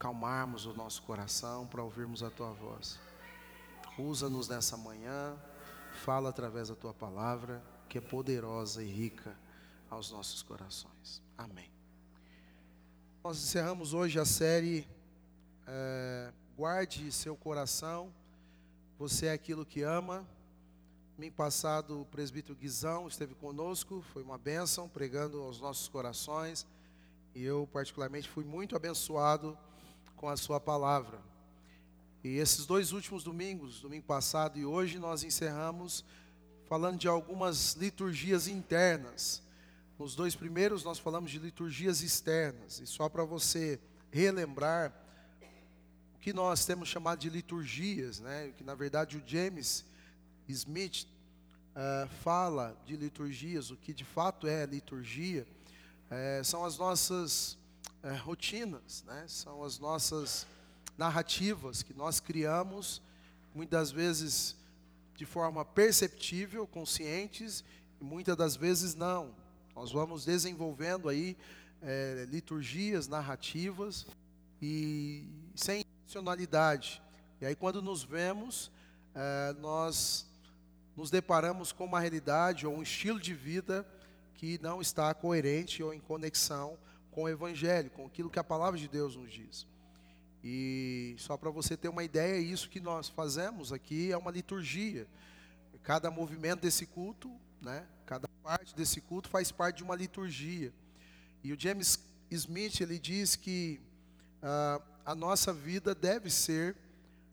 calmarmos 0.00 0.64
o 0.64 0.72
nosso 0.72 1.02
coração, 1.02 1.66
para 1.66 1.82
ouvirmos 1.82 2.22
a 2.22 2.30
tua 2.30 2.50
voz. 2.52 2.98
Usa-nos 3.98 4.48
nessa 4.48 4.74
manhã, 4.74 5.36
fala 6.02 6.30
através 6.30 6.70
da 6.70 6.74
tua 6.74 6.94
palavra, 6.94 7.62
que 7.86 7.98
é 7.98 8.00
poderosa 8.00 8.82
e 8.82 8.90
rica 8.90 9.36
aos 9.90 10.10
nossos 10.10 10.42
corações. 10.42 11.22
Amém. 11.36 11.70
Nós 13.22 13.36
encerramos 13.36 13.92
hoje 13.92 14.18
a 14.18 14.24
série 14.24 14.88
é, 15.66 16.32
Guarde 16.56 17.12
seu 17.12 17.36
coração, 17.36 18.10
você 18.98 19.26
é 19.26 19.32
aquilo 19.32 19.66
que 19.66 19.82
ama. 19.82 20.26
Domingo 21.14 21.36
passado, 21.36 22.00
o 22.00 22.06
presbítero 22.06 22.54
Guizão 22.54 23.06
esteve 23.06 23.34
conosco, 23.34 24.02
foi 24.14 24.22
uma 24.22 24.38
bênção, 24.38 24.88
pregando 24.88 25.42
aos 25.42 25.60
nossos 25.60 25.88
corações. 25.88 26.66
E 27.34 27.44
eu, 27.44 27.68
particularmente, 27.70 28.26
fui 28.30 28.44
muito 28.44 28.74
abençoado 28.74 29.58
com 30.20 30.28
a 30.28 30.36
sua 30.36 30.60
palavra. 30.60 31.18
E 32.22 32.36
esses 32.36 32.66
dois 32.66 32.92
últimos 32.92 33.24
domingos, 33.24 33.80
domingo 33.80 34.04
passado 34.04 34.58
e 34.58 34.66
hoje, 34.66 34.98
nós 34.98 35.24
encerramos 35.24 36.04
falando 36.68 36.98
de 36.98 37.08
algumas 37.08 37.72
liturgias 37.72 38.46
internas. 38.46 39.42
Nos 39.98 40.14
dois 40.14 40.36
primeiros, 40.36 40.84
nós 40.84 40.98
falamos 40.98 41.30
de 41.30 41.38
liturgias 41.38 42.02
externas. 42.02 42.80
E 42.80 42.86
só 42.86 43.08
para 43.08 43.24
você 43.24 43.80
relembrar, 44.10 44.92
o 46.14 46.18
que 46.18 46.34
nós 46.34 46.66
temos 46.66 46.90
chamado 46.90 47.18
de 47.18 47.30
liturgias, 47.30 48.20
né? 48.20 48.52
que 48.58 48.62
na 48.62 48.74
verdade 48.74 49.16
o 49.16 49.22
James 49.26 49.86
Smith 50.46 51.06
uh, 51.74 52.06
fala 52.22 52.76
de 52.84 52.94
liturgias, 52.94 53.70
o 53.70 53.76
que 53.76 53.94
de 53.94 54.04
fato 54.04 54.46
é 54.46 54.66
liturgia, 54.66 55.46
uh, 56.10 56.44
são 56.44 56.62
as 56.62 56.76
nossas 56.76 57.56
é, 58.02 58.14
rotinas, 58.14 59.04
né? 59.06 59.24
são 59.28 59.62
as 59.62 59.78
nossas 59.78 60.46
narrativas 60.96 61.82
que 61.82 61.94
nós 61.94 62.20
criamos, 62.20 63.02
muitas 63.54 63.90
vezes 63.90 64.56
de 65.16 65.26
forma 65.26 65.64
perceptível, 65.64 66.66
conscientes, 66.66 67.62
e 68.00 68.04
muitas 68.04 68.36
das 68.36 68.56
vezes 68.56 68.94
não. 68.94 69.34
Nós 69.74 69.92
vamos 69.92 70.24
desenvolvendo 70.24 71.08
aí 71.08 71.36
é, 71.82 72.26
liturgias, 72.30 73.06
narrativas 73.06 74.06
e 74.60 75.28
sem 75.54 75.82
intencionalidade. 75.82 77.02
E 77.40 77.46
aí 77.46 77.54
quando 77.54 77.82
nos 77.82 78.02
vemos, 78.02 78.70
é, 79.14 79.54
nós 79.60 80.26
nos 80.96 81.10
deparamos 81.10 81.72
com 81.72 81.84
uma 81.84 82.00
realidade 82.00 82.66
ou 82.66 82.74
um 82.74 82.82
estilo 82.82 83.20
de 83.20 83.34
vida 83.34 83.86
que 84.34 84.58
não 84.62 84.80
está 84.80 85.12
coerente 85.12 85.82
ou 85.82 85.92
em 85.92 86.00
conexão 86.00 86.78
com 87.10 87.24
o 87.24 87.28
Evangelho, 87.28 87.90
com 87.90 88.06
aquilo 88.06 88.30
que 88.30 88.38
a 88.38 88.44
palavra 88.44 88.78
de 88.78 88.88
Deus 88.88 89.16
nos 89.16 89.32
diz. 89.32 89.66
E 90.42 91.14
só 91.18 91.36
para 91.36 91.50
você 91.50 91.76
ter 91.76 91.88
uma 91.88 92.02
ideia, 92.02 92.38
isso 92.38 92.70
que 92.70 92.80
nós 92.80 93.08
fazemos 93.08 93.72
aqui 93.72 94.10
é 94.10 94.16
uma 94.16 94.30
liturgia. 94.30 95.06
Cada 95.82 96.10
movimento 96.10 96.60
desse 96.60 96.86
culto, 96.86 97.30
né, 97.60 97.86
cada 98.06 98.28
parte 98.42 98.74
desse 98.74 99.00
culto 99.00 99.28
faz 99.28 99.52
parte 99.52 99.78
de 99.78 99.82
uma 99.82 99.94
liturgia. 99.94 100.72
E 101.42 101.52
o 101.52 101.60
James 101.60 101.98
Smith 102.30 102.80
ele 102.80 102.98
diz 102.98 103.36
que 103.36 103.80
ah, 104.42 104.80
a 105.04 105.14
nossa 105.14 105.52
vida 105.52 105.94
deve 105.94 106.30
ser, 106.30 106.76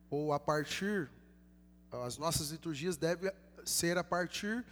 ou 0.09 0.33
a 0.33 0.39
partir, 0.39 1.09
as 1.91 2.17
nossas 2.17 2.49
liturgias 2.49 2.97
devem 2.97 3.31
ser 3.65 3.97
a 3.97 4.03
partir 4.03 4.65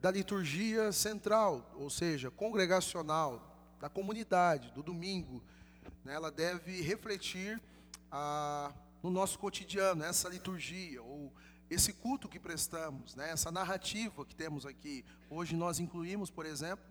da 0.00 0.10
liturgia 0.10 0.92
central, 0.92 1.70
ou 1.76 1.88
seja, 1.88 2.30
congregacional, 2.30 3.51
da 3.82 3.88
comunidade, 3.88 4.70
do 4.70 4.80
domingo. 4.80 5.42
Né? 6.04 6.14
Ela 6.14 6.30
deve 6.30 6.80
refletir 6.82 7.60
ah, 8.12 8.72
no 9.02 9.10
nosso 9.10 9.40
cotidiano, 9.40 10.04
essa 10.04 10.28
liturgia, 10.28 11.02
ou 11.02 11.32
esse 11.68 11.92
culto 11.92 12.28
que 12.28 12.38
prestamos, 12.38 13.16
né? 13.16 13.30
essa 13.30 13.50
narrativa 13.50 14.24
que 14.24 14.36
temos 14.36 14.64
aqui. 14.64 15.04
Hoje 15.28 15.56
nós 15.56 15.80
incluímos, 15.80 16.30
por 16.30 16.46
exemplo, 16.46 16.84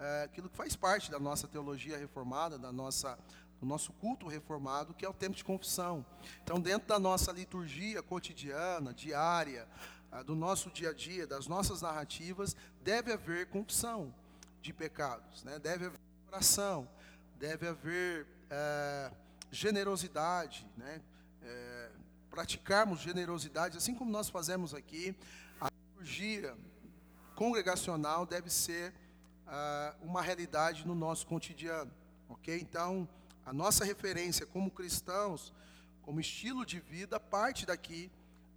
é, 0.00 0.24
aquilo 0.24 0.48
que 0.48 0.56
faz 0.56 0.74
parte 0.74 1.12
da 1.12 1.20
nossa 1.20 1.46
teologia 1.46 1.96
reformada, 1.96 2.58
da 2.58 2.72
nossa, 2.72 3.16
do 3.60 3.66
nosso 3.66 3.92
culto 3.92 4.26
reformado, 4.26 4.94
que 4.94 5.04
é 5.04 5.08
o 5.08 5.14
tempo 5.14 5.36
de 5.36 5.44
confissão. 5.44 6.04
Então, 6.42 6.58
dentro 6.58 6.88
da 6.88 6.98
nossa 6.98 7.30
liturgia 7.30 8.02
cotidiana, 8.02 8.92
diária, 8.92 9.68
ah, 10.10 10.24
do 10.24 10.34
nosso 10.34 10.72
dia 10.72 10.90
a 10.90 10.92
dia, 10.92 11.24
das 11.24 11.46
nossas 11.46 11.82
narrativas, 11.82 12.56
deve 12.82 13.12
haver 13.12 13.48
confissão 13.48 14.12
de 14.60 14.72
pecados, 14.72 15.44
né? 15.44 15.60
deve 15.60 15.86
haver 15.86 16.00
oração, 16.32 16.88
deve 17.38 17.68
haver 17.68 18.26
é, 18.48 19.12
generosidade, 19.50 20.66
né? 20.78 21.02
É, 21.42 21.90
praticarmos 22.30 23.00
generosidade, 23.00 23.76
assim 23.76 23.94
como 23.94 24.10
nós 24.10 24.30
fazemos 24.30 24.72
aqui, 24.72 25.14
a 25.60 25.68
liturgia 25.68 26.56
congregacional 27.34 28.24
deve 28.24 28.48
ser 28.48 28.94
é, 29.46 29.94
uma 30.00 30.22
realidade 30.22 30.86
no 30.86 30.94
nosso 30.94 31.26
cotidiano, 31.26 31.92
ok? 32.30 32.58
Então, 32.58 33.06
a 33.44 33.52
nossa 33.52 33.84
referência 33.84 34.46
como 34.46 34.70
cristãos, 34.70 35.52
como 36.00 36.18
estilo 36.18 36.64
de 36.64 36.80
vida, 36.80 37.20
parte 37.20 37.66
daqui 37.66 38.10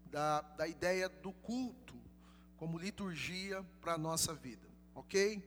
da, 0.10 0.40
da 0.42 0.66
ideia 0.66 1.10
do 1.10 1.34
culto 1.34 1.94
como 2.56 2.78
liturgia 2.78 3.66
para 3.82 3.96
a 3.96 3.98
nossa 3.98 4.34
vida, 4.34 4.66
ok? 4.96 5.44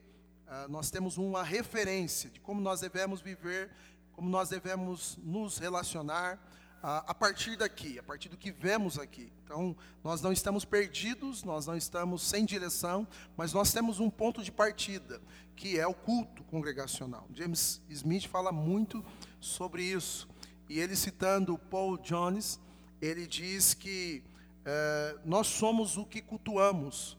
Ah, 0.51 0.67
nós 0.67 0.89
temos 0.89 1.19
uma 1.19 1.43
referência 1.43 2.27
de 2.27 2.39
como 2.39 2.59
nós 2.59 2.79
devemos 2.79 3.21
viver, 3.21 3.69
como 4.13 4.27
nós 4.27 4.49
devemos 4.49 5.15
nos 5.21 5.59
relacionar 5.59 6.37
uh, 6.83 7.05
a 7.05 7.13
partir 7.13 7.55
daqui, 7.55 7.99
a 7.99 8.03
partir 8.03 8.29
do 8.29 8.35
que 8.35 8.51
vemos 8.51 8.97
aqui. 8.97 9.31
Então, 9.43 9.77
nós 10.03 10.23
não 10.23 10.33
estamos 10.33 10.65
perdidos, 10.65 11.43
nós 11.43 11.67
não 11.67 11.77
estamos 11.77 12.23
sem 12.23 12.45
direção, 12.45 13.07
mas 13.37 13.53
nós 13.53 13.71
temos 13.71 13.99
um 13.99 14.09
ponto 14.09 14.43
de 14.43 14.51
partida, 14.51 15.21
que 15.55 15.79
é 15.79 15.85
o 15.85 15.93
culto 15.93 16.43
congregacional. 16.45 17.27
James 17.31 17.79
Smith 17.87 18.27
fala 18.27 18.51
muito 18.51 19.05
sobre 19.39 19.83
isso. 19.83 20.27
E 20.67 20.79
ele 20.79 20.95
citando 20.95 21.59
Paul 21.59 21.95
Jones, 21.99 22.59
ele 22.99 23.27
diz 23.27 23.75
que 23.75 24.23
eh, 24.65 25.15
nós 25.23 25.45
somos 25.45 25.95
o 25.95 26.05
que 26.05 26.21
cultuamos. 26.21 27.17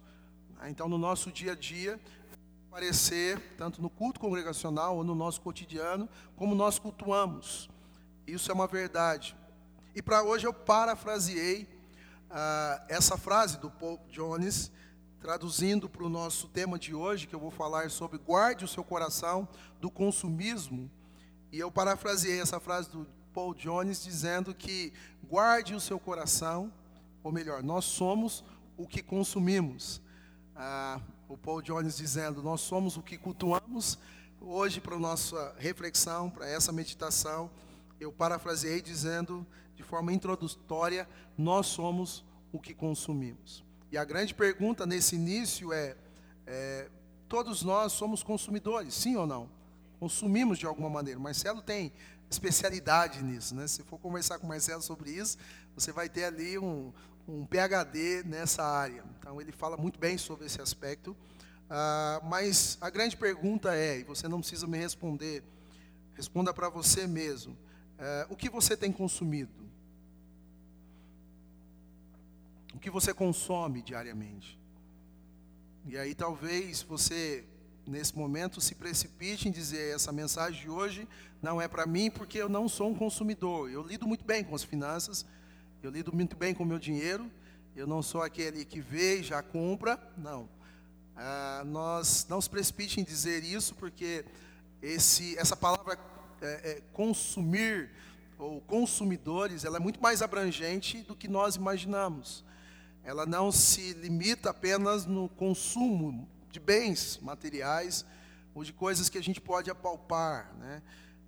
Então, 0.68 0.88
no 0.88 0.98
nosso 0.98 1.32
dia 1.32 1.52
a 1.52 1.54
dia, 1.54 1.98
aparecer 2.70 3.41
tanto 3.58 3.82
no 3.82 3.91
culto 3.91 4.20
congregacional 4.20 4.97
ou 4.97 5.03
no 5.03 5.12
nosso 5.12 5.41
cotidiano, 5.41 6.08
como 6.36 6.54
nós 6.54 6.78
cultuamos. 6.78 7.69
Isso 8.25 8.48
é 8.48 8.54
uma 8.54 8.69
verdade. 8.69 9.36
E 9.92 10.00
para 10.00 10.22
hoje 10.22 10.47
eu 10.47 10.54
parafraseei 10.54 11.69
ah, 12.30 12.80
essa 12.88 13.19
frase 13.19 13.59
do 13.59 13.72
Paul 13.72 13.98
Jones, 14.09 14.70
traduzindo 15.20 15.88
para 15.88 16.04
o 16.04 16.09
nosso 16.09 16.47
tema 16.47 16.78
de 16.78 16.94
hoje, 16.94 17.26
que 17.26 17.34
eu 17.34 17.41
vou 17.41 17.50
falar 17.50 17.91
sobre 17.91 18.19
guarde 18.19 18.64
o 18.64 18.69
seu 18.69 18.84
coração 18.84 19.48
do 19.80 19.91
consumismo. 19.91 20.88
E 21.50 21.59
eu 21.59 21.72
parafraseei 21.72 22.41
essa 22.41 22.60
frase 22.60 22.88
do 22.88 23.04
Paul 23.34 23.53
Jones 23.53 24.04
dizendo 24.04 24.54
que 24.54 24.92
guarde 25.25 25.75
o 25.75 25.80
seu 25.80 25.98
coração, 25.98 26.72
ou 27.20 27.32
melhor, 27.32 27.64
nós 27.64 27.84
somos 27.84 28.44
o 28.76 28.86
que 28.86 29.03
consumimos. 29.03 30.00
Ah, 30.54 31.00
o 31.30 31.38
Paul 31.38 31.62
Jones 31.62 31.96
dizendo: 31.96 32.42
Nós 32.42 32.60
somos 32.60 32.96
o 32.96 33.02
que 33.02 33.16
cultuamos. 33.16 33.98
Hoje, 34.41 34.80
para 34.80 34.96
a 34.96 34.98
nossa 34.98 35.54
reflexão, 35.58 36.28
para 36.28 36.48
essa 36.48 36.72
meditação, 36.72 37.50
eu 38.00 38.10
parafraseei 38.10 38.82
dizendo, 38.82 39.46
de 39.76 39.82
forma 39.82 40.12
introdutória: 40.12 41.08
Nós 41.38 41.66
somos 41.68 42.24
o 42.52 42.58
que 42.58 42.74
consumimos. 42.74 43.64
E 43.92 43.98
a 43.98 44.04
grande 44.04 44.34
pergunta 44.34 44.84
nesse 44.84 45.14
início 45.14 45.72
é, 45.72 45.96
é: 46.46 46.91
todos 47.28 47.62
nós 47.62 47.92
somos 47.92 48.22
consumidores, 48.22 48.94
sim 48.94 49.14
ou 49.14 49.26
não? 49.26 49.48
Consumimos 50.00 50.58
de 50.58 50.66
alguma 50.66 50.91
maneira. 50.91 51.20
Marcelo 51.20 51.62
tem 51.62 51.92
especialidade 52.28 53.22
nisso, 53.22 53.54
né? 53.54 53.68
Se 53.68 53.84
for 53.84 53.98
conversar 53.98 54.38
com 54.38 54.47
o 54.47 54.48
Marcelo 54.48 54.82
sobre 54.82 55.10
isso, 55.10 55.36
você 55.74 55.92
vai 55.92 56.09
ter 56.09 56.24
ali 56.24 56.59
um, 56.59 56.92
um 57.26 57.46
PhD 57.46 58.22
nessa 58.24 58.62
área. 58.62 59.04
Então, 59.18 59.40
ele 59.40 59.52
fala 59.52 59.76
muito 59.76 59.98
bem 59.98 60.18
sobre 60.18 60.46
esse 60.46 60.60
aspecto. 60.60 61.16
Uh, 61.70 62.26
mas 62.26 62.76
a 62.80 62.90
grande 62.90 63.16
pergunta 63.16 63.76
é, 63.76 64.00
e 64.00 64.02
você 64.02 64.26
não 64.26 64.40
precisa 64.40 64.66
me 64.66 64.76
responder, 64.76 65.44
responda 66.14 66.52
para 66.52 66.68
você 66.68 67.06
mesmo: 67.06 67.52
uh, 67.52 68.26
o 68.28 68.36
que 68.36 68.50
você 68.50 68.76
tem 68.76 68.90
consumido? 68.90 69.52
O 72.74 72.78
que 72.80 72.90
você 72.90 73.14
consome 73.14 73.82
diariamente? 73.82 74.58
E 75.86 75.96
aí, 75.96 76.14
talvez 76.14 76.82
você, 76.82 77.44
nesse 77.86 78.16
momento, 78.16 78.60
se 78.60 78.74
precipite 78.74 79.48
em 79.48 79.52
dizer: 79.52 79.94
essa 79.94 80.10
mensagem 80.10 80.60
de 80.60 80.68
hoje 80.68 81.06
não 81.40 81.60
é 81.60 81.68
para 81.68 81.86
mim, 81.86 82.10
porque 82.10 82.38
eu 82.38 82.48
não 82.48 82.68
sou 82.68 82.90
um 82.90 82.94
consumidor. 82.94 83.70
Eu 83.70 83.82
lido 83.82 84.08
muito 84.08 84.24
bem 84.24 84.42
com 84.42 84.56
as 84.56 84.64
finanças 84.64 85.24
eu 85.82 85.91
lido 85.91 86.12
muito 86.12 86.36
bem 86.36 86.53
com 86.53 86.62
o 86.62 86.66
meu 86.66 86.78
dinheiro. 86.78 87.30
Eu 87.74 87.86
não 87.86 88.03
sou 88.03 88.22
aquele 88.22 88.65
que 88.65 88.80
vê 88.80 89.21
e 89.21 89.22
já 89.22 89.42
compra. 89.42 89.98
Não. 90.16 90.48
Ah, 91.16 91.62
nós 91.65 92.27
não 92.28 92.41
se 92.41 92.50
precipite 92.50 93.00
em 93.00 93.04
dizer 93.04 93.42
isso, 93.44 93.74
porque 93.74 94.24
esse, 94.82 95.38
essa 95.38 95.56
palavra 95.56 95.98
é, 96.42 96.47
é, 96.47 96.82
consumir 96.92 97.91
ou 98.38 98.60
consumidores, 98.62 99.65
ela 99.65 99.77
é 99.77 99.80
muito 99.80 100.00
mais 100.00 100.22
abrangente 100.22 101.03
do 101.03 101.16
que 101.16 101.28
nós 101.28 101.56
imaginamos. 101.56 102.44
Ela 103.03 103.24
não 103.24 103.50
se 103.50 103.94
limita 103.94 104.50
apenas 104.50 105.06
no 105.06 105.28
consumo 105.30 106.28
de 106.50 106.60
bens 106.60 107.18
materiais 107.22 108.04
ou 108.54 108.65
de 108.65 108.72
coisas 108.72 109.09
que 109.09 109.18
a 109.18 109.22
gente 109.22 109.41
pode 109.41 109.71
apalpar, 109.71 110.54
né? 110.59 110.82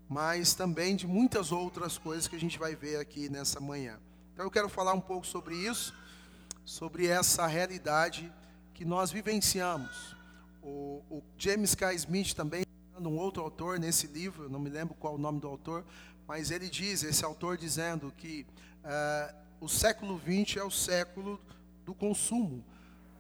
mas 0.08 0.54
também 0.54 0.94
de 0.94 1.06
muitas 1.06 1.52
outras 1.52 1.96
coisas 1.96 2.28
que 2.28 2.36
a 2.36 2.40
gente 2.40 2.58
vai 2.58 2.74
ver 2.74 2.96
aqui 2.96 3.28
nessa 3.30 3.60
manhã. 3.60 3.98
Então 4.42 4.48
eu 4.48 4.52
quero 4.52 4.68
falar 4.68 4.92
um 4.92 5.00
pouco 5.00 5.24
sobre 5.24 5.54
isso, 5.54 5.94
sobre 6.64 7.06
essa 7.06 7.46
realidade 7.46 8.28
que 8.74 8.84
nós 8.84 9.12
vivenciamos. 9.12 10.16
O, 10.60 11.00
o 11.08 11.22
James 11.38 11.76
K. 11.76 11.94
Smith 11.94 12.34
também, 12.34 12.64
um 12.98 13.16
outro 13.18 13.40
autor 13.40 13.78
nesse 13.78 14.08
livro, 14.08 14.50
não 14.50 14.58
me 14.58 14.68
lembro 14.68 14.96
qual 14.96 15.14
o 15.14 15.18
nome 15.18 15.38
do 15.38 15.46
autor, 15.46 15.84
mas 16.26 16.50
ele 16.50 16.68
diz, 16.68 17.04
esse 17.04 17.24
autor 17.24 17.56
dizendo 17.56 18.12
que 18.16 18.44
uh, 18.82 19.32
o 19.60 19.68
século 19.68 20.20
XX 20.20 20.56
é 20.56 20.64
o 20.64 20.72
século 20.72 21.40
do 21.84 21.94
consumo, 21.94 22.64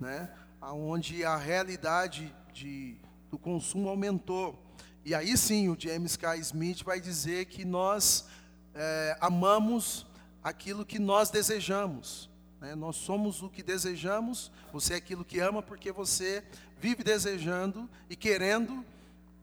né? 0.00 0.28
onde 0.60 1.24
a 1.24 1.36
realidade 1.36 2.34
de, 2.52 2.96
do 3.30 3.38
consumo 3.38 3.88
aumentou. 3.88 4.60
E 5.04 5.14
aí 5.14 5.36
sim 5.36 5.68
o 5.68 5.76
James 5.78 6.16
K. 6.16 6.36
Smith 6.38 6.82
vai 6.82 7.00
dizer 7.00 7.44
que 7.44 7.64
nós 7.64 8.26
é, 8.74 9.16
amamos 9.20 10.10
aquilo 10.42 10.84
que 10.84 10.98
nós 10.98 11.30
desejamos. 11.30 12.28
Né? 12.60 12.74
Nós 12.74 12.96
somos 12.96 13.42
o 13.42 13.48
que 13.48 13.62
desejamos, 13.62 14.50
você 14.72 14.94
é 14.94 14.96
aquilo 14.96 15.24
que 15.24 15.40
ama 15.40 15.62
porque 15.62 15.92
você 15.92 16.44
vive 16.78 17.04
desejando 17.04 17.88
e 18.08 18.16
querendo 18.16 18.84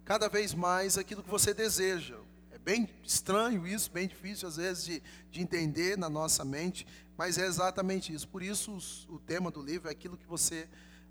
cada 0.04 0.28
vez 0.28 0.54
mais 0.54 0.98
aquilo 0.98 1.24
que 1.24 1.30
você 1.30 1.54
deseja. 1.54 2.18
É 2.52 2.58
bem 2.58 2.90
estranho 3.04 3.68
isso, 3.68 3.92
bem 3.92 4.08
difícil 4.08 4.48
às 4.48 4.58
vezes 4.58 4.84
de, 4.84 5.04
de 5.32 5.42
entender 5.42 5.98
na 5.98 6.10
nossa 6.10 6.44
mente, 6.44 6.86
mas 7.18 7.38
é 7.38 7.46
exatamente 7.46 8.14
isso. 8.14 8.28
Por 8.28 8.42
isso 8.42 8.74
os, 8.74 9.06
o 9.10 9.20
tema 9.20 9.52
do 9.52 9.62
livro 9.62 9.88
é 9.88 9.92
aquilo 9.92 10.18
que 10.18 10.26
você, 10.26 10.68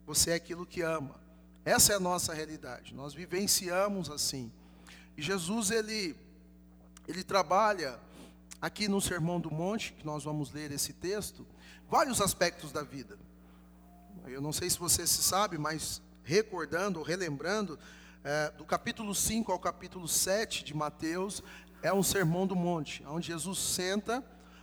você 0.07 0.31
é 0.31 0.35
aquilo 0.35 0.67
que 0.67 0.83
ama. 0.83 1.15
Essa 1.65 1.93
é 1.93 1.97
a 1.97 2.01
nossa 2.01 2.33
realidade. 2.33 2.95
Nós 2.95 3.15
vivenciamos 3.15 4.11
assim. 4.11 4.51
E 5.17 5.23
Jesus 5.23 5.71
ele 5.71 6.17
ele 7.07 7.25
trabalha 7.25 7.99
aqui 8.61 8.89
no 8.89 9.01
Sermão 9.01 9.41
do 9.41 9.51
Monte, 9.51 9.93
que 9.93 10.05
nós 10.05 10.25
vamos 10.25 10.53
ler 10.53 10.73
esse 10.73 10.93
texto, 10.93 11.47
vários 11.89 12.21
aspectos 12.21 12.73
da 12.73 12.83
vida. 12.83 13.19
Eu 14.27 14.41
não 14.41 14.53
sei 14.53 14.69
se 14.69 14.79
você 14.79 15.07
se 15.07 15.23
sabe, 15.23 15.57
mas 15.57 16.03
recordando 16.25 17.03
relembrando, 17.03 17.79
é, 18.23 18.51
do 18.51 18.65
capítulo 18.65 19.15
5 19.15 19.51
ao 19.51 19.59
capítulo 19.59 20.07
7 20.07 20.63
de 20.63 20.75
Mateus, 20.75 21.43
é 21.83 21.93
um 21.93 22.03
sermão 22.03 22.47
do 22.47 22.55
monte, 22.55 23.03
onde 23.07 23.29
Jesus 23.29 23.59
senta 23.59 24.23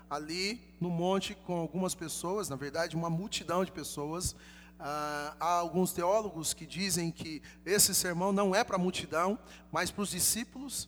ali 0.10 0.62
no 0.80 0.90
monte 0.90 1.34
com 1.34 1.58
algumas 1.58 1.96
pessoas, 1.96 2.50
na 2.50 2.56
verdade, 2.56 2.96
uma 2.96 3.10
multidão 3.10 3.66
de 3.66 3.72
pessoas, 3.72 4.36
ah, 4.80 5.36
há 5.40 5.54
alguns 5.54 5.94
teólogos 5.94 6.54
que 6.54 6.66
dizem 6.66 7.10
que 7.10 7.42
esse 7.66 7.96
sermão 7.96 8.32
não 8.32 8.54
é 8.54 8.64
para 8.64 8.76
a 8.76 8.80
multidão, 8.80 9.40
mas 9.72 9.90
para 9.90 10.04
os 10.04 10.10
discípulos. 10.12 10.88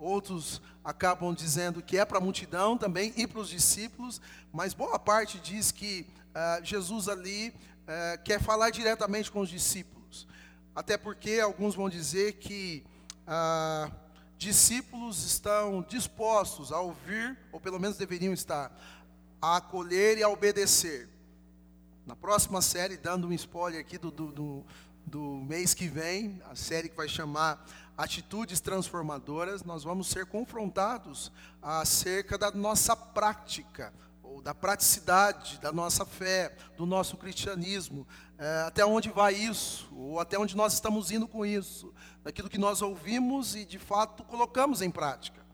Outros 0.00 0.62
acabam 0.82 1.34
dizendo 1.34 1.82
que 1.82 1.98
é 1.98 2.04
para 2.06 2.16
a 2.16 2.20
multidão 2.20 2.78
também 2.78 3.12
e 3.16 3.26
para 3.26 3.40
os 3.40 3.50
discípulos, 3.50 4.18
mas 4.50 4.72
boa 4.72 4.98
parte 4.98 5.38
diz 5.38 5.70
que 5.70 6.06
ah, 6.34 6.58
Jesus 6.62 7.06
ali 7.06 7.52
ah, 7.86 8.16
quer 8.24 8.40
falar 8.40 8.70
diretamente 8.70 9.30
com 9.30 9.40
os 9.40 9.50
discípulos. 9.50 10.26
Até 10.74 10.96
porque 10.96 11.38
alguns 11.38 11.74
vão 11.74 11.90
dizer 11.90 12.34
que 12.34 12.82
ah, 13.26 13.90
discípulos 14.38 15.22
estão 15.22 15.82
dispostos 15.86 16.72
a 16.72 16.80
ouvir, 16.80 17.36
ou 17.52 17.60
pelo 17.60 17.78
menos 17.78 17.98
deveriam 17.98 18.32
estar, 18.32 18.74
a 19.40 19.58
acolher 19.58 20.16
e 20.16 20.22
a 20.22 20.30
obedecer. 20.30 21.10
Na 22.06 22.16
próxima 22.16 22.62
série, 22.62 22.96
dando 22.96 23.28
um 23.28 23.32
spoiler 23.34 23.80
aqui 23.80 23.98
do, 23.98 24.10
do, 24.10 24.32
do, 24.32 24.66
do 25.04 25.20
mês 25.46 25.74
que 25.74 25.86
vem, 25.86 26.40
a 26.48 26.56
série 26.56 26.88
que 26.88 26.96
vai 26.96 27.08
chamar 27.08 27.62
Atitudes 28.00 28.60
Transformadoras, 28.60 29.62
nós 29.62 29.84
vamos 29.84 30.06
ser 30.06 30.24
confrontados 30.24 31.30
acerca 31.60 32.38
da 32.38 32.50
nossa 32.50 32.96
prática, 32.96 33.92
ou 34.22 34.40
da 34.40 34.54
praticidade 34.54 35.58
da 35.58 35.70
nossa 35.70 36.06
fé, 36.06 36.56
do 36.78 36.86
nosso 36.86 37.18
cristianismo, 37.18 38.08
é, 38.38 38.62
até 38.62 38.86
onde 38.86 39.10
vai 39.10 39.34
isso, 39.34 39.86
ou 39.94 40.18
até 40.18 40.38
onde 40.38 40.56
nós 40.56 40.72
estamos 40.72 41.10
indo 41.10 41.28
com 41.28 41.44
isso, 41.44 41.92
daquilo 42.24 42.48
que 42.48 42.56
nós 42.56 42.80
ouvimos 42.80 43.54
e 43.54 43.66
de 43.66 43.78
fato 43.78 44.24
colocamos 44.24 44.80
em 44.80 44.90
prática. 44.90 45.44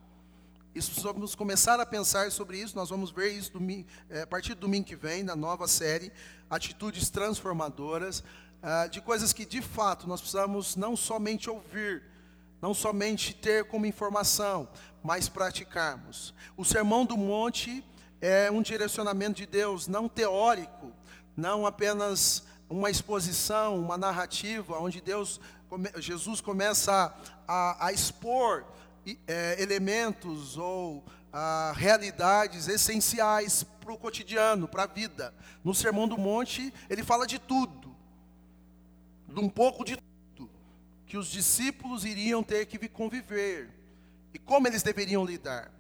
Isso, 0.73 1.01
vamos 1.03 1.35
começar 1.35 1.81
a 1.81 1.87
pensar 1.87 2.31
sobre 2.31 2.61
isso, 2.61 2.77
nós 2.77 2.91
vamos 2.91 3.11
ver 3.11 3.33
isso 3.33 3.55
domingo, 3.55 3.89
é, 4.09 4.23
a 4.23 4.27
partir 4.27 4.55
do 4.55 4.61
domingo 4.61 4.87
que 4.87 4.95
vem, 4.95 5.25
na 5.25 5.35
nova 5.35 5.67
série, 5.67 6.13
Atitudes 6.49 7.11
Transformadoras, 7.11 8.23
é, 8.63 8.87
de 8.87 9.01
coisas 9.01 9.33
que 9.33 9.45
de 9.45 9.61
fato 9.61 10.07
nós 10.07 10.21
precisamos 10.21 10.77
não 10.77 10.95
somente 10.95 11.51
ouvir, 11.51 12.15
não 12.61 12.75
somente 12.75 13.35
ter 13.35 13.65
como 13.65 13.87
informação, 13.87 14.69
mas 15.03 15.29
praticarmos. 15.29 16.35
O 16.57 16.65
Sermão 16.65 17.05
do 17.05 17.17
Monte 17.17 17.85
é 18.21 18.51
um 18.51 18.63
direcionamento 18.63 19.37
de 19.37 19.47
Deus, 19.47 19.87
não 19.87 20.09
teórico, 20.09 20.93
não 21.37 21.67
apenas 21.67 22.45
uma 22.69 22.91
exposição, 22.91 23.79
uma 23.79 23.97
narrativa, 23.97 24.79
onde 24.79 25.01
Deus, 25.01 25.41
Jesus 25.99 26.41
começa 26.41 27.15
a, 27.47 27.55
a, 27.55 27.87
a 27.87 27.93
expor 27.93 28.65
é, 29.27 29.63
elementos 29.63 30.57
ou 30.57 31.05
ah, 31.33 31.73
realidades 31.77 32.67
essenciais 32.67 33.63
para 33.63 33.93
o 33.93 33.99
cotidiano, 33.99 34.67
para 34.67 34.85
a 34.85 34.87
vida. 34.87 35.35
No 35.63 35.75
Sermão 35.75 36.09
do 36.09 36.19
Monte, 36.19 36.73
ele 36.89 37.05
fala 37.05 37.27
de 37.27 37.39
tudo, 37.39 37.95
de 39.29 39.39
um 39.39 39.49
pouco 39.49 39.85
de 39.85 39.99
que 41.07 41.17
os 41.17 41.29
discípulos 41.29 42.05
iriam 42.05 42.43
ter 42.43 42.67
que 42.67 42.89
conviver 42.89 43.71
e 44.35 44.39
como 44.39 44.67
eles 44.67 44.83
deveriam 44.83 45.25
lidar. 45.25 45.71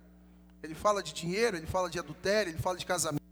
Ele 0.62 0.75
fala 0.75 1.02
de 1.02 1.12
dinheiro, 1.12 1.56
ele 1.56 1.67
fala 1.67 1.90
de 1.90 1.99
adultério, 1.99 2.50
ele 2.50 2.62
fala 2.62 2.78
de 2.78 2.87
casamento. 2.87 3.26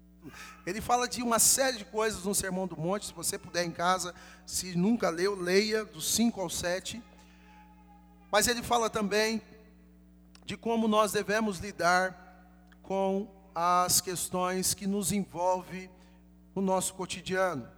Ele 0.66 0.80
fala 0.80 1.08
de 1.08 1.22
uma 1.22 1.38
série 1.38 1.78
de 1.78 1.84
coisas 1.84 2.24
no 2.24 2.34
Sermão 2.34 2.66
do 2.66 2.76
Monte. 2.76 3.06
Se 3.06 3.12
você 3.12 3.38
puder 3.38 3.64
em 3.64 3.70
casa, 3.70 4.14
se 4.46 4.76
nunca 4.76 5.08
leu, 5.10 5.34
leia, 5.34 5.84
dos 5.84 6.14
5 6.14 6.40
ao 6.40 6.50
7. 6.50 7.02
Mas 8.30 8.48
ele 8.48 8.62
fala 8.62 8.90
também 8.90 9.40
de 10.44 10.56
como 10.56 10.88
nós 10.88 11.12
devemos 11.12 11.58
lidar 11.58 12.20
com 12.82 13.28
as 13.54 14.00
questões 14.00 14.74
que 14.74 14.86
nos 14.86 15.12
envolvem 15.12 15.90
no 16.54 16.60
nosso 16.60 16.94
cotidiano. 16.94 17.68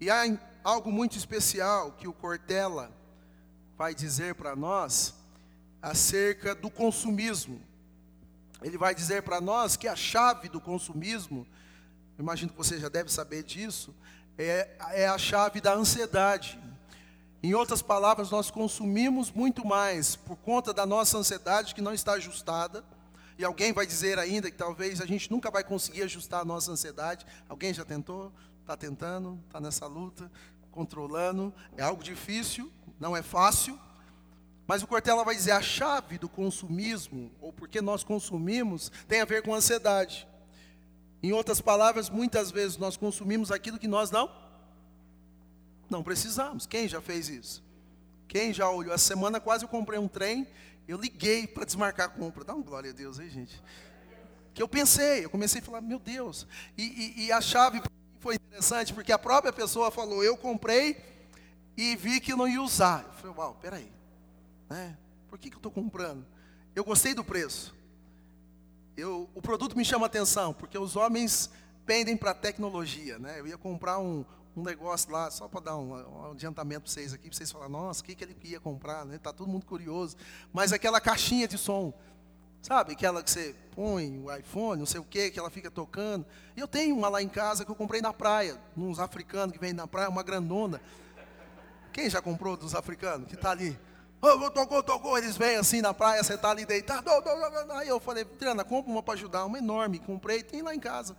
E 0.00 0.10
há 0.10 0.24
algo 0.62 0.92
muito 0.92 1.16
especial 1.16 1.92
que 1.92 2.06
o 2.06 2.12
Cortella 2.12 2.95
vai 3.76 3.94
dizer 3.94 4.34
para 4.34 4.56
nós 4.56 5.14
acerca 5.82 6.54
do 6.54 6.70
consumismo. 6.70 7.60
Ele 8.62 8.78
vai 8.78 8.94
dizer 8.94 9.22
para 9.22 9.40
nós 9.40 9.76
que 9.76 9.86
a 9.86 9.94
chave 9.94 10.48
do 10.48 10.60
consumismo, 10.60 11.46
imagino 12.18 12.50
que 12.50 12.56
você 12.56 12.78
já 12.78 12.88
deve 12.88 13.12
saber 13.12 13.42
disso, 13.42 13.94
é, 14.38 14.76
é 14.92 15.06
a 15.06 15.18
chave 15.18 15.60
da 15.60 15.74
ansiedade. 15.74 16.58
Em 17.42 17.54
outras 17.54 17.82
palavras, 17.82 18.30
nós 18.30 18.50
consumimos 18.50 19.30
muito 19.30 19.64
mais 19.64 20.16
por 20.16 20.36
conta 20.36 20.72
da 20.72 20.86
nossa 20.86 21.18
ansiedade 21.18 21.74
que 21.74 21.82
não 21.82 21.92
está 21.92 22.14
ajustada. 22.14 22.82
E 23.38 23.44
alguém 23.44 23.72
vai 23.72 23.86
dizer 23.86 24.18
ainda 24.18 24.50
que 24.50 24.56
talvez 24.56 25.00
a 25.00 25.06
gente 25.06 25.30
nunca 25.30 25.50
vai 25.50 25.62
conseguir 25.62 26.02
ajustar 26.02 26.40
a 26.40 26.44
nossa 26.44 26.72
ansiedade. 26.72 27.26
Alguém 27.48 27.74
já 27.74 27.84
tentou? 27.84 28.32
Está 28.62 28.76
tentando? 28.76 29.38
Está 29.46 29.60
nessa 29.60 29.86
luta? 29.86 30.30
Controlando? 30.76 31.54
É 31.74 31.82
algo 31.82 32.04
difícil, 32.04 32.70
não 33.00 33.16
é 33.16 33.22
fácil. 33.22 33.80
Mas 34.66 34.82
o 34.82 34.86
Cortella 34.86 35.24
vai 35.24 35.34
dizer 35.34 35.52
a 35.52 35.62
chave 35.62 36.18
do 36.18 36.28
consumismo, 36.28 37.32
ou 37.40 37.50
porque 37.50 37.80
nós 37.80 38.04
consumimos, 38.04 38.92
tem 39.08 39.22
a 39.22 39.24
ver 39.24 39.42
com 39.42 39.54
ansiedade. 39.54 40.28
Em 41.22 41.32
outras 41.32 41.62
palavras, 41.62 42.10
muitas 42.10 42.50
vezes 42.50 42.76
nós 42.76 42.94
consumimos 42.94 43.50
aquilo 43.50 43.78
que 43.78 43.88
nós 43.88 44.10
não 44.10 44.30
não 45.88 46.02
precisamos. 46.02 46.66
Quem 46.66 46.86
já 46.86 47.00
fez 47.00 47.30
isso? 47.30 47.64
Quem 48.28 48.52
já 48.52 48.68
olhou? 48.68 48.92
Essa 48.92 49.06
semana 49.06 49.40
quase 49.40 49.64
eu 49.64 49.68
comprei 49.68 49.98
um 49.98 50.08
trem, 50.08 50.46
eu 50.86 50.98
liguei 50.98 51.46
para 51.46 51.64
desmarcar 51.64 52.06
a 52.06 52.08
compra. 52.10 52.44
Dá 52.44 52.54
uma 52.54 52.62
glória 52.62 52.90
a 52.90 52.92
Deus 52.92 53.18
aí, 53.18 53.30
gente. 53.30 53.62
Que 54.52 54.62
eu 54.62 54.68
pensei, 54.68 55.24
eu 55.24 55.30
comecei 55.30 55.62
a 55.62 55.64
falar, 55.64 55.80
meu 55.80 55.98
Deus. 55.98 56.46
E, 56.76 56.82
e, 56.82 57.26
e 57.26 57.32
a 57.32 57.40
chave 57.40 57.80
foi 58.26 58.34
interessante, 58.34 58.92
porque 58.92 59.12
a 59.12 59.18
própria 59.18 59.52
pessoa 59.52 59.88
falou, 59.88 60.24
eu 60.24 60.36
comprei 60.36 60.96
e 61.76 61.94
vi 61.94 62.18
que 62.18 62.34
não 62.34 62.48
ia 62.48 62.60
usar. 62.60 63.04
Eu 63.04 63.12
falei, 63.12 63.36
uau, 63.36 63.54
peraí. 63.62 63.88
Né? 64.68 64.98
Por 65.28 65.38
que, 65.38 65.48
que 65.48 65.54
eu 65.54 65.60
estou 65.60 65.70
comprando? 65.70 66.26
Eu 66.74 66.82
gostei 66.82 67.14
do 67.14 67.22
preço. 67.22 67.72
Eu, 68.96 69.30
o 69.32 69.40
produto 69.40 69.76
me 69.76 69.84
chama 69.84 70.06
atenção, 70.06 70.52
porque 70.52 70.76
os 70.76 70.96
homens 70.96 71.50
pendem 71.84 72.16
para 72.16 72.32
a 72.32 72.34
tecnologia. 72.34 73.16
Né? 73.16 73.38
Eu 73.38 73.46
ia 73.46 73.56
comprar 73.56 74.00
um, 74.00 74.24
um 74.56 74.62
negócio 74.64 75.08
lá, 75.12 75.30
só 75.30 75.46
para 75.46 75.60
dar 75.60 75.76
um, 75.76 75.92
um 75.92 76.32
adiantamento 76.32 76.80
para 76.80 76.90
vocês 76.90 77.14
aqui, 77.14 77.28
para 77.28 77.36
vocês 77.36 77.52
falarem, 77.52 77.74
nossa, 77.74 78.02
o 78.02 78.04
que, 78.04 78.16
que 78.16 78.24
ele 78.24 78.36
ia 78.42 78.58
comprar? 78.58 79.02
Está 79.02 79.04
né? 79.04 79.18
Tá 79.18 79.32
todo 79.32 79.46
mundo 79.46 79.66
curioso. 79.66 80.16
Mas 80.52 80.72
aquela 80.72 81.00
caixinha 81.00 81.46
de 81.46 81.56
som, 81.56 81.94
Sabe, 82.66 82.94
aquela 82.94 83.22
que 83.22 83.30
você 83.30 83.54
põe 83.76 84.18
o 84.18 84.36
iPhone, 84.36 84.80
não 84.80 84.86
sei 84.86 84.98
o 84.98 85.04
que, 85.04 85.30
que 85.30 85.38
ela 85.38 85.48
fica 85.48 85.70
tocando. 85.70 86.26
Eu 86.56 86.66
tenho 86.66 86.96
uma 86.96 87.08
lá 87.08 87.22
em 87.22 87.28
casa 87.28 87.64
que 87.64 87.70
eu 87.70 87.76
comprei 87.76 88.00
na 88.00 88.12
praia, 88.12 88.60
uns 88.76 88.98
africanos 88.98 89.52
que 89.52 89.60
vêm 89.60 89.72
na 89.72 89.86
praia, 89.86 90.08
uma 90.08 90.24
grandona. 90.24 90.80
Quem 91.92 92.10
já 92.10 92.20
comprou 92.20 92.56
dos 92.56 92.74
africanos? 92.74 93.28
Que 93.28 93.36
está 93.36 93.52
ali. 93.52 93.78
Oh, 94.20 94.50
tocou, 94.50 94.82
tocou. 94.82 95.16
Eles 95.16 95.36
vêm 95.36 95.54
assim 95.54 95.80
na 95.80 95.94
praia, 95.94 96.24
você 96.24 96.34
está 96.34 96.50
ali 96.50 96.66
deitado. 96.66 97.08
Aí 97.74 97.86
eu 97.86 98.00
falei, 98.00 98.24
Triana, 98.24 98.64
compra 98.64 98.90
uma 98.90 99.00
para 99.00 99.14
ajudar, 99.14 99.44
uma 99.44 99.58
enorme. 99.58 100.00
Comprei, 100.00 100.42
tem 100.42 100.60
lá 100.60 100.74
em 100.74 100.80
casa. 100.80 101.16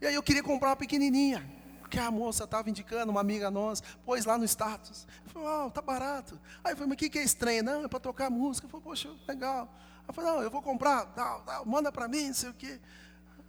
E 0.00 0.06
aí 0.06 0.14
eu 0.14 0.22
queria 0.22 0.42
comprar 0.42 0.70
uma 0.70 0.76
pequenininha. 0.76 1.46
Porque 1.80 1.98
a 1.98 2.10
moça 2.10 2.44
estava 2.44 2.70
indicando, 2.70 3.10
uma 3.10 3.20
amiga 3.20 3.50
nossa, 3.50 3.82
pôs 4.06 4.24
lá 4.24 4.38
no 4.38 4.44
status. 4.46 5.06
Eu 5.26 5.32
falei, 5.32 5.66
oh, 5.66 5.70
tá 5.70 5.82
barato. 5.82 6.40
Aí 6.64 6.72
eu 6.72 6.76
falei, 6.78 6.88
mas 6.88 6.94
o 6.94 6.98
que, 6.98 7.10
que 7.10 7.18
é 7.18 7.22
estranho? 7.22 7.62
Não, 7.62 7.84
é 7.84 7.88
para 7.88 8.00
tocar 8.00 8.30
música. 8.30 8.64
Eu 8.64 8.70
falei, 8.70 8.84
poxa, 8.84 9.10
legal. 9.28 9.70
Eu 10.08 10.14
falei, 10.14 10.30
não, 10.32 10.42
eu 10.42 10.50
vou 10.50 10.62
comprar, 10.62 11.06
manda 11.66 11.92
para 11.92 12.08
mim, 12.08 12.28
não 12.28 12.34
sei 12.34 12.48
o 12.48 12.54
quê. 12.54 12.80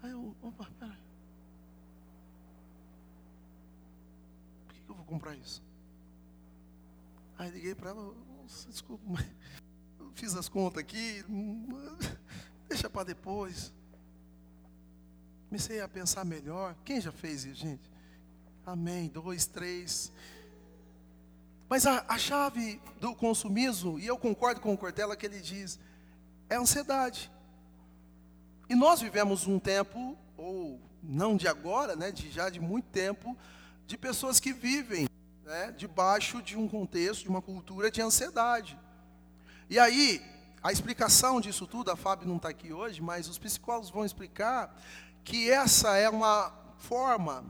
Aí 0.03 0.11
eu, 0.11 0.35
opa, 0.41 0.67
peraí. 0.77 0.97
Por 4.67 4.73
que, 4.73 4.81
eu 4.89 4.95
vou 4.95 5.05
comprar 5.05 5.35
isso? 5.35 5.63
Aí 7.37 7.49
liguei 7.49 7.73
para 7.73 7.91
ela, 7.91 8.13
desculpa, 8.67 9.03
mas 9.07 9.25
fiz 10.15 10.35
as 10.35 10.49
contas 10.49 10.79
aqui, 10.79 11.23
deixa 12.67 12.89
para 12.89 13.05
depois. 13.05 13.71
Comecei 15.47 15.79
a 15.79 15.87
pensar 15.87 16.25
melhor. 16.25 16.75
Quem 16.83 16.99
já 16.99 17.11
fez 17.11 17.45
isso, 17.45 17.61
gente? 17.61 17.89
Amém. 18.65 19.07
Dois, 19.07 19.47
três. 19.47 20.11
Mas 21.69 21.85
a, 21.85 22.03
a 22.07 22.17
chave 22.17 22.81
do 22.99 23.15
consumismo, 23.15 23.97
e 23.97 24.05
eu 24.05 24.17
concordo 24.17 24.59
com 24.59 24.73
o 24.73 24.77
Cortella 24.77 25.15
que 25.15 25.25
ele 25.25 25.39
diz, 25.39 25.79
é 26.49 26.55
ansiedade. 26.55 27.31
E 28.67 28.75
nós 28.75 29.01
vivemos 29.01 29.47
um 29.47 29.59
tempo, 29.59 30.17
ou 30.37 30.79
não 31.01 31.35
de 31.37 31.47
agora, 31.47 31.95
né, 31.95 32.11
de 32.11 32.29
já 32.31 32.49
de 32.49 32.59
muito 32.59 32.85
tempo, 32.89 33.37
de 33.85 33.97
pessoas 33.97 34.39
que 34.39 34.53
vivem 34.53 35.07
né, 35.43 35.73
debaixo 35.77 36.41
de 36.41 36.57
um 36.57 36.67
contexto, 36.67 37.23
de 37.23 37.29
uma 37.29 37.41
cultura 37.41 37.89
de 37.89 38.01
ansiedade. 38.01 38.77
E 39.69 39.79
aí, 39.79 40.21
a 40.61 40.71
explicação 40.71 41.39
disso 41.39 41.65
tudo, 41.65 41.89
a 41.89 41.95
Fábio 41.95 42.27
não 42.27 42.37
está 42.37 42.49
aqui 42.49 42.73
hoje, 42.73 43.01
mas 43.01 43.27
os 43.27 43.37
psicólogos 43.37 43.89
vão 43.89 44.05
explicar 44.05 44.75
que 45.23 45.49
essa 45.49 45.97
é 45.97 46.09
uma 46.09 46.53
forma 46.77 47.45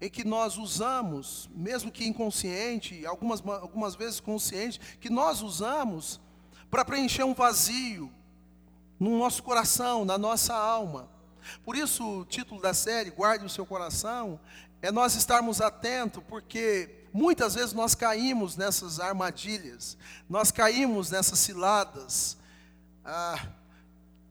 em 0.00 0.10
que 0.10 0.24
nós 0.24 0.58
usamos, 0.58 1.48
mesmo 1.54 1.92
que 1.92 2.04
inconsciente, 2.04 3.06
algumas, 3.06 3.40
algumas 3.46 3.94
vezes 3.94 4.18
consciente, 4.18 4.80
que 5.00 5.08
nós 5.08 5.40
usamos 5.42 6.20
para 6.70 6.84
preencher 6.84 7.22
um 7.22 7.34
vazio 7.34 8.12
no 9.02 9.18
nosso 9.18 9.42
coração, 9.42 10.04
na 10.04 10.16
nossa 10.16 10.54
alma. 10.54 11.08
Por 11.64 11.76
isso, 11.76 12.20
o 12.20 12.24
título 12.24 12.60
da 12.60 12.72
série, 12.72 13.10
Guarde 13.10 13.44
o 13.44 13.50
seu 13.50 13.66
coração, 13.66 14.40
é 14.80 14.90
nós 14.90 15.14
estarmos 15.14 15.60
atentos, 15.60 16.22
porque 16.28 17.02
Muitas 17.12 17.54
vezes 17.54 17.74
nós 17.74 17.94
caímos 17.94 18.56
nessas 18.56 18.98
armadilhas, 18.98 19.98
nós 20.28 20.50
caímos 20.50 21.10
nessas 21.10 21.38
ciladas 21.38 22.38
ah, 23.04 23.48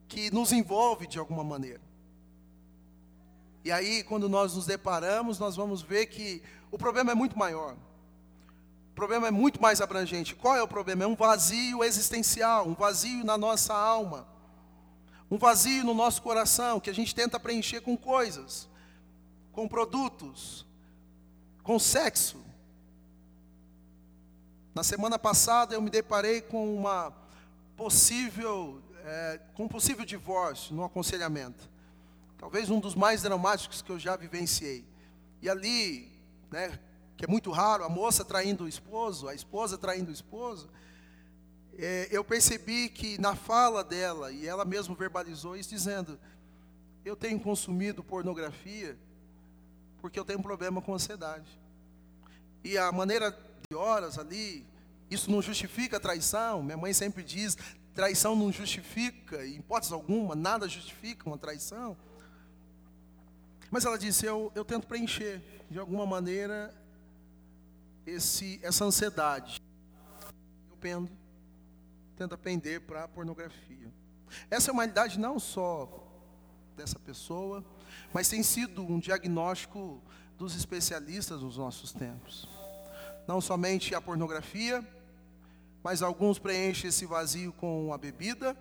que 0.07 0.33
nos 0.33 0.51
envolve 0.51 1.05
de 1.05 1.19
alguma 1.19 1.43
maneira. 1.43 1.81
E 3.63 3.71
aí, 3.71 4.03
quando 4.03 4.27
nós 4.27 4.55
nos 4.55 4.65
deparamos, 4.65 5.37
nós 5.37 5.55
vamos 5.55 5.83
ver 5.83 6.07
que 6.07 6.41
o 6.71 6.77
problema 6.77 7.11
é 7.11 7.15
muito 7.15 7.37
maior. 7.37 7.75
O 8.91 8.95
problema 8.95 9.27
é 9.27 9.31
muito 9.31 9.61
mais 9.61 9.79
abrangente. 9.79 10.33
Qual 10.33 10.55
é 10.55 10.63
o 10.63 10.67
problema? 10.67 11.03
É 11.03 11.07
um 11.07 11.15
vazio 11.15 11.83
existencial, 11.83 12.67
um 12.67 12.73
vazio 12.73 13.23
na 13.23 13.37
nossa 13.37 13.75
alma, 13.75 14.27
um 15.31 15.37
vazio 15.37 15.83
no 15.83 15.93
nosso 15.93 16.21
coração 16.21 16.79
que 16.79 16.89
a 16.89 16.93
gente 16.93 17.15
tenta 17.15 17.39
preencher 17.39 17.81
com 17.81 17.97
coisas, 17.97 18.69
com 19.53 19.67
produtos, 19.67 20.65
com 21.63 21.79
sexo, 21.79 22.43
na 24.73 24.83
semana 24.83 25.19
passada 25.19 25.75
eu 25.75 25.81
me 25.81 25.89
deparei 25.89 26.39
com 26.39 26.73
uma 26.73 27.13
possível, 27.75 28.81
é, 29.03 29.39
com 29.53 29.65
um 29.65 29.67
possível 29.67 30.05
divórcio 30.05 30.73
no 30.73 30.83
aconselhamento. 30.83 31.69
Talvez 32.37 32.69
um 32.69 32.79
dos 32.79 32.95
mais 32.95 33.21
dramáticos 33.21 33.81
que 33.81 33.91
eu 33.91 33.99
já 33.99 34.15
vivenciei. 34.15 34.85
E 35.41 35.49
ali, 35.49 36.09
né, 36.49 36.79
que 37.17 37.25
é 37.25 37.27
muito 37.27 37.51
raro, 37.51 37.83
a 37.83 37.89
moça 37.89 38.23
traindo 38.23 38.63
o 38.63 38.67
esposo, 38.67 39.27
a 39.27 39.35
esposa 39.35 39.77
traindo 39.77 40.09
o 40.09 40.13
esposo, 40.13 40.69
é, 41.81 42.07
eu 42.11 42.23
percebi 42.23 42.89
que 42.89 43.19
na 43.19 43.35
fala 43.35 43.83
dela, 43.83 44.31
e 44.31 44.47
ela 44.47 44.63
mesma 44.63 44.93
verbalizou 44.93 45.55
isso, 45.55 45.69
dizendo: 45.69 46.19
Eu 47.03 47.15
tenho 47.15 47.39
consumido 47.39 48.03
pornografia 48.03 48.95
porque 50.01 50.19
eu 50.19 50.25
tenho 50.25 50.39
um 50.39 50.43
problema 50.43 50.81
com 50.81 50.93
ansiedade. 50.93 51.59
E 52.63 52.77
a 52.77 52.91
maneira 52.91 53.31
de 53.69 53.75
horas 53.75 54.17
ali, 54.17 54.65
isso 55.09 55.29
não 55.29 55.41
justifica 55.41 55.99
traição. 55.99 56.63
Minha 56.63 56.77
mãe 56.77 56.93
sempre 56.93 57.23
diz: 57.23 57.57
traição 57.93 58.35
não 58.35 58.51
justifica, 58.51 59.45
em 59.45 59.57
hipótese 59.57 59.93
alguma, 59.93 60.35
nada 60.35 60.67
justifica 60.67 61.27
uma 61.27 61.37
traição. 61.37 61.95
Mas 63.69 63.85
ela 63.85 63.97
disse: 63.97 64.25
eu, 64.25 64.51
eu 64.55 64.65
tento 64.65 64.87
preencher, 64.87 65.41
de 65.69 65.79
alguma 65.79 66.05
maneira, 66.05 66.73
esse, 68.05 68.59
essa 68.63 68.83
ansiedade. 68.83 69.61
Eu 70.69 70.77
pendo, 70.77 71.09
tento 72.27 72.37
pender 72.37 72.81
para 72.81 73.03
a 73.03 73.07
pornografia. 73.07 73.91
Essa 74.49 74.71
é 74.71 74.73
uma 74.73 74.83
realidade 74.83 75.19
não 75.19 75.39
só 75.39 76.07
dessa 76.75 76.97
pessoa, 76.99 77.63
mas 78.13 78.29
tem 78.29 78.43
sido 78.43 78.83
um 78.83 78.99
diagnóstico 78.99 80.01
dos 80.37 80.55
especialistas 80.55 81.41
nos 81.41 81.57
nossos 81.57 81.91
tempos 81.91 82.47
não 83.27 83.39
somente 83.39 83.93
a 83.95 84.01
pornografia, 84.01 84.85
mas 85.83 86.01
alguns 86.01 86.37
preenchem 86.37 86.89
esse 86.89 87.05
vazio 87.05 87.53
com 87.53 87.93
a 87.93 87.97
bebida, 87.97 88.55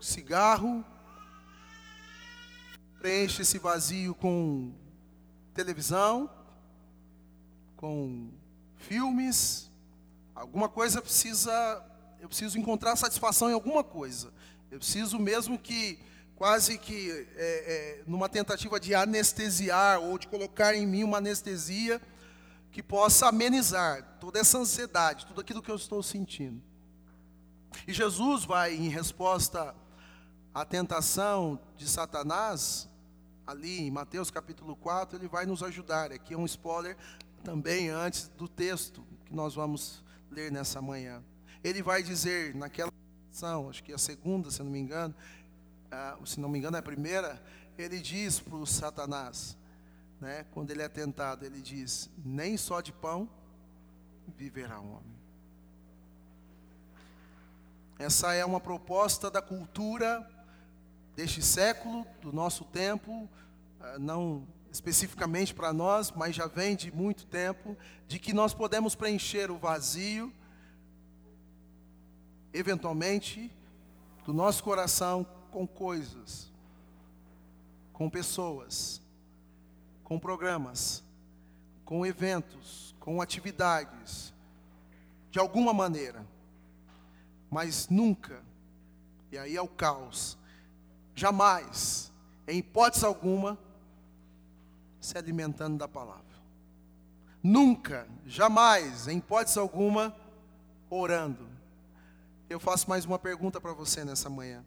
cigarro, 0.00 0.84
preenche 3.00 3.42
esse 3.42 3.58
vazio 3.58 4.14
com 4.14 4.72
televisão, 5.54 6.30
com 7.76 8.30
filmes, 8.76 9.70
alguma 10.34 10.68
coisa 10.68 11.00
precisa, 11.00 11.82
eu 12.20 12.28
preciso 12.28 12.58
encontrar 12.58 12.96
satisfação 12.96 13.50
em 13.50 13.54
alguma 13.54 13.82
coisa. 13.84 14.32
Eu 14.70 14.78
preciso 14.78 15.18
mesmo 15.18 15.58
que 15.58 15.98
quase 16.36 16.78
que 16.78 17.10
é, 17.36 17.98
é, 17.98 18.02
numa 18.06 18.28
tentativa 18.28 18.78
de 18.78 18.94
anestesiar 18.94 20.00
ou 20.00 20.18
de 20.18 20.28
colocar 20.28 20.74
em 20.74 20.86
mim 20.86 21.02
uma 21.02 21.18
anestesia 21.18 22.00
que 22.70 22.82
possa 22.82 23.28
amenizar 23.28 24.18
toda 24.20 24.38
essa 24.38 24.58
ansiedade, 24.58 25.26
tudo 25.26 25.40
aquilo 25.40 25.62
que 25.62 25.70
eu 25.70 25.76
estou 25.76 26.02
sentindo. 26.02 26.62
E 27.86 27.92
Jesus 27.92 28.44
vai, 28.44 28.74
em 28.74 28.88
resposta 28.88 29.74
à 30.54 30.64
tentação 30.64 31.58
de 31.76 31.88
Satanás, 31.88 32.88
ali 33.46 33.80
em 33.80 33.90
Mateus 33.90 34.30
capítulo 34.30 34.76
4, 34.76 35.18
ele 35.18 35.28
vai 35.28 35.46
nos 35.46 35.62
ajudar. 35.62 36.12
Aqui 36.12 36.34
é 36.34 36.36
um 36.36 36.44
spoiler 36.44 36.96
também 37.42 37.88
antes 37.88 38.28
do 38.36 38.46
texto 38.46 39.04
que 39.24 39.34
nós 39.34 39.54
vamos 39.54 40.04
ler 40.30 40.52
nessa 40.52 40.80
manhã. 40.82 41.22
Ele 41.62 41.82
vai 41.82 42.02
dizer 42.02 42.54
naquela 42.54 42.92
ação, 43.30 43.68
acho 43.68 43.82
que 43.82 43.92
é 43.92 43.94
a 43.94 43.98
segunda, 43.98 44.50
se 44.50 44.62
não 44.62 44.70
me 44.70 44.78
engano, 44.78 45.14
ah, 45.90 46.16
se 46.24 46.38
não 46.38 46.48
me 46.48 46.58
engano 46.58 46.76
é 46.76 46.80
a 46.80 46.82
primeira, 46.82 47.42
ele 47.76 48.00
diz 48.00 48.40
para 48.40 48.56
o 48.56 48.66
Satanás: 48.66 49.56
né, 50.20 50.44
quando 50.52 50.70
ele 50.70 50.82
é 50.82 50.88
tentado, 50.88 51.44
ele 51.44 51.60
diz: 51.60 52.10
Nem 52.24 52.56
só 52.56 52.80
de 52.80 52.92
pão 52.92 53.28
viverá 54.36 54.80
o 54.80 54.90
homem. 54.90 55.18
Essa 57.98 58.32
é 58.32 58.44
uma 58.44 58.60
proposta 58.60 59.30
da 59.30 59.42
cultura 59.42 60.28
deste 61.16 61.42
século, 61.42 62.06
do 62.22 62.32
nosso 62.32 62.64
tempo, 62.64 63.28
ah, 63.80 63.98
não 63.98 64.46
especificamente 64.70 65.54
para 65.54 65.72
nós, 65.72 66.12
mas 66.12 66.36
já 66.36 66.46
vem 66.46 66.76
de 66.76 66.92
muito 66.92 67.26
tempo, 67.26 67.76
de 68.06 68.18
que 68.18 68.32
nós 68.32 68.52
podemos 68.54 68.94
preencher 68.94 69.50
o 69.50 69.58
vazio, 69.58 70.32
eventualmente, 72.58 73.50
do 74.24 74.32
nosso 74.32 74.64
coração 74.64 75.24
com 75.52 75.66
coisas, 75.66 76.50
com 77.92 78.10
pessoas, 78.10 79.00
com 80.02 80.18
programas, 80.18 81.04
com 81.84 82.04
eventos, 82.04 82.96
com 82.98 83.22
atividades, 83.22 84.34
de 85.30 85.38
alguma 85.38 85.72
maneira, 85.72 86.26
mas 87.48 87.88
nunca, 87.88 88.42
e 89.30 89.38
aí 89.38 89.56
é 89.56 89.62
o 89.62 89.68
caos, 89.68 90.36
jamais, 91.14 92.10
em 92.46 92.58
hipótese 92.58 93.06
alguma, 93.06 93.56
se 95.00 95.16
alimentando 95.16 95.78
da 95.78 95.86
palavra. 95.86 96.24
Nunca, 97.40 98.08
jamais, 98.26 99.06
em 99.06 99.18
hipótese 99.18 99.60
alguma, 99.60 100.14
orando. 100.90 101.57
Eu 102.48 102.58
faço 102.58 102.88
mais 102.88 103.04
uma 103.04 103.18
pergunta 103.18 103.60
para 103.60 103.74
você 103.74 104.04
nessa 104.04 104.30
manhã. 104.30 104.64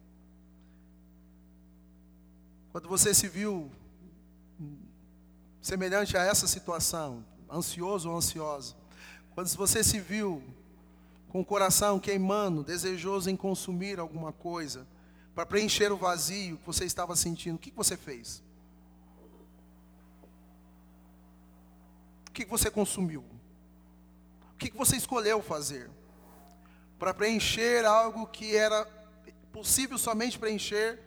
Quando 2.70 2.88
você 2.88 3.12
se 3.12 3.26
viu 3.26 3.70
semelhante 5.60 6.16
a 6.16 6.22
essa 6.22 6.46
situação, 6.46 7.24
ansioso 7.50 8.08
ou 8.08 8.16
ansiosa, 8.16 8.76
quando 9.34 9.48
você 9.48 9.82
se 9.82 9.98
viu 9.98 10.42
com 11.28 11.40
o 11.40 11.44
coração 11.44 11.98
queimando, 11.98 12.62
desejoso 12.62 13.28
em 13.28 13.36
consumir 13.36 13.98
alguma 13.98 14.32
coisa, 14.32 14.86
para 15.34 15.44
preencher 15.44 15.90
o 15.90 15.96
vazio 15.96 16.58
que 16.58 16.66
você 16.66 16.84
estava 16.84 17.16
sentindo, 17.16 17.56
o 17.56 17.58
que 17.58 17.72
você 17.72 17.96
fez? 17.96 18.44
O 22.28 22.30
que 22.30 22.44
você 22.44 22.70
consumiu? 22.70 23.24
O 24.54 24.56
que 24.56 24.70
você 24.70 24.96
escolheu 24.96 25.42
fazer? 25.42 25.90
Para 27.02 27.12
preencher 27.12 27.84
algo 27.84 28.28
que 28.28 28.56
era 28.56 28.84
possível 29.52 29.98
somente 29.98 30.38
preencher 30.38 31.00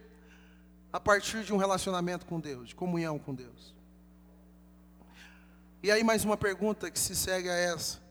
a 0.91 0.99
partir 0.99 1.45
de 1.45 1.53
um 1.53 1.57
relacionamento 1.57 2.25
com 2.25 2.37
Deus, 2.37 2.67
de 2.67 2.75
comunhão 2.75 3.17
com 3.17 3.33
Deus. 3.33 3.73
E 5.81 5.89
aí 5.89 6.03
mais 6.03 6.25
uma 6.25 6.35
pergunta 6.35 6.91
que 6.91 6.99
se 6.99 7.15
segue 7.15 7.47
a 7.47 7.53
essa. 7.53 8.01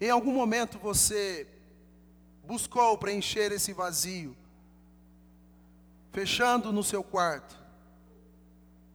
Em 0.00 0.10
algum 0.10 0.32
momento 0.32 0.80
você 0.80 1.46
buscou 2.44 2.98
preencher 2.98 3.52
esse 3.52 3.72
vazio, 3.72 4.36
fechando 6.10 6.72
no 6.72 6.82
seu 6.82 7.04
quarto, 7.04 7.56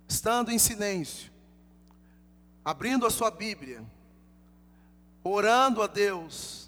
estando 0.06 0.52
em 0.52 0.60
silêncio, 0.60 1.32
abrindo 2.66 3.06
a 3.06 3.10
sua 3.10 3.32
Bíblia, 3.32 3.82
orando 5.24 5.82
a 5.82 5.88
Deus, 5.88 6.67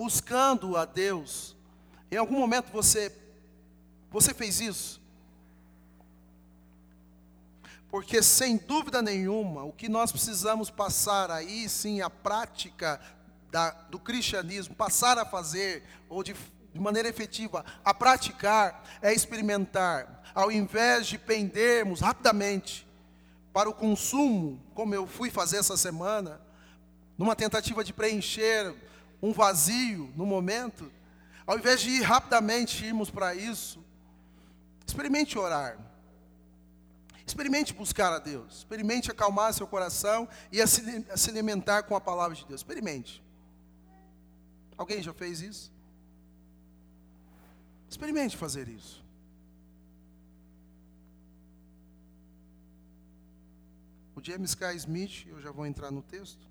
buscando 0.00 0.78
a 0.78 0.86
Deus. 0.86 1.54
Em 2.10 2.16
algum 2.16 2.38
momento 2.38 2.72
você 2.72 3.14
você 4.10 4.32
fez 4.32 4.58
isso? 4.58 4.98
Porque 7.90 8.22
sem 8.22 8.56
dúvida 8.56 9.02
nenhuma, 9.02 9.62
o 9.62 9.74
que 9.74 9.90
nós 9.90 10.10
precisamos 10.10 10.70
passar 10.70 11.30
aí 11.30 11.68
sim 11.68 12.00
a 12.00 12.08
prática 12.08 12.98
da, 13.50 13.72
do 13.90 13.98
cristianismo, 13.98 14.74
passar 14.74 15.18
a 15.18 15.26
fazer, 15.26 15.84
ou 16.08 16.22
de, 16.22 16.34
de 16.72 16.80
maneira 16.80 17.06
efetiva, 17.06 17.62
a 17.84 17.92
praticar, 17.92 18.82
é 19.02 19.12
experimentar, 19.12 20.22
ao 20.34 20.50
invés 20.50 21.08
de 21.08 21.18
pendermos 21.18 22.00
rapidamente 22.00 22.88
para 23.52 23.68
o 23.68 23.74
consumo, 23.74 24.64
como 24.74 24.94
eu 24.94 25.06
fui 25.06 25.30
fazer 25.30 25.58
essa 25.58 25.76
semana, 25.76 26.40
numa 27.18 27.36
tentativa 27.36 27.84
de 27.84 27.92
preencher 27.92 28.74
um 29.22 29.32
vazio 29.32 30.12
no 30.16 30.24
momento, 30.24 30.90
ao 31.46 31.58
invés 31.58 31.80
de 31.80 31.90
ir 31.90 32.02
rapidamente 32.02 32.84
irmos 32.84 33.10
para 33.10 33.34
isso, 33.34 33.84
experimente 34.86 35.38
orar. 35.38 35.78
Experimente 37.26 37.72
buscar 37.72 38.12
a 38.12 38.18
Deus. 38.18 38.58
Experimente 38.58 39.10
acalmar 39.10 39.54
seu 39.54 39.66
coração 39.66 40.28
e 40.50 40.60
a 40.60 40.66
se, 40.66 41.06
a 41.08 41.16
se 41.16 41.30
alimentar 41.30 41.84
com 41.84 41.94
a 41.94 42.00
palavra 42.00 42.36
de 42.36 42.44
Deus. 42.44 42.60
Experimente. 42.60 43.22
Alguém 44.76 45.00
já 45.00 45.12
fez 45.12 45.40
isso? 45.40 45.72
Experimente 47.88 48.36
fazer 48.36 48.68
isso. 48.68 49.04
O 54.16 54.24
James 54.24 54.54
K. 54.54 54.74
Smith, 54.74 55.26
eu 55.28 55.40
já 55.40 55.52
vou 55.52 55.64
entrar 55.64 55.90
no 55.90 56.02
texto, 56.02 56.49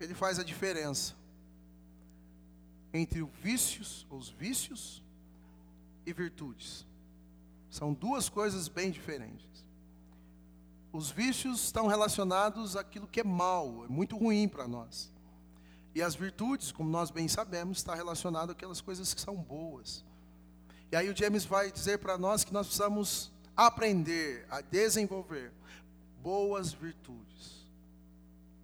ele 0.00 0.14
faz 0.14 0.38
a 0.38 0.42
diferença 0.42 1.14
entre 2.92 3.22
vícios, 3.42 4.06
os 4.10 4.28
vícios 4.28 5.02
e 6.04 6.12
virtudes. 6.12 6.86
São 7.70 7.92
duas 7.92 8.28
coisas 8.28 8.66
bem 8.66 8.90
diferentes. 8.90 9.46
Os 10.92 11.10
vícios 11.10 11.64
estão 11.64 11.86
relacionados 11.86 12.74
àquilo 12.74 13.06
que 13.06 13.20
é 13.20 13.24
mal, 13.24 13.84
é 13.84 13.88
muito 13.88 14.16
ruim 14.16 14.48
para 14.48 14.66
nós. 14.66 15.12
E 15.94 16.02
as 16.02 16.14
virtudes, 16.14 16.72
como 16.72 16.90
nós 16.90 17.10
bem 17.10 17.28
sabemos, 17.28 17.78
está 17.78 17.94
relacionado 17.94 18.50
àquelas 18.50 18.80
coisas 18.80 19.14
que 19.14 19.20
são 19.20 19.36
boas. 19.36 20.04
E 20.90 20.96
aí 20.96 21.08
o 21.08 21.16
James 21.16 21.44
vai 21.44 21.70
dizer 21.70 21.98
para 21.98 22.18
nós 22.18 22.42
que 22.42 22.52
nós 22.52 22.66
precisamos 22.66 23.30
aprender 23.56 24.46
a 24.50 24.60
desenvolver 24.60 25.52
boas 26.22 26.72
virtudes. 26.72 27.66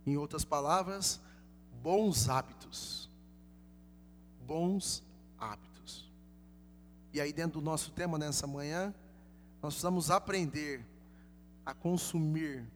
Em 0.05 0.17
outras 0.17 0.45
palavras, 0.45 1.21
bons 1.87 2.29
hábitos. 2.29 3.09
Bons 4.45 5.05
hábitos. 5.39 6.11
E 7.13 7.21
aí, 7.21 7.33
dentro 7.33 7.61
do 7.61 7.65
nosso 7.65 7.93
tema 7.93 8.19
nessa 8.19 8.45
manhã, 8.45 8.93
nós 9.63 9.75
precisamos 9.75 10.11
aprender 10.11 10.85
a 11.65 11.73
consumir. 11.73 12.67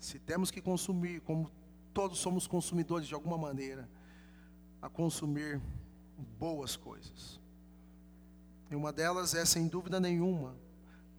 Se 0.00 0.18
temos 0.18 0.50
que 0.50 0.60
consumir, 0.60 1.20
como 1.20 1.48
todos 1.94 2.18
somos 2.18 2.48
consumidores 2.48 3.06
de 3.06 3.14
alguma 3.14 3.38
maneira, 3.38 3.88
a 4.80 4.88
consumir 4.88 5.62
boas 6.40 6.74
coisas. 6.74 7.38
E 8.68 8.74
uma 8.74 8.92
delas 8.92 9.32
é, 9.32 9.44
sem 9.44 9.68
dúvida 9.68 10.00
nenhuma, 10.00 10.56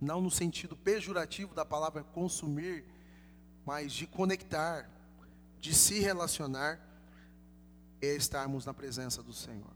não 0.01 0.19
no 0.19 0.29
sentido 0.29 0.75
pejorativo 0.75 1.55
da 1.55 1.63
palavra 1.63 2.03
consumir, 2.03 2.83
mas 3.65 3.93
de 3.93 4.05
conectar, 4.05 4.89
de 5.63 5.73
se 5.73 5.97
relacionar, 6.01 6.77
é 8.01 8.13
estarmos 8.13 8.65
na 8.65 8.73
presença 8.73 9.23
do 9.23 9.31
Senhor. 9.31 9.73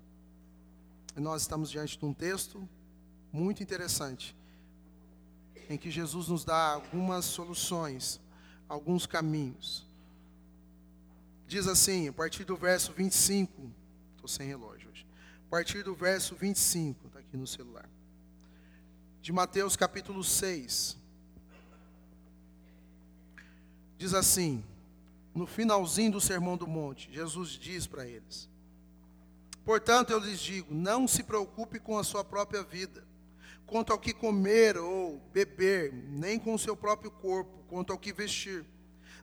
E 1.15 1.21
nós 1.21 1.43
estamos 1.43 1.71
diante 1.71 1.97
de 1.97 2.04
um 2.04 2.13
texto 2.13 2.67
muito 3.32 3.63
interessante, 3.63 4.36
em 5.69 5.78
que 5.78 5.89
Jesus 5.89 6.28
nos 6.28 6.43
dá 6.43 6.73
algumas 6.73 7.23
soluções, 7.23 8.19
alguns 8.67 9.06
caminhos. 9.06 9.88
Diz 11.47 11.69
assim, 11.69 12.10
a 12.10 12.12
partir 12.12 12.43
do 12.43 12.58
verso 12.58 12.91
25, 12.91 13.71
estou 14.12 14.28
sem 14.28 14.45
relógio 14.45 14.89
hoje, 14.89 15.08
a 15.47 15.50
partir 15.50 15.84
do 15.84 15.95
verso 15.95 16.36
25, 16.36 17.08
está 17.08 17.19
aqui 17.19 17.38
no 17.38 17.47
celular 17.47 17.89
de 19.21 19.32
Mateus 19.32 19.78
capítulo 19.78 20.21
6. 20.21 20.97
Diz 23.97 24.13
assim, 24.13 24.62
no 25.38 25.45
finalzinho 25.45 26.13
do 26.13 26.19
Sermão 26.19 26.58
do 26.58 26.65
Monte, 26.65 27.10
Jesus 27.12 27.52
diz 27.52 27.86
para 27.86 28.08
eles: 28.08 28.50
Portanto, 29.63 30.10
eu 30.10 30.19
lhes 30.19 30.39
digo: 30.39 30.73
não 30.73 31.08
se 31.08 31.21
preocupe 31.21 31.80
com 31.80 31.97
a 31.97 32.04
sua 32.04 32.23
própria 32.26 32.63
vida, 32.63 33.06
quanto 33.65 33.93
ao 33.93 34.00
que 34.00 34.13
comer 34.13 34.78
ou 34.78 35.21
beber, 35.32 35.93
nem 35.93 36.39
com 36.39 36.56
o 36.56 36.60
seu 36.60 36.76
próprio 36.76 37.12
corpo, 37.12 37.63
quanto 37.69 37.93
ao 37.93 38.00
que 38.00 38.12
vestir. 38.12 38.65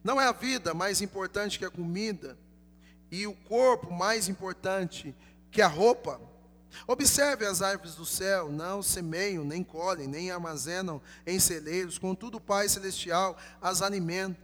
Não 0.05 0.21
é 0.21 0.27
a 0.27 0.33
vida 0.33 0.73
mais 0.73 1.01
importante 1.01 1.59
que 1.59 1.65
a 1.65 1.71
comida, 1.71 2.39
e 3.11 3.27
o 3.27 3.35
corpo 3.35 3.93
mais 3.93 4.29
importante 4.29 5.15
que 5.51 5.61
a 5.61 5.67
roupa? 5.67 6.21
Observe 6.87 7.47
as 7.47 7.63
árvores 7.63 7.95
do 7.95 8.05
céu, 8.05 8.51
não 8.51 8.83
semeiam, 8.83 9.45
nem 9.45 9.63
colhem, 9.63 10.09
nem 10.09 10.31
armazenam 10.31 11.01
em 11.25 11.39
celeiros, 11.39 11.99
contudo 11.99 12.39
o 12.39 12.41
Pai 12.41 12.69
Celestial 12.69 13.37
as 13.63 13.81
alimenta. 13.81 14.44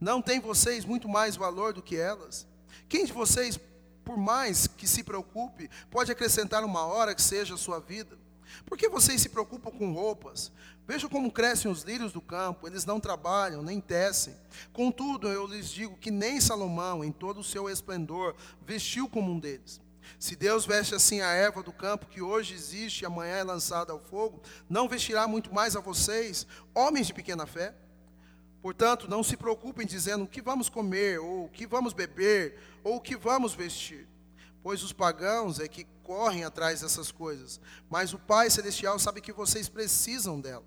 Não 0.00 0.20
tem 0.20 0.40
vocês 0.40 0.84
muito 0.84 1.08
mais 1.08 1.36
valor 1.36 1.72
do 1.72 1.82
que 1.82 1.96
elas? 1.96 2.46
Quem 2.88 3.04
de 3.04 3.12
vocês, 3.12 3.58
por 4.04 4.16
mais 4.16 4.66
que 4.66 4.86
se 4.86 5.02
preocupe, 5.02 5.70
pode 5.90 6.12
acrescentar 6.12 6.64
uma 6.64 6.84
hora 6.84 7.14
que 7.14 7.22
seja 7.22 7.54
a 7.54 7.58
sua 7.58 7.80
vida? 7.80 8.18
Por 8.64 8.78
que 8.78 8.88
vocês 8.88 9.20
se 9.20 9.28
preocupam 9.28 9.70
com 9.70 9.92
roupas? 9.92 10.52
Vejam 10.86 11.10
como 11.10 11.32
crescem 11.32 11.70
os 11.70 11.82
lírios 11.82 12.12
do 12.12 12.20
campo, 12.20 12.66
eles 12.66 12.84
não 12.84 13.00
trabalham, 13.00 13.62
nem 13.62 13.80
tecem. 13.80 14.36
Contudo, 14.72 15.28
eu 15.28 15.46
lhes 15.46 15.68
digo 15.68 15.96
que 15.96 16.12
nem 16.12 16.40
Salomão, 16.40 17.02
em 17.02 17.10
todo 17.10 17.40
o 17.40 17.44
seu 17.44 17.68
esplendor, 17.68 18.36
vestiu 18.64 19.08
como 19.08 19.32
um 19.32 19.40
deles. 19.40 19.80
Se 20.18 20.36
Deus 20.36 20.64
veste 20.64 20.94
assim 20.94 21.20
a 21.20 21.32
erva 21.32 21.62
do 21.62 21.72
campo, 21.72 22.06
que 22.06 22.22
hoje 22.22 22.54
existe 22.54 23.02
e 23.02 23.06
amanhã 23.06 23.36
é 23.36 23.42
lançada 23.44 23.92
ao 23.92 23.98
fogo, 23.98 24.40
não 24.68 24.88
vestirá 24.88 25.26
muito 25.26 25.52
mais 25.52 25.74
a 25.74 25.80
vocês, 25.80 26.46
homens 26.72 27.08
de 27.08 27.14
pequena 27.14 27.46
fé? 27.46 27.74
Portanto, 28.66 29.08
não 29.08 29.22
se 29.22 29.36
preocupem 29.36 29.86
dizendo 29.86 30.24
o 30.24 30.26
que 30.26 30.42
vamos 30.42 30.68
comer, 30.68 31.20
ou 31.20 31.44
o 31.44 31.48
que 31.48 31.68
vamos 31.68 31.92
beber, 31.92 32.58
ou 32.82 32.96
o 32.96 33.00
que 33.00 33.16
vamos 33.16 33.54
vestir. 33.54 34.08
Pois 34.60 34.82
os 34.82 34.92
pagãos 34.92 35.60
é 35.60 35.68
que 35.68 35.86
correm 36.02 36.42
atrás 36.42 36.80
dessas 36.80 37.12
coisas, 37.12 37.60
mas 37.88 38.12
o 38.12 38.18
Pai 38.18 38.50
Celestial 38.50 38.98
sabe 38.98 39.20
que 39.20 39.32
vocês 39.32 39.68
precisam 39.68 40.40
dela. 40.40 40.64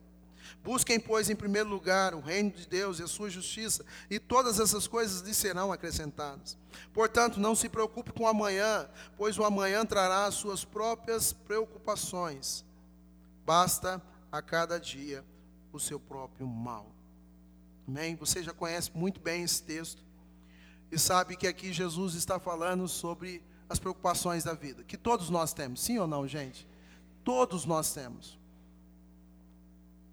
Busquem, 0.63 0.97
pois, 0.97 1.29
em 1.29 1.35
primeiro 1.35 1.67
lugar 1.67 2.15
o 2.15 2.21
reino 2.21 2.51
de 2.51 2.65
Deus 2.69 2.99
e 2.99 3.03
a 3.03 3.07
sua 3.07 3.29
justiça, 3.29 3.85
e 4.09 4.17
todas 4.17 4.61
essas 4.61 4.87
coisas 4.87 5.19
lhe 5.19 5.33
serão 5.33 5.69
acrescentadas. 5.69 6.57
Portanto, 6.93 7.37
não 7.37 7.53
se 7.53 7.67
preocupe 7.67 8.13
com 8.13 8.23
o 8.23 8.27
amanhã, 8.27 8.89
pois 9.17 9.37
o 9.37 9.43
amanhã 9.43 9.85
trará 9.85 10.23
as 10.23 10.35
suas 10.35 10.63
próprias 10.63 11.33
preocupações. 11.33 12.63
Basta 13.45 14.01
a 14.31 14.41
cada 14.41 14.79
dia 14.79 15.21
o 15.73 15.81
seu 15.81 15.99
próprio 15.99 16.47
mal. 16.47 16.97
Amém? 17.89 18.15
Você 18.17 18.43
já 18.43 18.53
conhece 18.53 18.91
muito 18.93 19.19
bem 19.19 19.41
esse 19.41 19.63
texto 19.63 20.03
e 20.91 20.99
sabe 20.99 21.35
que 21.35 21.47
aqui 21.47 21.73
Jesus 21.73 22.13
está 22.13 22.39
falando 22.39 22.87
sobre 22.87 23.43
as 23.67 23.79
preocupações 23.79 24.43
da 24.43 24.53
vida, 24.53 24.83
que 24.83 24.95
todos 24.95 25.31
nós 25.31 25.53
temos, 25.53 25.81
sim 25.81 25.97
ou 25.97 26.05
não, 26.05 26.27
gente? 26.27 26.67
Todos 27.23 27.65
nós 27.65 27.91
temos. 27.91 28.37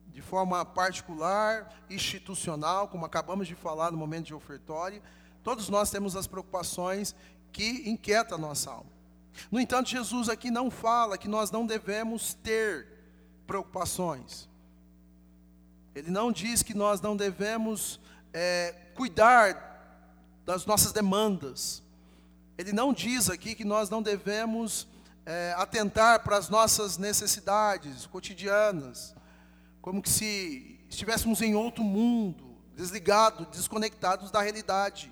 De 0.09 0.23
forma 0.23 0.65
particular, 0.65 1.85
institucional, 1.91 2.89
como 2.89 3.05
acabamos 3.05 3.47
de 3.47 3.55
falar 3.55 3.93
no 3.93 3.99
momento 3.99 4.29
de 4.29 4.35
ofertório, 4.35 5.03
todos 5.43 5.69
nós 5.69 5.91
temos 5.91 6.17
as 6.17 6.27
preocupações 6.27 7.15
que 7.53 7.91
inquietam 7.91 8.39
a 8.39 8.41
nossa 8.41 8.71
alma. 8.71 8.91
No 9.51 9.61
entanto, 9.61 9.91
Jesus 9.91 10.31
aqui 10.31 10.51
não 10.51 10.71
fala 10.71 11.19
que 11.19 11.29
nós 11.29 11.51
não 11.51 11.67
devemos 11.67 12.33
ter 12.33 12.89
preocupações. 13.47 14.49
Ele 15.97 16.11
não 16.11 16.31
diz 16.31 16.63
que 16.63 16.75
nós 16.75 17.01
não 17.01 17.17
devemos 17.17 17.99
é, 18.31 18.75
cuidar 18.95 20.43
das 20.45 20.67
nossas 20.67 20.93
demandas. 20.93 21.83
Ele 22.59 22.71
não 22.71 22.93
diz 22.93 23.31
aqui 23.31 23.55
que 23.55 23.65
nós 23.65 23.89
não 23.89 24.03
devemos 24.03 24.87
é, 25.25 25.55
atentar 25.57 26.23
para 26.23 26.37
as 26.37 26.51
nossas 26.51 26.99
necessidades 26.99 28.05
cotidianas, 28.05 29.15
como 29.81 30.03
que 30.03 30.11
se 30.11 30.79
estivéssemos 30.87 31.41
em 31.41 31.55
outro 31.55 31.83
mundo, 31.83 32.59
desligados, 32.77 33.47
desconectados 33.47 34.31
da 34.31 34.43
realidade. 34.43 35.11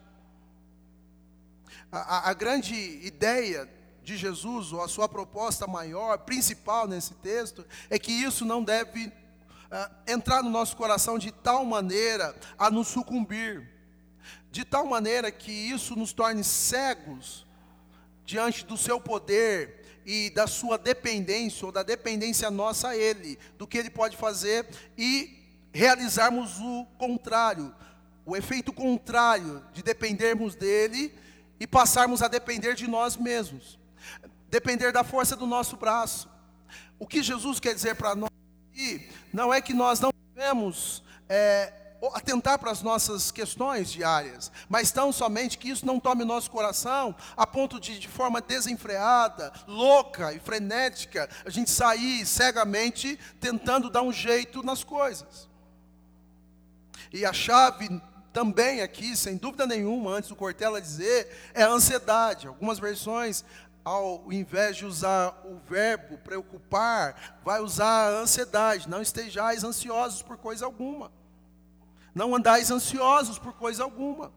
A, 1.91 1.99
a, 1.99 2.31
a 2.31 2.35
grande 2.35 2.75
ideia 2.75 3.67
de 4.03 4.19
Jesus, 4.19 4.71
ou 4.71 4.83
a 4.83 4.89
sua 4.89 5.09
proposta 5.09 5.67
maior, 5.67 6.19
principal 6.19 6.87
nesse 6.87 7.15
texto, 7.15 7.65
é 7.89 7.99
que 7.99 8.13
isso 8.13 8.45
não 8.45 8.63
deve 8.63 9.11
uh, 9.71 10.11
entrar 10.11 10.43
no 10.43 10.51
nosso 10.51 10.77
coração 10.77 11.19
de 11.19 11.31
tal 11.31 11.65
maneira 11.65 12.35
a 12.59 12.71
nos 12.71 12.89
sucumbir, 12.89 13.69
de 14.51 14.65
tal 14.65 14.87
maneira 14.87 15.31
que 15.31 15.53
isso 15.53 15.97
nos 15.97 16.13
torne 16.13 16.45
cegos 16.45 17.47
diante 18.25 18.65
do 18.65 18.77
seu 18.77 19.01
poder 19.01 19.85
e 20.07 20.31
da 20.31 20.47
sua 20.47 20.77
dependência, 20.77 21.67
ou 21.67 21.73
da 21.73 21.83
dependência 21.83 22.51
nossa 22.51 22.89
a 22.89 22.97
Ele, 22.97 23.39
do 23.59 23.67
que 23.67 23.79
Ele 23.79 23.91
pode 23.91 24.17
fazer 24.17 24.67
e 24.97 25.43
realizarmos 25.73 26.61
o 26.61 26.87
contrário, 26.99 27.75
o 28.25 28.37
efeito 28.37 28.73
contrário 28.73 29.65
de 29.73 29.83
dependermos 29.83 30.55
dEle 30.55 31.13
e 31.59 31.67
passarmos 31.67 32.23
a 32.23 32.29
depender 32.29 32.75
de 32.75 32.87
nós 32.87 33.17
mesmos, 33.17 33.79
depender 34.49 34.93
da 34.93 35.03
força 35.03 35.35
do 35.35 35.47
nosso 35.47 35.77
braço. 35.77 36.29
O 36.99 37.07
que 37.07 37.23
Jesus 37.23 37.59
quer 37.59 37.75
dizer 37.75 37.97
para 37.97 38.15
nós 38.15 38.31
aqui 38.71 39.11
não 39.35 39.53
é 39.53 39.61
que 39.61 39.75
nós 39.75 39.99
não 39.99 40.11
devemos 40.33 41.03
é, 41.29 41.73
atentar 42.15 42.57
para 42.57 42.71
as 42.71 42.83
nossas 42.83 43.33
questões 43.33 43.91
diárias, 43.91 44.53
mas 44.69 44.93
tão 44.93 45.11
somente 45.11 45.59
que 45.59 45.69
isso 45.69 45.85
não 45.85 45.99
tome 45.99 46.25
nosso 46.25 46.49
coração 46.49 47.15
a 47.37 47.45
ponto 47.45 47.81
de, 47.81 47.99
de 47.99 48.07
forma 48.07 48.41
desenfreada, 48.41 49.53
louca 49.67 50.33
e 50.33 50.39
frenética, 50.39 51.29
a 51.45 51.51
gente 51.51 51.69
sair 51.69 52.25
cegamente 52.25 53.19
tentando 53.41 53.91
dar 53.91 54.03
um 54.03 54.13
jeito 54.13 54.63
nas 54.63 54.85
coisas. 54.85 55.49
E 57.13 57.27
a 57.27 57.33
chave 57.33 58.01
também 58.33 58.83
aqui, 58.83 59.17
sem 59.17 59.37
dúvida 59.37 59.67
nenhuma, 59.67 60.13
antes 60.13 60.29
do 60.29 60.37
Cortella 60.37 60.81
dizer, 60.81 61.51
é 61.55 61.65
a 61.65 61.69
ansiedade. 61.69 62.47
Algumas 62.47 62.79
versões 62.79 63.45
ao 63.85 64.33
invés 64.33 64.77
de 64.77 64.87
usar 64.87 65.43
o 65.45 65.59
verbo 65.69 66.17
preocupar, 66.19 67.37
vai 67.45 67.61
usar 67.61 68.09
a 68.09 68.21
ansiedade. 68.21 68.89
Não 68.89 69.03
estejais 69.03 69.63
ansiosos 69.63 70.23
por 70.23 70.39
coisa 70.39 70.65
alguma. 70.65 71.13
Não 72.15 72.35
andais 72.35 72.71
ansiosos 72.71 73.39
por 73.39 73.53
coisa 73.53 73.83
alguma. 73.83 74.33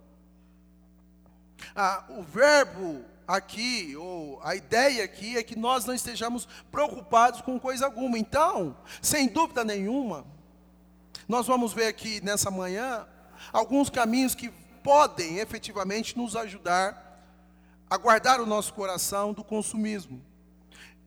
Ah, 1.73 2.03
o 2.09 2.23
verbo 2.23 3.05
aqui, 3.25 3.95
ou 3.95 4.41
a 4.43 4.55
ideia 4.55 5.03
aqui, 5.03 5.37
é 5.37 5.43
que 5.43 5.57
nós 5.57 5.85
não 5.85 5.93
estejamos 5.93 6.47
preocupados 6.69 7.39
com 7.41 7.59
coisa 7.59 7.85
alguma. 7.85 8.19
Então, 8.19 8.75
sem 9.01 9.27
dúvida 9.27 9.63
nenhuma, 9.63 10.25
nós 11.27 11.47
vamos 11.47 11.71
ver 11.71 11.87
aqui 11.87 12.21
nessa 12.21 12.51
manhã 12.51 13.07
alguns 13.53 13.89
caminhos 13.89 14.35
que 14.35 14.49
podem 14.83 15.39
efetivamente 15.39 16.17
nos 16.17 16.35
ajudar 16.35 17.06
a 17.89 17.97
guardar 17.97 18.41
o 18.41 18.45
nosso 18.45 18.73
coração 18.73 19.33
do 19.33 19.43
consumismo. 19.43 20.21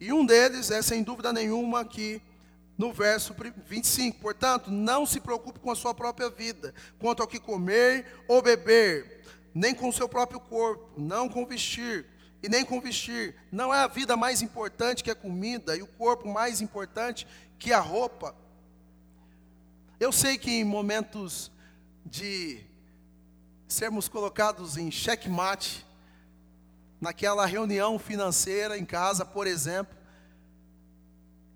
E 0.01 0.13
um 0.13 0.25
deles 0.25 0.71
é, 0.71 0.81
sem 0.81 1.03
dúvida 1.03 1.33
nenhuma, 1.33 1.81
aqui 1.81 2.23
no 2.79 2.93
verso 2.93 3.35
25. 3.67 4.19
Portanto, 4.19 4.71
não 4.71 5.05
se 5.05 5.21
preocupe 5.21 5.61
com 5.61 5.71
a 5.71 5.77
sua 5.77 5.93
própria 5.93 6.31
vida, 6.31 6.75
quanto 6.99 7.21
ao 7.21 7.29
que 7.29 7.39
comer 7.39 8.07
ou 8.27 8.41
beber, 8.41 9.23
nem 9.55 9.75
com 9.75 9.91
o 9.91 9.93
seu 9.93 10.09
próprio 10.09 10.41
corpo, 10.41 10.89
não 10.97 11.29
com 11.29 11.45
vestir, 11.45 12.07
e 12.43 12.49
nem 12.49 12.65
com 12.65 12.81
vestir. 12.81 13.37
Não 13.53 13.75
é 13.75 13.81
a 13.81 13.87
vida 13.87 14.17
mais 14.17 14.41
importante 14.41 15.05
que 15.05 15.11
a 15.11 15.15
comida, 15.15 15.77
e 15.77 15.83
o 15.83 15.87
corpo 15.87 16.27
mais 16.27 16.63
importante 16.63 17.27
que 17.59 17.71
a 17.71 17.81
roupa. 17.81 18.35
Eu 19.99 20.11
sei 20.11 20.39
que 20.39 20.51
em 20.51 20.65
momentos 20.65 21.53
de 22.07 22.65
sermos 23.69 24.09
colocados 24.09 24.79
em 24.79 24.91
xeque-mate, 24.91 25.87
naquela 27.01 27.47
reunião 27.47 27.99
financeira 27.99 28.77
em 28.77 28.85
casa, 28.85 29.25
por 29.25 29.47
exemplo, 29.47 29.97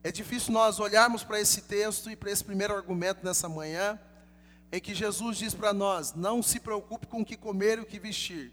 é 0.02 0.10
difícil 0.10 0.52
nós 0.52 0.80
olharmos 0.80 1.24
para 1.24 1.40
esse 1.40 1.62
texto 1.62 2.10
e 2.10 2.16
para 2.16 2.30
esse 2.30 2.44
primeiro 2.44 2.74
argumento 2.74 3.24
nessa 3.24 3.48
manhã, 3.48 3.98
em 4.70 4.80
que 4.80 4.94
Jesus 4.94 5.38
diz 5.38 5.54
para 5.54 5.72
nós: 5.72 6.14
não 6.14 6.42
se 6.42 6.60
preocupe 6.60 7.06
com 7.06 7.20
o 7.20 7.24
que 7.24 7.36
comer 7.36 7.78
e 7.78 7.82
o 7.82 7.86
que 7.86 7.98
vestir, 7.98 8.52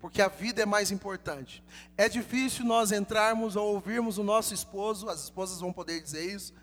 porque 0.00 0.22
a 0.22 0.28
vida 0.28 0.62
é 0.62 0.66
mais 0.66 0.90
importante. 0.90 1.62
É 1.96 2.08
difícil 2.08 2.64
nós 2.64 2.92
entrarmos 2.92 3.56
ou 3.56 3.74
ouvirmos 3.74 4.16
o 4.16 4.24
nosso 4.24 4.54
esposo, 4.54 5.08
as 5.08 5.24
esposas 5.24 5.60
vão 5.60 5.72
poder 5.72 6.00
dizer 6.02 6.24
isso, 6.24 6.54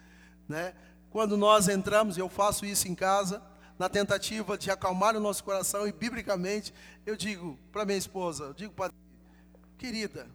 né? 0.47 0.73
Quando 1.11 1.37
nós 1.37 1.67
entramos, 1.67 2.17
eu 2.17 2.27
faço 2.27 2.65
isso 2.65 2.87
em 2.87 2.95
casa, 2.95 3.39
na 3.77 3.87
tentativa 3.87 4.57
de 4.57 4.71
acalmar 4.71 5.15
o 5.15 5.19
nosso 5.19 5.43
coração, 5.43 5.87
e 5.87 5.91
biblicamente 5.91 6.73
eu 7.05 7.15
digo 7.15 7.55
para 7.71 7.85
minha 7.85 7.99
esposa, 7.99 8.45
eu 8.45 8.53
digo 8.53 8.73
para 8.73 8.91
querida, 9.83 10.25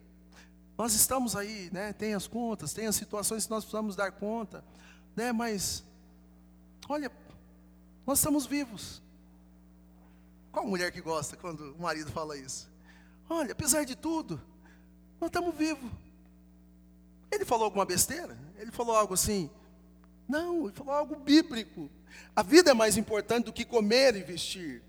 nós 0.76 0.92
estamos 0.92 1.34
aí, 1.34 1.70
né? 1.72 1.94
Tem 1.94 2.12
as 2.12 2.26
contas, 2.26 2.74
tem 2.74 2.86
as 2.86 2.94
situações 2.94 3.46
que 3.46 3.50
nós 3.50 3.64
precisamos 3.64 3.96
dar 3.96 4.12
conta, 4.12 4.62
né? 5.16 5.32
Mas, 5.32 5.82
olha, 6.86 7.10
nós 8.06 8.18
estamos 8.18 8.44
vivos. 8.44 9.00
Qual 10.52 10.66
mulher 10.66 10.92
que 10.92 11.00
gosta 11.00 11.34
quando 11.34 11.72
o 11.72 11.80
marido 11.80 12.10
fala 12.10 12.36
isso? 12.36 12.70
Olha, 13.26 13.52
apesar 13.52 13.84
de 13.84 13.96
tudo, 13.96 14.38
nós 15.18 15.28
estamos 15.28 15.54
vivos. 15.54 15.90
Ele 17.30 17.46
falou 17.46 17.64
alguma 17.64 17.86
besteira? 17.86 18.38
Ele 18.58 18.70
falou 18.70 18.94
algo 18.94 19.14
assim? 19.14 19.48
Não, 20.28 20.66
ele 20.66 20.74
falou 20.74 20.92
algo 20.92 21.16
bíblico. 21.16 21.90
A 22.36 22.42
vida 22.42 22.72
é 22.72 22.74
mais 22.74 22.98
importante 22.98 23.46
do 23.46 23.52
que 23.52 23.64
comer 23.64 24.14
e 24.14 24.22
vestir. 24.22 24.82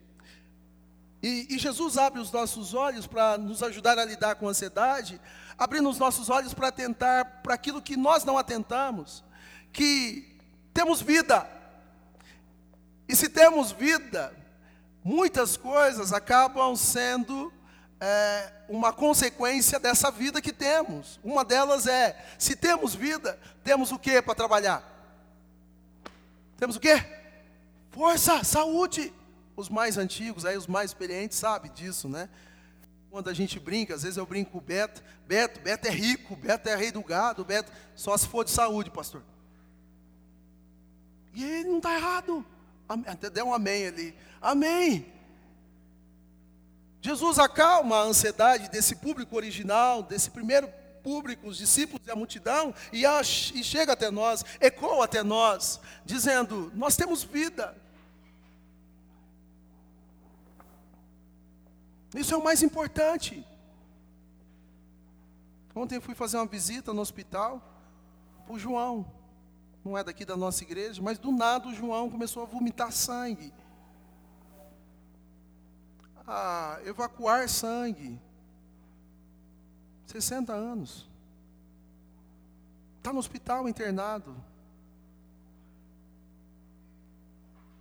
E, 1.21 1.47
e 1.49 1.57
Jesus 1.57 1.97
abre 1.97 2.21
os 2.21 2.31
nossos 2.31 2.73
olhos 2.73 3.05
para 3.05 3.37
nos 3.37 3.61
ajudar 3.61 3.99
a 3.99 4.05
lidar 4.05 4.35
com 4.35 4.47
a 4.47 4.51
ansiedade, 4.51 5.19
abrindo 5.57 5.89
os 5.89 5.97
nossos 5.97 6.29
olhos 6.29 6.53
para 6.53 6.69
atentar 6.69 7.41
para 7.43 7.53
aquilo 7.53 7.81
que 7.81 7.97
nós 7.97 8.23
não 8.23 8.37
atentamos, 8.37 9.23
que 9.73 10.37
temos 10.73 11.01
vida. 11.01 11.47
E 13.07 13.15
se 13.15 13.27
temos 13.27 13.71
vida, 13.71 14.33
muitas 15.03 15.57
coisas 15.57 16.13
acabam 16.13 16.75
sendo 16.75 17.51
é, 17.99 18.53
uma 18.69 18.93
consequência 18.93 19.77
dessa 19.77 20.09
vida 20.09 20.41
que 20.41 20.53
temos. 20.53 21.19
Uma 21.21 21.43
delas 21.43 21.85
é, 21.85 22.15
se 22.37 22.55
temos 22.55 22.95
vida, 22.95 23.37
temos 23.61 23.91
o 23.91 23.99
que 23.99 24.21
para 24.21 24.35
trabalhar? 24.35 24.83
Temos 26.57 26.77
o 26.77 26.79
que? 26.79 26.95
Força, 27.91 28.43
saúde 28.43 29.13
os 29.59 29.69
mais 29.69 29.97
antigos, 29.97 30.45
aí 30.45 30.57
os 30.57 30.67
mais 30.67 30.91
experientes 30.91 31.37
sabem 31.37 31.71
disso, 31.71 32.07
né? 32.07 32.29
Quando 33.11 33.29
a 33.29 33.33
gente 33.33 33.59
brinca, 33.59 33.93
às 33.93 34.03
vezes 34.03 34.17
eu 34.17 34.25
brinco 34.25 34.51
com 34.51 34.57
o 34.59 34.61
Beto, 34.61 35.03
Beto, 35.27 35.59
Beto 35.59 35.87
é 35.87 35.91
rico, 35.91 36.35
Beto 36.35 36.69
é 36.69 36.75
rei 36.75 36.91
do 36.91 37.03
gado, 37.03 37.43
Beto, 37.43 37.71
só 37.95 38.15
se 38.15 38.27
for 38.27 38.45
de 38.45 38.51
saúde, 38.51 38.89
pastor. 38.89 39.23
E 41.33 41.43
ele 41.43 41.69
não 41.69 41.77
está 41.77 41.95
errado. 41.95 42.45
Até 43.05 43.29
deu 43.29 43.47
um 43.47 43.53
amém 43.53 43.87
ali. 43.87 44.15
Amém. 44.41 45.11
Jesus 47.01 47.39
acalma 47.39 47.97
a 47.97 48.03
ansiedade 48.03 48.69
desse 48.69 48.95
público 48.95 49.35
original, 49.35 50.03
desse 50.03 50.29
primeiro 50.29 50.69
público, 51.03 51.47
os 51.47 51.57
discípulos 51.57 52.05
e 52.05 52.11
a 52.11 52.15
multidão, 52.15 52.73
e, 52.91 53.05
a, 53.05 53.21
e 53.21 53.63
chega 53.63 53.93
até 53.93 54.11
nós, 54.11 54.43
ecoa 54.59 55.05
até 55.05 55.23
nós, 55.23 55.79
dizendo: 56.05 56.71
Nós 56.75 56.95
temos 56.95 57.23
vida, 57.23 57.75
Isso 62.13 62.33
é 62.33 62.37
o 62.37 62.43
mais 62.43 62.63
importante. 62.63 63.45
Ontem 65.75 65.95
eu 65.95 66.01
fui 66.01 66.15
fazer 66.15 66.37
uma 66.37 66.45
visita 66.45 66.93
no 66.93 67.01
hospital 67.01 67.61
para 68.45 68.53
o 68.53 68.59
João. 68.59 69.05
Não 69.85 69.97
é 69.97 70.03
daqui 70.03 70.25
da 70.25 70.35
nossa 70.35 70.63
igreja, 70.63 71.01
mas 71.01 71.17
do 71.17 71.31
nada 71.31 71.67
o 71.67 71.73
João 71.73 72.09
começou 72.09 72.43
a 72.43 72.45
vomitar 72.45 72.91
sangue. 72.91 73.53
A 76.27 76.79
evacuar 76.83 77.47
sangue. 77.47 78.19
60 80.07 80.51
anos. 80.51 81.07
Está 82.97 83.13
no 83.13 83.19
hospital 83.19 83.69
internado. 83.69 84.35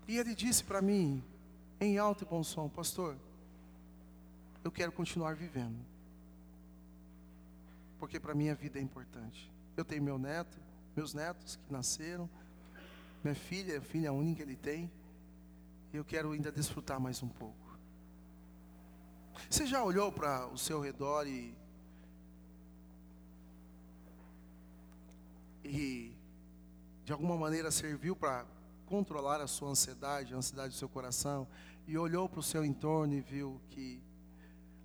E 0.07 0.17
ele 0.17 0.35
disse 0.35 0.63
para 0.63 0.81
mim, 0.81 1.23
em 1.81 1.99
alto 1.99 2.25
e 2.25 2.27
bom 2.27 2.43
som, 2.43 2.69
pastor, 2.69 3.17
eu 4.65 4.71
quero 4.71 4.93
continuar 4.93 5.35
vivendo. 5.35 5.79
Porque 7.99 8.21
para 8.21 8.35
mim 8.35 8.49
a 8.49 8.55
vida 8.55 8.79
é 8.79 8.83
importante. 8.83 9.53
Eu 9.77 9.85
tenho 9.85 10.03
meu 10.03 10.19
neto, 10.19 10.59
meus 10.97 11.15
netos 11.15 11.57
que 11.57 11.73
nasceram, 11.73 12.29
minha 13.23 13.35
filha, 13.35 13.81
filha 13.81 14.13
única 14.13 14.37
que 14.37 14.43
ele 14.43 14.57
tem, 14.57 14.91
e 15.93 15.97
eu 15.97 16.05
quero 16.05 16.33
ainda 16.33 16.53
desfrutar 16.53 17.01
mais 17.01 17.23
um 17.23 17.29
pouco. 17.29 17.79
Você 19.49 19.67
já 19.67 19.83
olhou 19.83 20.11
para 20.11 20.47
o 20.49 20.59
seu 20.59 20.81
redor 20.81 21.27
e 21.27 21.57
e 25.65 26.17
de 27.05 27.13
alguma 27.13 27.37
maneira 27.37 27.71
serviu 27.71 28.17
para 28.17 28.47
controlar 28.87 29.41
a 29.41 29.47
sua 29.47 29.69
ansiedade, 29.71 30.33
a 30.33 30.37
ansiedade 30.37 30.73
do 30.75 30.79
seu 30.79 30.89
coração, 30.89 31.47
e 31.87 31.97
olhou 31.97 32.29
para 32.29 32.41
o 32.41 32.43
seu 32.43 32.65
entorno 32.65 33.15
e 33.15 33.21
viu 33.21 33.61
que 33.71 34.03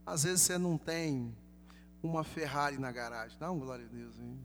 às 0.05 0.23
vezes 0.23 0.41
você 0.41 0.57
não 0.57 0.77
tem 0.77 1.35
uma 2.01 2.23
Ferrari 2.23 2.77
na 2.77 2.91
garagem. 2.91 3.37
Dá 3.39 3.49
um 3.51 3.59
glória 3.59 3.85
a 3.85 3.87
Deus. 3.87 4.19
Hein? 4.19 4.39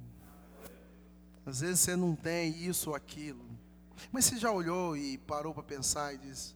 Às 1.45 1.61
vezes 1.61 1.81
você 1.81 1.97
não 1.97 2.15
tem 2.15 2.51
isso 2.65 2.91
ou 2.91 2.97
aquilo. 2.97 3.45
Mas 4.13 4.27
você 4.27 4.37
já 4.37 4.53
olhou 4.53 4.97
e 4.97 5.19
parou 5.19 5.53
para 5.53 5.63
pensar 5.63 6.15
e 6.15 6.19
diz: 6.19 6.55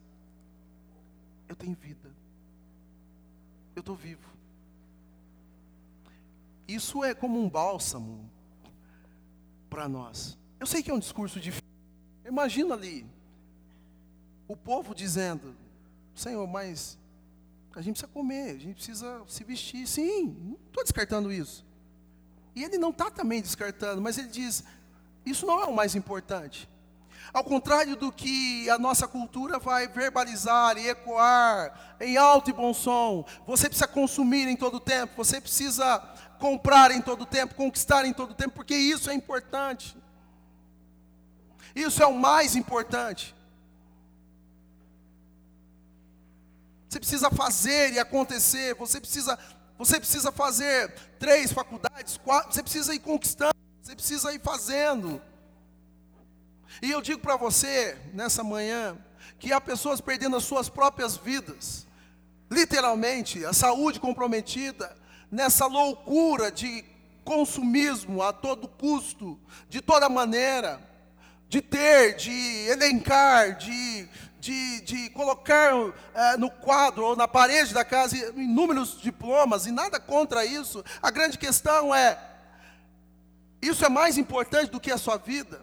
Eu 1.48 1.56
tenho 1.56 1.74
vida. 1.74 2.10
Eu 3.74 3.80
estou 3.80 3.96
vivo. 3.96 4.30
Isso 6.68 7.02
é 7.02 7.14
como 7.14 7.40
um 7.40 7.48
bálsamo 7.48 8.30
para 9.68 9.88
nós. 9.88 10.38
Eu 10.60 10.66
sei 10.66 10.82
que 10.82 10.90
é 10.90 10.94
um 10.94 10.98
discurso 10.98 11.40
difícil. 11.40 11.66
Imagina 12.24 12.74
ali 12.74 13.04
o 14.46 14.56
povo 14.56 14.94
dizendo: 14.94 15.56
Senhor, 16.14 16.46
mas 16.46 16.98
a 17.74 17.80
gente 17.82 17.94
precisa 17.94 18.12
comer, 18.12 18.50
a 18.50 18.58
gente 18.58 18.74
precisa 18.74 19.22
se 19.26 19.44
vestir. 19.44 19.86
Sim, 19.86 20.36
não 20.40 20.58
estou 20.66 20.82
descartando 20.82 21.32
isso. 21.32 21.64
E 22.54 22.62
ele 22.62 22.78
não 22.78 22.90
está 22.90 23.10
também 23.10 23.40
descartando, 23.40 24.02
mas 24.02 24.18
ele 24.18 24.28
diz: 24.28 24.62
Isso 25.24 25.46
não 25.46 25.60
é 25.60 25.64
o 25.64 25.74
mais 25.74 25.94
importante. 25.94 26.68
Ao 27.32 27.42
contrário 27.42 27.96
do 27.96 28.12
que 28.12 28.68
a 28.68 28.78
nossa 28.78 29.08
cultura 29.08 29.58
vai 29.58 29.88
verbalizar 29.88 30.76
e 30.76 30.88
ecoar 30.88 31.96
em 31.98 32.16
alto 32.18 32.50
e 32.50 32.52
bom 32.52 32.74
som, 32.74 33.24
você 33.46 33.68
precisa 33.68 33.88
consumir 33.88 34.46
em 34.48 34.56
todo 34.56 34.78
tempo, 34.78 35.14
você 35.16 35.40
precisa 35.40 35.98
comprar 36.38 36.90
em 36.90 37.00
todo 37.00 37.24
tempo, 37.24 37.54
conquistar 37.54 38.04
em 38.04 38.12
todo 38.12 38.34
tempo, 38.34 38.50
porque 38.54 38.74
isso 38.74 39.08
é 39.08 39.14
importante. 39.14 39.96
Isso 41.74 42.02
é 42.02 42.06
o 42.06 42.12
mais 42.12 42.54
importante. 42.54 43.34
Você 46.92 47.00
precisa 47.00 47.30
fazer 47.30 47.94
e 47.94 47.98
acontecer, 47.98 48.74
você 48.74 49.00
precisa, 49.00 49.38
você 49.78 49.98
precisa 49.98 50.30
fazer 50.30 50.92
três 51.18 51.50
faculdades, 51.50 52.18
quatro, 52.18 52.52
você 52.52 52.62
precisa 52.62 52.94
ir 52.94 52.98
conquistando, 52.98 53.54
você 53.80 53.94
precisa 53.94 54.30
ir 54.34 54.38
fazendo. 54.40 55.18
E 56.82 56.90
eu 56.90 57.00
digo 57.00 57.18
para 57.18 57.38
você, 57.38 57.96
nessa 58.12 58.44
manhã, 58.44 58.94
que 59.38 59.54
há 59.54 59.58
pessoas 59.58 60.02
perdendo 60.02 60.36
as 60.36 60.44
suas 60.44 60.68
próprias 60.68 61.16
vidas, 61.16 61.86
literalmente, 62.50 63.42
a 63.42 63.54
saúde 63.54 63.98
comprometida, 63.98 64.94
nessa 65.30 65.64
loucura 65.64 66.52
de 66.52 66.84
consumismo 67.24 68.22
a 68.22 68.34
todo 68.34 68.68
custo, 68.68 69.40
de 69.66 69.80
toda 69.80 70.10
maneira, 70.10 70.78
de 71.48 71.62
ter, 71.62 72.16
de 72.16 72.68
elencar, 72.68 73.56
de, 73.56 74.06
de, 74.42 74.80
de 74.80 75.10
colocar 75.10 75.72
é, 76.12 76.36
no 76.36 76.50
quadro 76.50 77.04
ou 77.04 77.14
na 77.14 77.28
parede 77.28 77.72
da 77.72 77.84
casa 77.84 78.16
inúmeros 78.34 79.00
diplomas, 79.00 79.66
e 79.66 79.70
nada 79.70 80.00
contra 80.00 80.44
isso. 80.44 80.84
A 81.00 81.12
grande 81.12 81.38
questão 81.38 81.94
é: 81.94 82.18
isso 83.62 83.84
é 83.84 83.88
mais 83.88 84.18
importante 84.18 84.68
do 84.68 84.80
que 84.80 84.90
a 84.90 84.98
sua 84.98 85.16
vida? 85.16 85.62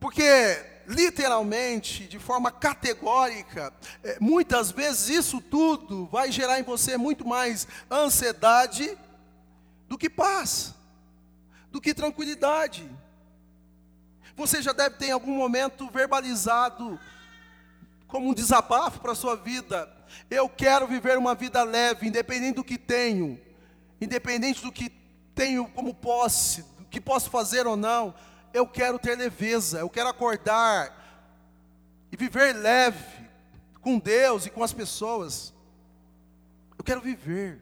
Porque, 0.00 0.60
literalmente, 0.88 2.04
de 2.08 2.18
forma 2.18 2.50
categórica, 2.50 3.72
é, 4.02 4.18
muitas 4.20 4.72
vezes 4.72 5.08
isso 5.08 5.40
tudo 5.40 6.06
vai 6.06 6.32
gerar 6.32 6.58
em 6.58 6.64
você 6.64 6.96
muito 6.96 7.24
mais 7.24 7.68
ansiedade 7.88 8.98
do 9.88 9.96
que 9.96 10.10
paz, 10.10 10.74
do 11.70 11.80
que 11.80 11.94
tranquilidade. 11.94 12.90
Você 14.36 14.60
já 14.60 14.72
deve 14.72 14.96
ter 14.96 15.06
em 15.06 15.12
algum 15.12 15.36
momento 15.36 15.88
verbalizado 15.90 16.98
como 18.08 18.28
um 18.28 18.34
desabafo 18.34 19.00
para 19.00 19.12
a 19.12 19.16
sua 19.16 19.36
vida. 19.36 19.90
Eu 20.30 20.48
quero 20.48 20.86
viver 20.86 21.18
uma 21.18 21.34
vida 21.34 21.62
leve, 21.62 22.06
independente 22.06 22.56
do 22.56 22.64
que 22.64 22.78
tenho, 22.78 23.40
independente 24.00 24.62
do 24.62 24.70
que 24.70 24.90
tenho 25.34 25.68
como 25.68 25.94
posse, 25.94 26.62
do 26.78 26.84
que 26.84 27.00
posso 27.00 27.30
fazer 27.30 27.66
ou 27.66 27.76
não 27.76 28.14
eu 28.54 28.68
quero 28.68 29.00
ter 29.00 29.18
leveza, 29.18 29.80
eu 29.80 29.90
quero 29.90 30.08
acordar 30.08 31.02
e 32.10 32.16
viver 32.16 32.54
leve 32.54 33.28
com 33.80 33.98
Deus 33.98 34.46
e 34.46 34.50
com 34.50 34.62
as 34.62 34.72
pessoas. 34.72 35.52
Eu 36.78 36.84
quero 36.84 37.00
viver. 37.00 37.60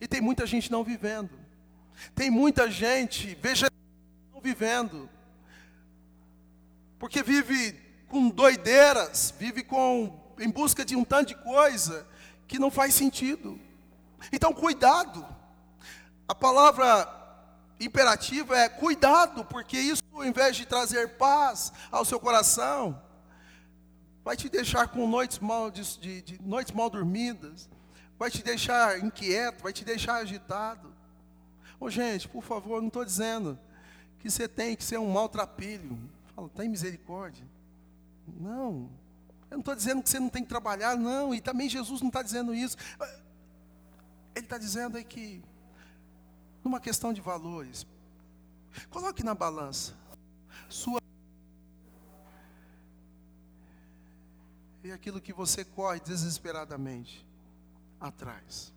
E 0.00 0.08
tem 0.08 0.20
muita 0.20 0.44
gente 0.44 0.72
não 0.72 0.82
vivendo. 0.82 1.30
Tem 2.16 2.30
muita 2.30 2.68
gente 2.68 3.38
veja 3.40 3.68
não 4.34 4.40
vivendo. 4.40 5.08
Porque 6.98 7.22
vive 7.22 7.72
com 8.08 8.28
doideiras, 8.28 9.32
vive 9.38 9.62
com 9.62 10.18
em 10.38 10.50
busca 10.50 10.84
de 10.84 10.96
um 10.96 11.04
tanto 11.04 11.28
de 11.28 11.34
coisa 11.36 12.06
que 12.46 12.58
não 12.58 12.70
faz 12.70 12.94
sentido. 12.94 13.58
Então, 14.32 14.52
cuidado. 14.52 15.26
A 16.26 16.34
palavra 16.34 17.08
imperativo 17.80 18.54
é 18.54 18.68
cuidado, 18.68 19.44
porque 19.44 19.78
isso, 19.78 20.02
ao 20.12 20.24
invés 20.24 20.56
de 20.56 20.66
trazer 20.66 21.16
paz 21.16 21.72
ao 21.90 22.04
seu 22.04 22.20
coração, 22.20 23.00
vai 24.24 24.36
te 24.36 24.48
deixar 24.48 24.88
com 24.88 25.08
noites 25.08 25.38
mal, 25.38 25.70
de, 25.70 25.98
de, 25.98 26.22
de, 26.22 26.42
noites 26.42 26.74
mal 26.74 26.90
dormidas, 26.90 27.68
vai 28.18 28.30
te 28.30 28.42
deixar 28.42 28.98
inquieto, 28.98 29.62
vai 29.62 29.72
te 29.72 29.84
deixar 29.84 30.16
agitado. 30.16 30.92
Ô 31.80 31.88
gente, 31.88 32.28
por 32.28 32.42
favor, 32.42 32.80
não 32.80 32.88
estou 32.88 33.04
dizendo 33.04 33.58
que 34.18 34.30
você 34.30 34.48
tem 34.48 34.74
que 34.76 34.84
ser 34.84 34.98
um 34.98 35.10
maltrapilho. 35.10 35.98
Fala, 36.38 36.48
tem 36.50 36.68
misericórdia. 36.68 37.44
Não. 38.28 38.88
Eu 39.50 39.56
não 39.56 39.58
estou 39.58 39.74
dizendo 39.74 40.00
que 40.04 40.08
você 40.08 40.20
não 40.20 40.28
tem 40.28 40.44
que 40.44 40.48
trabalhar, 40.48 40.96
não. 40.96 41.34
E 41.34 41.40
também 41.40 41.68
Jesus 41.68 42.00
não 42.00 42.06
está 42.06 42.22
dizendo 42.22 42.54
isso. 42.54 42.76
Ele 44.36 44.46
está 44.46 44.56
dizendo 44.56 44.96
aí 44.96 45.02
que 45.02 45.42
numa 46.62 46.78
questão 46.78 47.12
de 47.12 47.20
valores. 47.20 47.84
Coloque 48.88 49.24
na 49.24 49.34
balança 49.34 49.96
sua 50.68 51.00
e 54.84 54.92
aquilo 54.92 55.20
que 55.20 55.32
você 55.32 55.64
corre 55.64 55.98
desesperadamente 55.98 57.26
atrás. 58.00 58.72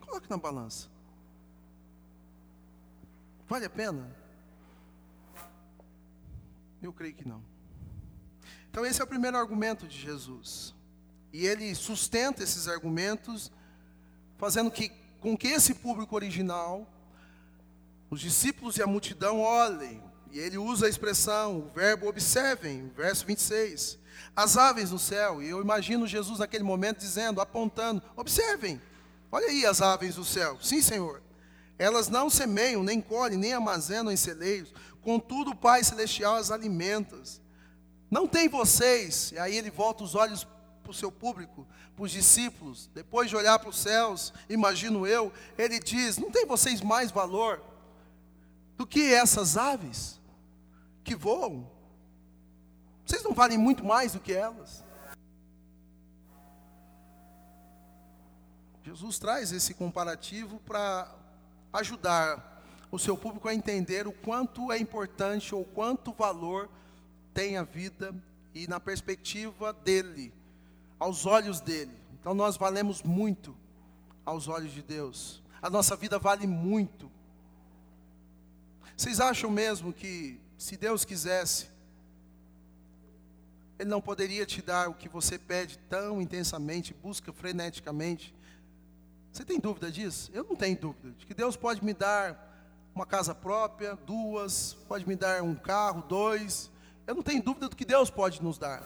Coloque 0.00 0.28
na 0.28 0.36
balança. 0.36 0.88
Vale 3.46 3.66
a 3.66 3.70
pena? 3.70 4.25
Eu 6.82 6.92
creio 6.92 7.14
que 7.14 7.26
não. 7.26 7.42
Então, 8.70 8.84
esse 8.84 9.00
é 9.00 9.04
o 9.04 9.06
primeiro 9.06 9.36
argumento 9.36 9.86
de 9.86 9.98
Jesus. 9.98 10.74
E 11.32 11.46
ele 11.46 11.74
sustenta 11.74 12.42
esses 12.42 12.68
argumentos 12.68 13.50
fazendo 14.38 14.70
que, 14.70 14.90
com 15.20 15.36
que 15.36 15.48
esse 15.48 15.74
público 15.74 16.14
original, 16.14 16.86
os 18.10 18.20
discípulos 18.20 18.76
e 18.76 18.82
a 18.82 18.86
multidão 18.86 19.40
olhem, 19.40 20.02
e 20.30 20.38
ele 20.38 20.58
usa 20.58 20.86
a 20.86 20.88
expressão, 20.88 21.58
o 21.58 21.70
verbo 21.74 22.06
observem, 22.06 22.92
verso 22.94 23.24
26, 23.24 23.98
as 24.34 24.56
aves 24.56 24.90
no 24.90 24.98
céu, 24.98 25.42
e 25.42 25.48
eu 25.48 25.60
imagino 25.60 26.06
Jesus 26.06 26.38
naquele 26.38 26.64
momento 26.64 26.98
dizendo, 26.98 27.40
apontando, 27.40 28.02
observem, 28.14 28.80
olha 29.32 29.46
aí 29.46 29.64
as 29.64 29.80
aves 29.80 30.16
do 30.16 30.24
céu, 30.24 30.58
sim 30.60 30.82
Senhor, 30.82 31.22
elas 31.78 32.08
não 32.08 32.28
semeiam, 32.28 32.82
nem 32.82 33.00
colhem, 33.00 33.38
nem 33.38 33.54
armazenam 33.54 34.12
em 34.12 34.16
celeiros, 34.16 34.72
contudo 35.06 35.52
o 35.52 35.56
Pai 35.56 35.84
Celestial 35.84 36.34
as 36.34 36.50
alimenta. 36.50 37.16
Não 38.10 38.26
tem 38.26 38.48
vocês, 38.48 39.30
e 39.30 39.38
aí 39.38 39.56
ele 39.56 39.70
volta 39.70 40.02
os 40.02 40.16
olhos 40.16 40.44
para 40.82 40.90
o 40.90 40.94
seu 40.94 41.12
público, 41.12 41.64
para 41.94 42.04
os 42.04 42.10
discípulos, 42.10 42.90
depois 42.92 43.30
de 43.30 43.36
olhar 43.36 43.56
para 43.60 43.68
os 43.68 43.78
céus, 43.78 44.32
imagino 44.48 45.06
eu, 45.06 45.32
ele 45.56 45.78
diz: 45.78 46.18
Não 46.18 46.28
tem 46.28 46.44
vocês 46.44 46.80
mais 46.80 47.12
valor 47.12 47.62
do 48.76 48.84
que 48.84 49.14
essas 49.14 49.56
aves 49.56 50.20
que 51.04 51.14
voam? 51.14 51.70
Vocês 53.04 53.22
não 53.22 53.32
valem 53.32 53.56
muito 53.56 53.84
mais 53.84 54.14
do 54.14 54.18
que 54.18 54.32
elas? 54.32 54.84
Jesus 58.82 59.20
traz 59.20 59.52
esse 59.52 59.72
comparativo 59.72 60.58
para 60.66 61.14
ajudar 61.72 62.55
o 62.90 62.98
seu 62.98 63.16
público 63.16 63.48
a 63.48 63.54
entender 63.54 64.06
o 64.06 64.12
quanto 64.12 64.70
é 64.70 64.78
importante 64.78 65.54
ou 65.54 65.64
quanto 65.64 66.12
valor 66.12 66.68
tem 67.34 67.56
a 67.56 67.62
vida 67.62 68.14
e 68.54 68.66
na 68.66 68.80
perspectiva 68.80 69.72
dele, 69.72 70.32
aos 70.98 71.26
olhos 71.26 71.60
dele. 71.60 71.92
Então 72.18 72.32
nós 72.34 72.56
valemos 72.56 73.02
muito 73.02 73.54
aos 74.24 74.48
olhos 74.48 74.72
de 74.72 74.82
Deus. 74.82 75.42
A 75.60 75.68
nossa 75.68 75.94
vida 75.94 76.18
vale 76.18 76.46
muito. 76.46 77.10
Vocês 78.96 79.20
acham 79.20 79.50
mesmo 79.50 79.92
que 79.92 80.40
se 80.56 80.76
Deus 80.76 81.04
quisesse, 81.04 81.68
Ele 83.78 83.90
não 83.90 84.00
poderia 84.00 84.46
te 84.46 84.62
dar 84.62 84.88
o 84.88 84.94
que 84.94 85.08
você 85.08 85.38
pede 85.38 85.78
tão 85.90 86.20
intensamente, 86.20 86.94
busca 86.94 87.32
freneticamente? 87.32 88.34
Você 89.30 89.44
tem 89.44 89.60
dúvida 89.60 89.90
disso? 89.90 90.30
Eu 90.32 90.44
não 90.44 90.56
tenho 90.56 90.78
dúvida 90.78 91.10
de 91.18 91.26
que 91.26 91.34
Deus 91.34 91.56
pode 91.56 91.84
me 91.84 91.92
dar 91.92 92.45
uma 92.96 93.04
casa 93.04 93.34
própria, 93.34 93.94
duas, 93.94 94.72
pode 94.88 95.06
me 95.06 95.14
dar 95.14 95.42
um 95.42 95.54
carro, 95.54 96.02
dois. 96.08 96.70
Eu 97.06 97.14
não 97.14 97.22
tenho 97.22 97.42
dúvida 97.42 97.68
do 97.68 97.76
que 97.76 97.84
Deus 97.84 98.08
pode 98.08 98.42
nos 98.42 98.56
dar. 98.56 98.82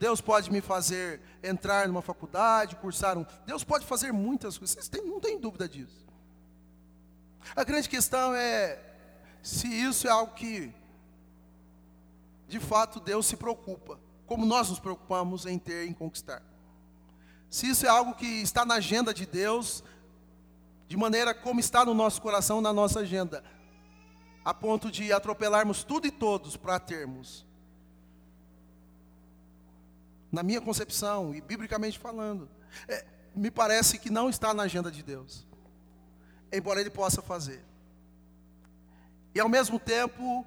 Deus 0.00 0.22
pode 0.22 0.50
me 0.50 0.62
fazer 0.62 1.20
entrar 1.42 1.86
numa 1.86 2.00
faculdade, 2.00 2.76
cursar 2.76 3.18
um. 3.18 3.26
Deus 3.44 3.62
pode 3.62 3.84
fazer 3.84 4.10
muitas 4.10 4.56
coisas. 4.56 4.74
Vocês 4.74 4.88
têm, 4.88 5.06
não 5.06 5.20
tem 5.20 5.38
dúvida 5.38 5.68
disso. 5.68 6.06
A 7.54 7.62
grande 7.62 7.90
questão 7.90 8.34
é 8.34 8.82
se 9.42 9.68
isso 9.68 10.08
é 10.08 10.10
algo 10.10 10.32
que, 10.32 10.72
de 12.48 12.58
fato, 12.58 13.00
Deus 13.00 13.26
se 13.26 13.36
preocupa, 13.36 14.00
como 14.24 14.46
nós 14.46 14.70
nos 14.70 14.78
preocupamos 14.78 15.44
em 15.44 15.58
ter, 15.58 15.86
em 15.86 15.92
conquistar. 15.92 16.42
Se 17.50 17.68
isso 17.68 17.84
é 17.84 17.88
algo 17.90 18.14
que 18.14 18.26
está 18.26 18.64
na 18.64 18.76
agenda 18.76 19.12
de 19.12 19.26
Deus, 19.26 19.84
de 20.94 21.00
maneira 21.00 21.34
como 21.34 21.58
está 21.58 21.84
no 21.84 21.92
nosso 21.92 22.22
coração, 22.22 22.60
na 22.60 22.72
nossa 22.72 23.00
agenda, 23.00 23.42
a 24.44 24.54
ponto 24.54 24.92
de 24.92 25.12
atropelarmos 25.12 25.82
tudo 25.82 26.06
e 26.06 26.10
todos 26.12 26.56
para 26.56 26.78
termos. 26.78 27.44
Na 30.30 30.44
minha 30.44 30.60
concepção, 30.60 31.34
e 31.34 31.40
biblicamente 31.40 31.98
falando, 31.98 32.48
é, 32.86 33.04
me 33.34 33.50
parece 33.50 33.98
que 33.98 34.08
não 34.08 34.30
está 34.30 34.54
na 34.54 34.62
agenda 34.62 34.88
de 34.88 35.02
Deus, 35.02 35.44
embora 36.52 36.80
Ele 36.80 36.90
possa 36.90 37.20
fazer. 37.20 37.64
E 39.34 39.40
ao 39.40 39.48
mesmo 39.48 39.80
tempo, 39.80 40.46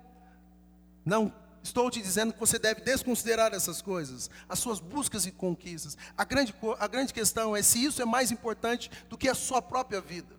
não 1.04 1.30
estou 1.62 1.92
te 1.92 2.02
dizendo 2.02 2.32
que 2.32 2.40
você 2.40 2.58
deve 2.58 2.80
desconsiderar 2.80 3.54
essas 3.54 3.82
coisas, 3.82 4.30
as 4.48 4.60
suas 4.60 4.80
buscas 4.80 5.26
e 5.26 5.32
conquistas. 5.34 5.98
A 6.18 6.24
grande, 6.24 6.56
a 6.80 6.88
grande 6.88 7.14
questão 7.14 7.54
é 7.54 7.62
se 7.62 7.84
isso 7.84 8.02
é 8.02 8.06
mais 8.06 8.32
importante 8.32 8.90
do 9.10 9.18
que 9.18 9.28
a 9.28 9.36
sua 9.36 9.62
própria 9.62 10.00
vida. 10.00 10.37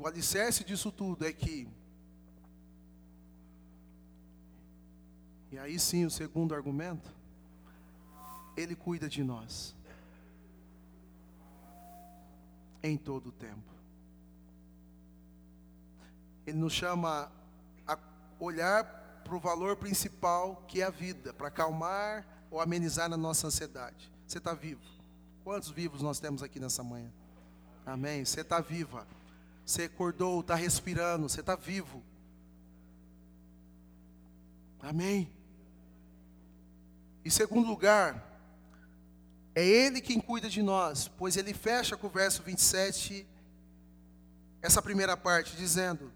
O 0.00 0.06
alicerce 0.06 0.64
disso 0.64 0.92
tudo 0.92 1.26
é 1.26 1.32
que. 1.32 1.68
E 5.50 5.58
aí 5.58 5.78
sim, 5.78 6.04
o 6.04 6.10
segundo 6.10 6.54
argumento. 6.54 7.10
Ele 8.56 8.74
cuida 8.74 9.08
de 9.08 9.22
nós. 9.22 9.74
Em 12.82 12.96
todo 12.96 13.30
o 13.30 13.32
tempo. 13.32 13.72
Ele 16.46 16.58
nos 16.58 16.72
chama 16.72 17.30
a 17.86 17.98
olhar 18.38 18.84
para 19.24 19.36
o 19.36 19.40
valor 19.40 19.76
principal 19.76 20.64
que 20.68 20.80
é 20.80 20.84
a 20.84 20.90
vida, 20.90 21.34
para 21.34 21.48
acalmar 21.48 22.26
ou 22.50 22.60
amenizar 22.60 23.12
a 23.12 23.16
nossa 23.16 23.48
ansiedade. 23.48 24.10
Você 24.26 24.38
está 24.38 24.54
vivo? 24.54 24.80
Quantos 25.44 25.70
vivos 25.70 26.02
nós 26.02 26.20
temos 26.20 26.42
aqui 26.42 26.60
nessa 26.60 26.82
manhã? 26.82 27.10
Amém? 27.84 28.24
Você 28.24 28.42
está 28.42 28.60
viva. 28.60 29.06
Você 29.68 29.82
acordou, 29.82 30.40
está 30.40 30.54
respirando, 30.54 31.28
você 31.28 31.40
está 31.40 31.54
vivo. 31.54 32.02
Amém? 34.80 35.30
Em 37.22 37.28
segundo 37.28 37.68
lugar, 37.68 38.40
é 39.54 39.62
Ele 39.62 40.00
quem 40.00 40.20
cuida 40.20 40.48
de 40.48 40.62
nós, 40.62 41.06
pois 41.06 41.36
Ele 41.36 41.52
fecha 41.52 41.98
com 41.98 42.06
o 42.06 42.10
verso 42.10 42.42
27, 42.42 43.26
essa 44.62 44.80
primeira 44.80 45.18
parte, 45.18 45.54
dizendo: 45.54 46.10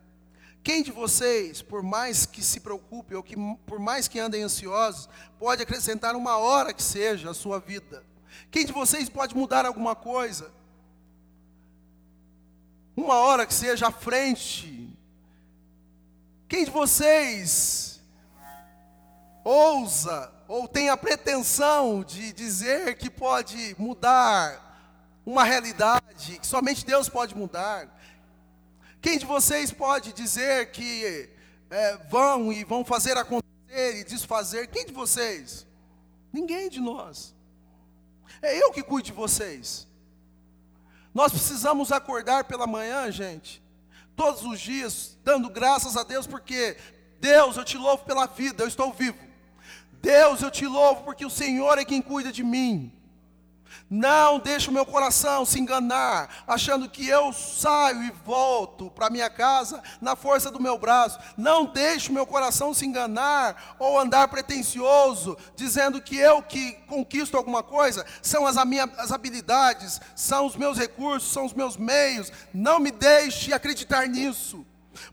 Quem 0.64 0.82
de 0.82 0.90
vocês, 0.90 1.60
por 1.60 1.82
mais 1.82 2.24
que 2.24 2.42
se 2.42 2.58
preocupe, 2.58 3.14
ou 3.14 3.22
que 3.22 3.36
por 3.66 3.78
mais 3.78 4.08
que 4.08 4.18
andem 4.18 4.42
ansiosos, 4.42 5.10
pode 5.38 5.62
acrescentar 5.62 6.16
uma 6.16 6.38
hora 6.38 6.72
que 6.72 6.82
seja 6.82 7.28
à 7.28 7.34
sua 7.34 7.60
vida? 7.60 8.02
Quem 8.50 8.64
de 8.64 8.72
vocês 8.72 9.10
pode 9.10 9.36
mudar 9.36 9.66
alguma 9.66 9.94
coisa? 9.94 10.50
Uma 13.02 13.16
hora 13.16 13.44
que 13.44 13.52
seja 13.52 13.88
à 13.88 13.90
frente. 13.90 14.88
Quem 16.48 16.64
de 16.64 16.70
vocês 16.70 18.00
ousa 19.44 20.32
ou 20.46 20.68
tem 20.68 20.88
a 20.88 20.96
pretensão 20.96 22.04
de 22.04 22.32
dizer 22.32 22.96
que 22.96 23.10
pode 23.10 23.74
mudar 23.76 24.70
uma 25.26 25.42
realidade 25.42 26.38
que 26.38 26.46
somente 26.46 26.86
Deus 26.86 27.08
pode 27.08 27.36
mudar? 27.36 27.88
Quem 29.00 29.18
de 29.18 29.26
vocês 29.26 29.72
pode 29.72 30.12
dizer 30.12 30.70
que 30.70 31.28
é, 31.70 31.96
vão 32.08 32.52
e 32.52 32.62
vão 32.62 32.84
fazer 32.84 33.16
acontecer 33.16 33.96
e 33.96 34.04
desfazer? 34.04 34.68
Quem 34.68 34.86
de 34.86 34.92
vocês? 34.92 35.66
Ninguém 36.32 36.68
de 36.68 36.80
nós. 36.80 37.34
É 38.40 38.56
eu 38.62 38.70
que 38.70 38.82
cuido 38.82 39.06
de 39.06 39.12
vocês. 39.12 39.88
Nós 41.14 41.32
precisamos 41.32 41.92
acordar 41.92 42.44
pela 42.44 42.66
manhã, 42.66 43.10
gente, 43.10 43.62
todos 44.16 44.42
os 44.42 44.60
dias, 44.60 45.18
dando 45.22 45.50
graças 45.50 45.96
a 45.96 46.02
Deus, 46.02 46.26
porque 46.26 46.76
Deus, 47.20 47.56
eu 47.56 47.64
te 47.64 47.76
louvo 47.76 48.04
pela 48.04 48.26
vida, 48.26 48.64
eu 48.64 48.68
estou 48.68 48.92
vivo. 48.92 49.18
Deus, 49.92 50.42
eu 50.42 50.50
te 50.50 50.66
louvo 50.66 51.02
porque 51.04 51.24
o 51.24 51.30
Senhor 51.30 51.78
é 51.78 51.84
quem 51.84 52.02
cuida 52.02 52.32
de 52.32 52.42
mim. 52.42 52.92
Não 53.88 54.38
deixe 54.38 54.70
o 54.70 54.72
meu 54.72 54.86
coração 54.86 55.44
se 55.44 55.60
enganar, 55.60 56.42
achando 56.46 56.88
que 56.88 57.06
eu 57.06 57.32
saio 57.32 58.02
e 58.02 58.10
volto 58.24 58.90
para 58.90 59.10
minha 59.10 59.28
casa 59.28 59.82
na 60.00 60.16
força 60.16 60.50
do 60.50 60.60
meu 60.60 60.78
braço. 60.78 61.18
Não 61.36 61.66
deixe 61.66 62.10
o 62.10 62.12
meu 62.12 62.26
coração 62.26 62.72
se 62.72 62.86
enganar 62.86 63.76
ou 63.78 63.98
andar 63.98 64.28
pretensioso, 64.28 65.36
dizendo 65.54 66.00
que 66.00 66.16
eu 66.16 66.42
que 66.42 66.72
conquisto 66.86 67.36
alguma 67.36 67.62
coisa 67.62 68.04
são 68.20 68.46
as 68.46 68.56
minhas 68.64 68.90
as 68.98 69.12
habilidades, 69.12 70.00
são 70.14 70.46
os 70.46 70.56
meus 70.56 70.78
recursos, 70.78 71.32
são 71.32 71.44
os 71.44 71.52
meus 71.52 71.76
meios. 71.76 72.32
Não 72.52 72.78
me 72.78 72.90
deixe 72.90 73.52
acreditar 73.52 74.06
nisso 74.06 74.66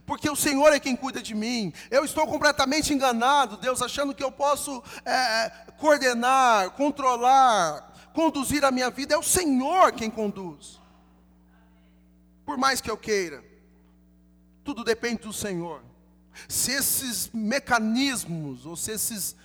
porque 0.06 0.28
o 0.28 0.36
Senhor 0.36 0.72
é 0.72 0.80
quem 0.80 0.96
cuida 0.96 1.22
de 1.22 1.34
mim. 1.34 1.72
Eu 1.90 2.04
estou 2.04 2.26
completamente 2.26 2.92
enganado, 2.92 3.56
Deus, 3.56 3.82
achando 3.82 4.14
que 4.14 4.22
eu 4.22 4.30
posso 4.30 4.82
é, 5.04 5.50
coordenar, 5.78 6.70
controlar, 6.70 7.89
conduzir 8.14 8.64
a 8.64 8.70
minha 8.70 8.90
vida, 8.90 9.14
é 9.14 9.18
o 9.18 9.22
Senhor 9.22 9.92
quem 9.92 10.10
conduz. 10.10 10.80
Por 12.44 12.56
mais 12.58 12.80
que 12.80 12.90
eu 12.90 12.96
queira, 12.96 13.44
tudo 14.64 14.84
depende 14.84 15.22
do 15.22 15.32
Senhor. 15.32 15.82
Se 16.48 16.72
esses 16.72 17.30
mecanismos, 17.32 18.66
ou 18.66 18.76
se 18.76 18.92
esses 18.92 19.36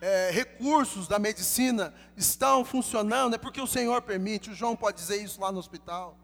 é, 0.00 0.30
recursos 0.30 1.08
da 1.08 1.18
medicina 1.18 1.94
estão 2.16 2.64
funcionando, 2.64 3.34
é 3.34 3.38
porque 3.38 3.60
o 3.60 3.66
Senhor 3.66 4.02
permite. 4.02 4.50
O 4.50 4.54
João 4.54 4.76
pode 4.76 4.98
dizer 4.98 5.22
isso 5.22 5.40
lá 5.40 5.50
no 5.50 5.58
hospital. 5.58 6.16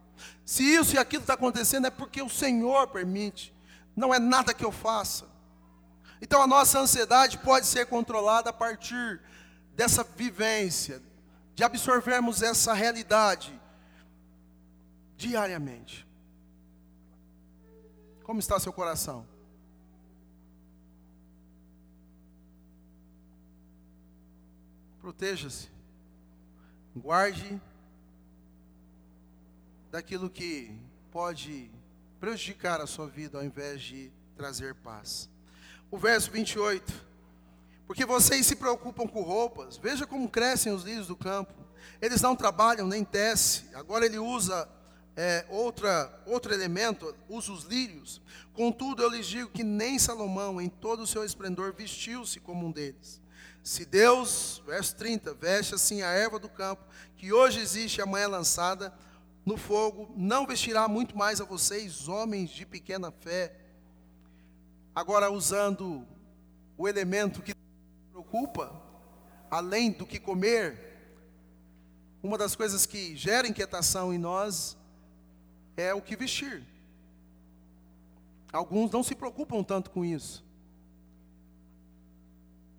Se 0.45 0.63
isso 0.63 0.95
e 0.95 0.99
aquilo 0.99 1.23
está 1.23 1.35
acontecendo, 1.35 1.87
é 1.87 1.91
porque 1.91 2.23
o 2.23 2.29
Senhor 2.29 2.87
permite. 2.89 3.55
Não 3.97 4.13
é 4.15 4.19
nada 4.19 4.55
que 4.55 4.65
eu 4.65 4.73
faça. 4.73 5.27
Então 6.21 6.41
a 6.41 6.47
nossa 6.47 6.79
ansiedade 6.79 7.39
pode 7.39 7.67
ser 7.67 7.87
controlada 7.87 8.51
a 8.51 8.53
partir 8.53 9.21
dessa 9.75 10.05
vivência, 10.05 11.03
de 11.55 11.65
absorvermos 11.65 12.43
essa 12.43 12.73
realidade 12.73 13.59
diariamente. 15.17 16.07
Como 18.23 18.41
está 18.41 18.59
seu 18.59 18.73
coração? 18.73 19.27
Proteja-se. 25.01 25.69
Guarde 26.95 27.61
daquilo 29.91 30.31
que 30.31 30.79
pode 31.11 31.71
prejudicar 32.21 32.81
a 32.81 32.87
sua 32.87 33.09
vida 33.09 33.39
ao 33.39 33.45
invés 33.45 33.83
de 33.83 34.13
trazer 34.37 34.75
paz. 34.77 35.29
O 35.91 35.99
verso 35.99 36.31
28 36.31 37.12
porque 37.93 38.07
vocês 38.07 38.47
se 38.47 38.57
preocupam 38.57 39.07
com 39.07 39.21
roupas. 39.21 39.77
Veja 39.77 40.07
como 40.07 40.27
crescem 40.27 40.73
os 40.73 40.83
lírios 40.83 41.09
do 41.09 41.15
campo. 41.15 41.53
Eles 42.01 42.23
não 42.23 42.35
trabalham 42.35 42.87
nem 42.87 43.05
tecem. 43.05 43.69
Agora 43.75 44.07
ele 44.07 44.19
usa 44.19 44.67
é, 45.15 45.45
outra, 45.51 46.11
outro 46.25 46.55
elemento, 46.55 47.15
usa 47.29 47.53
os 47.53 47.65
lírios. 47.65 48.23
Contudo, 48.55 49.03
eu 49.03 49.11
lhes 49.11 49.27
digo 49.27 49.51
que 49.51 49.63
nem 49.63 49.99
Salomão, 49.99 50.59
em 50.59 50.71
todo 50.71 51.03
o 51.03 51.07
seu 51.07 51.23
esplendor, 51.23 51.75
vestiu-se 51.75 52.41
como 52.41 52.67
um 52.67 52.73
deles. 52.73 53.21
Se 53.63 53.85
Deus, 53.85 54.63
verso 54.65 54.97
30, 54.97 55.35
veste 55.35 55.75
assim 55.75 56.01
a 56.01 56.09
erva 56.13 56.39
do 56.39 56.49
campo, 56.49 56.83
que 57.19 57.31
hoje 57.31 57.61
existe 57.61 57.99
e 57.99 58.01
amanhã 58.01 58.25
é 58.25 58.29
lançada 58.29 58.91
no 59.45 59.59
fogo, 59.59 60.11
não 60.17 60.47
vestirá 60.47 60.89
muito 60.89 61.15
mais 61.15 61.43
a 61.43 61.45
vocês, 61.45 62.09
homens 62.09 62.49
de 62.49 62.65
pequena 62.65 63.13
fé. 63.13 63.55
Agora, 64.95 65.31
usando 65.31 66.07
o 66.79 66.89
elemento 66.89 67.43
que 67.43 67.53
preocupa, 68.33 68.73
além 69.51 69.93
do 69.93 70.07
que 70.07 70.19
comer, 70.19 70.91
uma 72.23 72.39
das 72.39 72.57
coisas 72.57 72.87
que 72.87 73.15
gera 73.15 73.47
inquietação 73.47 74.13
em 74.15 74.19
nós 74.19 74.77
é 75.77 75.93
o 75.93 76.01
que 76.01 76.17
vestir. 76.17 76.67
Alguns 78.51 78.91
não 78.91 79.03
se 79.03 79.15
preocupam 79.15 79.63
tanto 79.63 79.91
com 79.91 80.03
isso. 80.03 80.43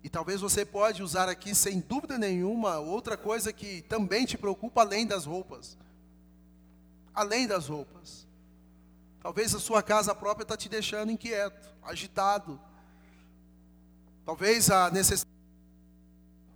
E 0.02 0.08
talvez 0.08 0.40
você 0.40 0.64
pode 0.64 1.02
usar 1.02 1.28
aqui, 1.28 1.54
sem 1.54 1.80
dúvida 1.80 2.18
nenhuma, 2.18 2.78
outra 2.78 3.16
coisa 3.16 3.52
que 3.52 3.82
também 3.82 4.26
te 4.26 4.36
preocupa 4.36 4.80
além 4.80 5.06
das 5.06 5.24
roupas. 5.24 5.78
Além 7.14 7.46
das 7.46 7.68
roupas. 7.68 8.26
Talvez 9.22 9.54
a 9.54 9.60
sua 9.60 9.82
casa 9.82 10.14
própria 10.14 10.42
está 10.42 10.56
te 10.56 10.68
deixando 10.68 11.12
inquieto, 11.12 11.68
agitado. 11.82 12.60
Talvez 14.24 14.70
a 14.70 14.90
necessidade 14.90 15.33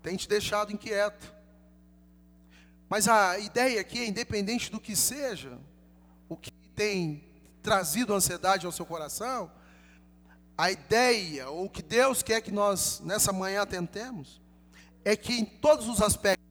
tenha 0.02 0.16
te 0.16 0.28
deixado 0.28 0.72
inquieto. 0.72 1.32
Mas 2.88 3.06
a 3.06 3.38
ideia 3.38 3.80
aqui 3.80 3.98
é, 3.98 4.06
independente 4.06 4.70
do 4.70 4.80
que 4.80 4.96
seja, 4.96 5.58
o 6.28 6.36
que 6.36 6.50
tem 6.74 7.22
trazido 7.62 8.14
ansiedade 8.14 8.64
ao 8.64 8.72
seu 8.72 8.86
coração, 8.86 9.50
a 10.56 10.70
ideia, 10.70 11.48
ou 11.50 11.66
o 11.66 11.70
que 11.70 11.82
Deus 11.82 12.22
quer 12.22 12.40
que 12.40 12.50
nós 12.50 13.00
nessa 13.00 13.32
manhã 13.32 13.66
tentemos, 13.66 14.40
é 15.04 15.14
que 15.14 15.34
em 15.34 15.44
todos 15.44 15.86
os 15.88 16.02
aspectos, 16.02 16.44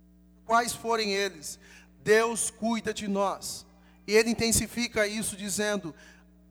quais 0.46 0.74
forem 0.74 1.12
eles, 1.12 1.60
Deus 2.04 2.50
cuida 2.50 2.94
de 2.94 3.08
nós. 3.08 3.66
E 4.08 4.14
Ele 4.14 4.30
intensifica 4.30 5.06
isso 5.06 5.36
dizendo: 5.36 5.94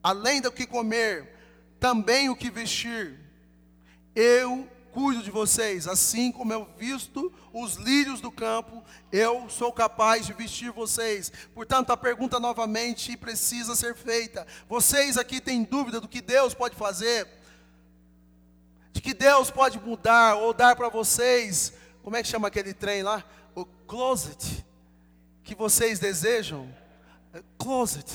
além 0.02 0.40
do 0.40 0.52
que 0.52 0.66
comer, 0.66 1.34
também 1.80 2.28
o 2.28 2.36
que 2.36 2.50
vestir. 2.50 3.18
Eu 4.14 4.68
cuido 4.96 5.22
de 5.22 5.30
vocês, 5.30 5.86
assim 5.86 6.32
como 6.32 6.54
eu 6.54 6.66
visto 6.78 7.30
os 7.52 7.74
lírios 7.74 8.18
do 8.18 8.32
campo, 8.32 8.82
eu 9.12 9.46
sou 9.50 9.70
capaz 9.70 10.24
de 10.24 10.32
vestir 10.32 10.72
vocês. 10.72 11.30
Portanto, 11.54 11.90
a 11.90 11.98
pergunta 11.98 12.40
novamente 12.40 13.14
precisa 13.14 13.76
ser 13.76 13.94
feita. 13.94 14.46
Vocês 14.66 15.18
aqui 15.18 15.38
têm 15.38 15.64
dúvida 15.64 16.00
do 16.00 16.08
que 16.08 16.22
Deus 16.22 16.54
pode 16.54 16.74
fazer? 16.76 17.28
De 18.90 19.02
que 19.02 19.12
Deus 19.12 19.50
pode 19.50 19.78
mudar 19.78 20.36
ou 20.36 20.54
dar 20.54 20.74
para 20.74 20.88
vocês, 20.88 21.74
como 22.02 22.16
é 22.16 22.22
que 22.22 22.28
chama 22.30 22.48
aquele 22.48 22.72
trem 22.72 23.02
lá? 23.02 23.22
O 23.54 23.66
closet 23.66 24.64
que 25.44 25.54
vocês 25.54 25.98
desejam? 25.98 26.74
É 27.34 27.42
closet. 27.58 28.10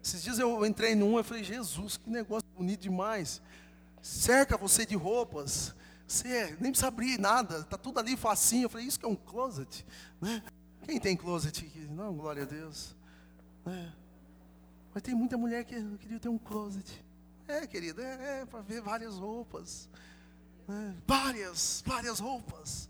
Esses 0.00 0.22
dias 0.22 0.38
eu 0.38 0.64
entrei 0.64 0.94
num 0.94 1.18
e 1.18 1.24
falei, 1.24 1.42
Jesus, 1.42 1.96
que 1.96 2.08
negócio 2.08 2.46
bonito 2.56 2.82
demais. 2.82 3.42
Cerca 4.00 4.56
você 4.56 4.86
de 4.86 4.94
roupas 4.94 5.74
você 6.06 6.56
nem 6.60 6.70
precisa 6.70 6.88
abrir 6.88 7.18
nada, 7.18 7.60
está 7.60 7.78
tudo 7.78 7.98
ali 7.98 8.16
facinho. 8.16 8.64
Eu 8.64 8.70
falei, 8.70 8.86
isso 8.86 8.98
que 8.98 9.06
é 9.06 9.08
um 9.08 9.16
closet. 9.16 9.84
Né? 10.20 10.42
Quem 10.82 11.00
tem 11.00 11.16
closet 11.16 11.64
aqui? 11.64 11.80
Não, 11.90 12.14
glória 12.14 12.42
a 12.42 12.46
Deus. 12.46 12.94
Né? 13.64 13.92
Mas 14.92 15.02
tem 15.02 15.14
muita 15.14 15.36
mulher 15.36 15.64
que 15.64 15.74
queria 15.98 16.20
ter 16.20 16.28
um 16.28 16.38
closet. 16.38 17.04
É, 17.48 17.66
querida, 17.66 18.02
é, 18.02 18.40
é 18.42 18.46
para 18.46 18.60
ver 18.60 18.80
várias 18.80 19.16
roupas. 19.16 19.88
Né? 20.68 20.94
Várias, 21.06 21.82
várias 21.86 22.20
roupas. 22.20 22.86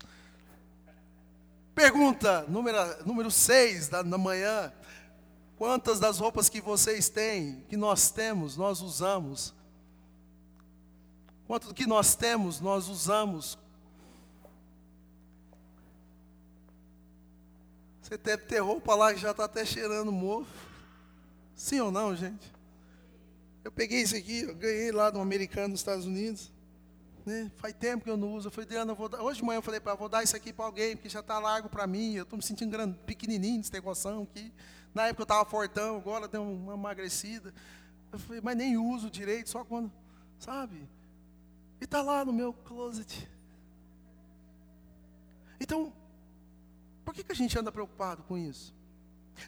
Pergunta 1.73 2.45
número, 2.47 2.77
número 3.05 3.31
6 3.31 3.89
da, 3.89 4.01
da 4.01 4.17
manhã. 4.17 4.71
Quantas 5.57 5.99
das 5.99 6.19
roupas 6.19 6.49
que 6.49 6.59
vocês 6.59 7.07
têm, 7.07 7.63
que 7.69 7.77
nós 7.77 8.11
temos, 8.11 8.57
nós 8.57 8.81
usamos 8.81 9.53
Quanto 11.47 11.67
do 11.67 11.73
que 11.73 11.85
nós 11.85 12.15
temos, 12.15 12.59
nós 12.59 12.87
usamos. 12.87 13.57
Você 18.01 18.17
deve 18.17 18.43
ter 18.43 18.59
roupa 18.59 18.95
lá 18.95 19.13
que 19.13 19.19
já 19.19 19.31
está 19.31 19.45
até 19.45 19.65
cheirando 19.65 20.11
mofo. 20.11 20.51
Sim 21.55 21.79
ou 21.79 21.91
não, 21.91 22.15
gente? 22.15 22.51
Eu 23.63 23.71
peguei 23.71 24.01
isso 24.01 24.15
aqui, 24.15 24.41
eu 24.41 24.55
ganhei 24.55 24.91
lá 24.91 25.09
de 25.09 25.17
um 25.17 25.21
americano 25.21 25.69
nos 25.69 25.79
Estados 25.79 26.05
Unidos. 26.05 26.51
Né? 27.25 27.51
Faz 27.57 27.73
tempo 27.73 28.03
que 28.03 28.09
eu 28.09 28.17
não 28.17 28.33
uso. 28.33 28.47
Eu 28.47 28.51
falei, 28.51 28.67
Adriana, 28.67 28.93
vou 28.93 29.09
dar... 29.09 29.21
hoje 29.21 29.39
de 29.39 29.45
manhã 29.45 29.57
eu 29.57 29.63
falei 29.63 29.79
para 29.79 29.95
vou 29.95 30.07
dar 30.07 30.23
isso 30.23 30.35
aqui 30.35 30.53
para 30.53 30.65
alguém, 30.65 30.95
porque 30.95 31.09
já 31.09 31.21
está 31.21 31.39
largo 31.39 31.67
para 31.67 31.87
mim. 31.87 32.13
Eu 32.13 32.23
estou 32.23 32.37
me 32.37 32.43
sentindo 32.43 32.69
grande, 32.71 32.97
pequenininho 33.05 33.61
de 33.61 33.71
negoção 33.71 34.23
aqui. 34.23 34.53
Na 34.93 35.07
época 35.07 35.21
eu 35.21 35.25
estava 35.25 35.49
fortão, 35.49 35.97
agora 35.97 36.27
deu 36.27 36.43
uma 36.43 36.75
emagrecida. 36.75 37.53
Eu 38.11 38.19
falei, 38.19 38.41
mas 38.41 38.55
nem 38.55 38.77
uso 38.77 39.09
direito, 39.09 39.49
só 39.49 39.63
quando, 39.63 39.91
sabe? 40.37 40.87
E 41.79 41.85
está 41.85 42.01
lá 42.01 42.23
no 42.23 42.33
meu 42.33 42.53
closet. 42.53 43.29
Então, 45.59 45.93
por 47.03 47.13
que, 47.13 47.23
que 47.23 47.31
a 47.31 47.35
gente 47.35 47.57
anda 47.57 47.71
preocupado 47.71 48.23
com 48.23 48.37
isso? 48.37 48.73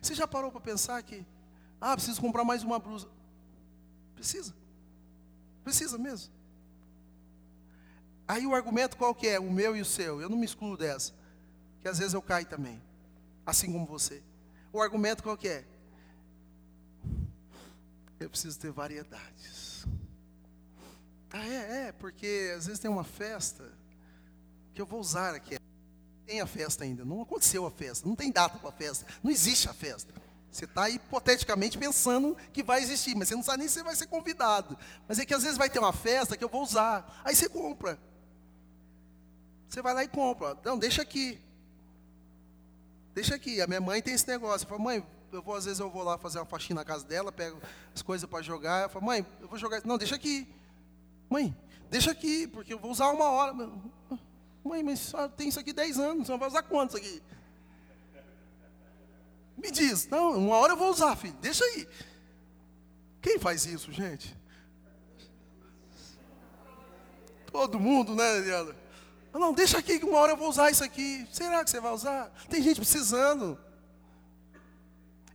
Você 0.01 0.13
já 0.13 0.27
parou 0.27 0.51
para 0.51 0.61
pensar 0.61 1.01
que, 1.03 1.25
ah, 1.79 1.95
preciso 1.95 2.21
comprar 2.21 2.43
mais 2.43 2.63
uma 2.63 2.79
blusa? 2.79 3.09
Precisa. 4.15 4.53
Precisa 5.63 5.97
mesmo. 5.97 6.33
Aí 8.27 8.45
o 8.45 8.53
argumento 8.53 8.97
qual 8.97 9.15
que 9.15 9.27
é? 9.27 9.39
O 9.39 9.51
meu 9.51 9.75
e 9.75 9.81
o 9.81 9.85
seu. 9.85 10.21
Eu 10.21 10.29
não 10.29 10.37
me 10.37 10.45
excluo 10.45 10.75
dessa. 10.75 11.13
Que 11.81 11.87
às 11.87 11.97
vezes 11.97 12.13
eu 12.13 12.21
caio 12.21 12.45
também. 12.45 12.81
Assim 13.45 13.71
como 13.71 13.85
você. 13.85 14.21
O 14.73 14.81
argumento 14.81 15.23
qual 15.23 15.37
que 15.37 15.47
é? 15.47 15.65
Eu 18.19 18.29
preciso 18.29 18.59
ter 18.59 18.71
variedades. 18.71 19.66
Ah, 21.31 21.45
é, 21.45 21.87
é, 21.87 21.91
porque 21.91 22.53
às 22.55 22.65
vezes 22.65 22.79
tem 22.79 22.89
uma 22.89 23.03
festa 23.03 23.71
que 24.73 24.81
eu 24.81 24.85
vou 24.85 24.99
usar 24.99 25.35
aqui. 25.35 25.57
Tem 26.25 26.41
a 26.41 26.47
festa 26.47 26.83
ainda, 26.83 27.05
não 27.05 27.21
aconteceu 27.21 27.65
a 27.65 27.71
festa, 27.71 28.07
não 28.07 28.15
tem 28.15 28.31
data 28.31 28.57
para 28.57 28.69
a 28.69 28.73
festa, 28.73 29.05
não 29.23 29.31
existe 29.31 29.69
a 29.69 29.73
festa. 29.73 30.13
Você 30.51 30.65
está 30.65 30.89
hipoteticamente 30.89 31.77
pensando 31.77 32.35
que 32.51 32.63
vai 32.63 32.81
existir, 32.81 33.15
mas 33.15 33.27
você 33.27 33.35
não 33.35 33.43
sabe 33.43 33.59
nem 33.59 33.67
se 33.67 33.83
vai 33.83 33.95
ser 33.95 34.07
convidado. 34.07 34.77
Mas 35.07 35.19
é 35.19 35.25
que 35.25 35.33
às 35.33 35.43
vezes 35.43 35.57
vai 35.57 35.69
ter 35.69 35.79
uma 35.79 35.93
festa 35.93 36.35
que 36.35 36.43
eu 36.43 36.49
vou 36.49 36.63
usar. 36.63 37.21
Aí 37.23 37.35
você 37.35 37.47
compra. 37.47 37.99
Você 39.69 39.81
vai 39.81 39.93
lá 39.93 40.03
e 40.03 40.07
compra. 40.07 40.57
Não, 40.63 40.79
deixa 40.79 41.01
aqui. 41.01 41.39
Deixa 43.13 43.35
aqui. 43.35 43.61
A 43.61 43.67
minha 43.67 43.81
mãe 43.81 44.01
tem 44.01 44.13
esse 44.13 44.27
negócio. 44.27 44.65
Eu 44.65 44.69
falo, 44.69 44.81
mãe, 44.81 45.05
eu 45.31 45.41
vou, 45.41 45.55
às 45.55 45.65
vezes 45.65 45.79
eu 45.79 45.89
vou 45.89 46.03
lá 46.03 46.17
fazer 46.17 46.39
uma 46.39 46.45
faxina 46.45 46.81
na 46.81 46.85
casa 46.85 47.05
dela, 47.05 47.31
pego 47.31 47.61
as 47.93 48.01
coisas 48.01 48.27
para 48.27 48.41
jogar. 48.41 48.83
Eu 48.83 48.89
falo, 48.89 49.05
mãe, 49.05 49.25
eu 49.41 49.47
vou 49.47 49.59
jogar. 49.59 49.81
Não, 49.85 49.97
deixa 49.97 50.15
aqui. 50.15 50.47
Mãe, 51.29 51.55
deixa 51.89 52.11
aqui, 52.11 52.47
porque 52.47 52.73
eu 52.73 52.79
vou 52.79 52.91
usar 52.91 53.09
uma 53.09 53.29
hora. 53.29 53.53
Mãe, 54.63 54.83
mas 54.83 54.99
só 54.99 55.27
tem 55.27 55.49
isso 55.49 55.59
aqui 55.59 55.73
10 55.73 55.99
anos, 55.99 56.27
você 56.27 56.37
vai 56.37 56.47
usar 56.47 56.63
quantos 56.63 56.95
aqui? 56.95 57.21
Me 59.57 59.71
diz, 59.71 60.07
não, 60.07 60.37
uma 60.37 60.57
hora 60.57 60.73
eu 60.73 60.77
vou 60.77 60.89
usar, 60.89 61.15
filho, 61.15 61.35
deixa 61.41 61.63
aí. 61.63 61.87
Quem 63.21 63.39
faz 63.39 63.65
isso, 63.65 63.91
gente? 63.91 64.35
Todo 67.51 67.79
mundo, 67.79 68.13
né, 68.13 68.37
Adriana? 68.37 68.75
Não, 69.33 69.53
deixa 69.53 69.77
aqui 69.77 69.99
que 69.99 70.05
uma 70.05 70.19
hora 70.19 70.33
eu 70.33 70.37
vou 70.37 70.49
usar 70.49 70.71
isso 70.71 70.83
aqui. 70.83 71.27
Será 71.31 71.63
que 71.63 71.69
você 71.69 71.79
vai 71.79 71.91
usar? 71.91 72.31
Tem 72.49 72.61
gente 72.61 72.79
precisando. 72.79 73.57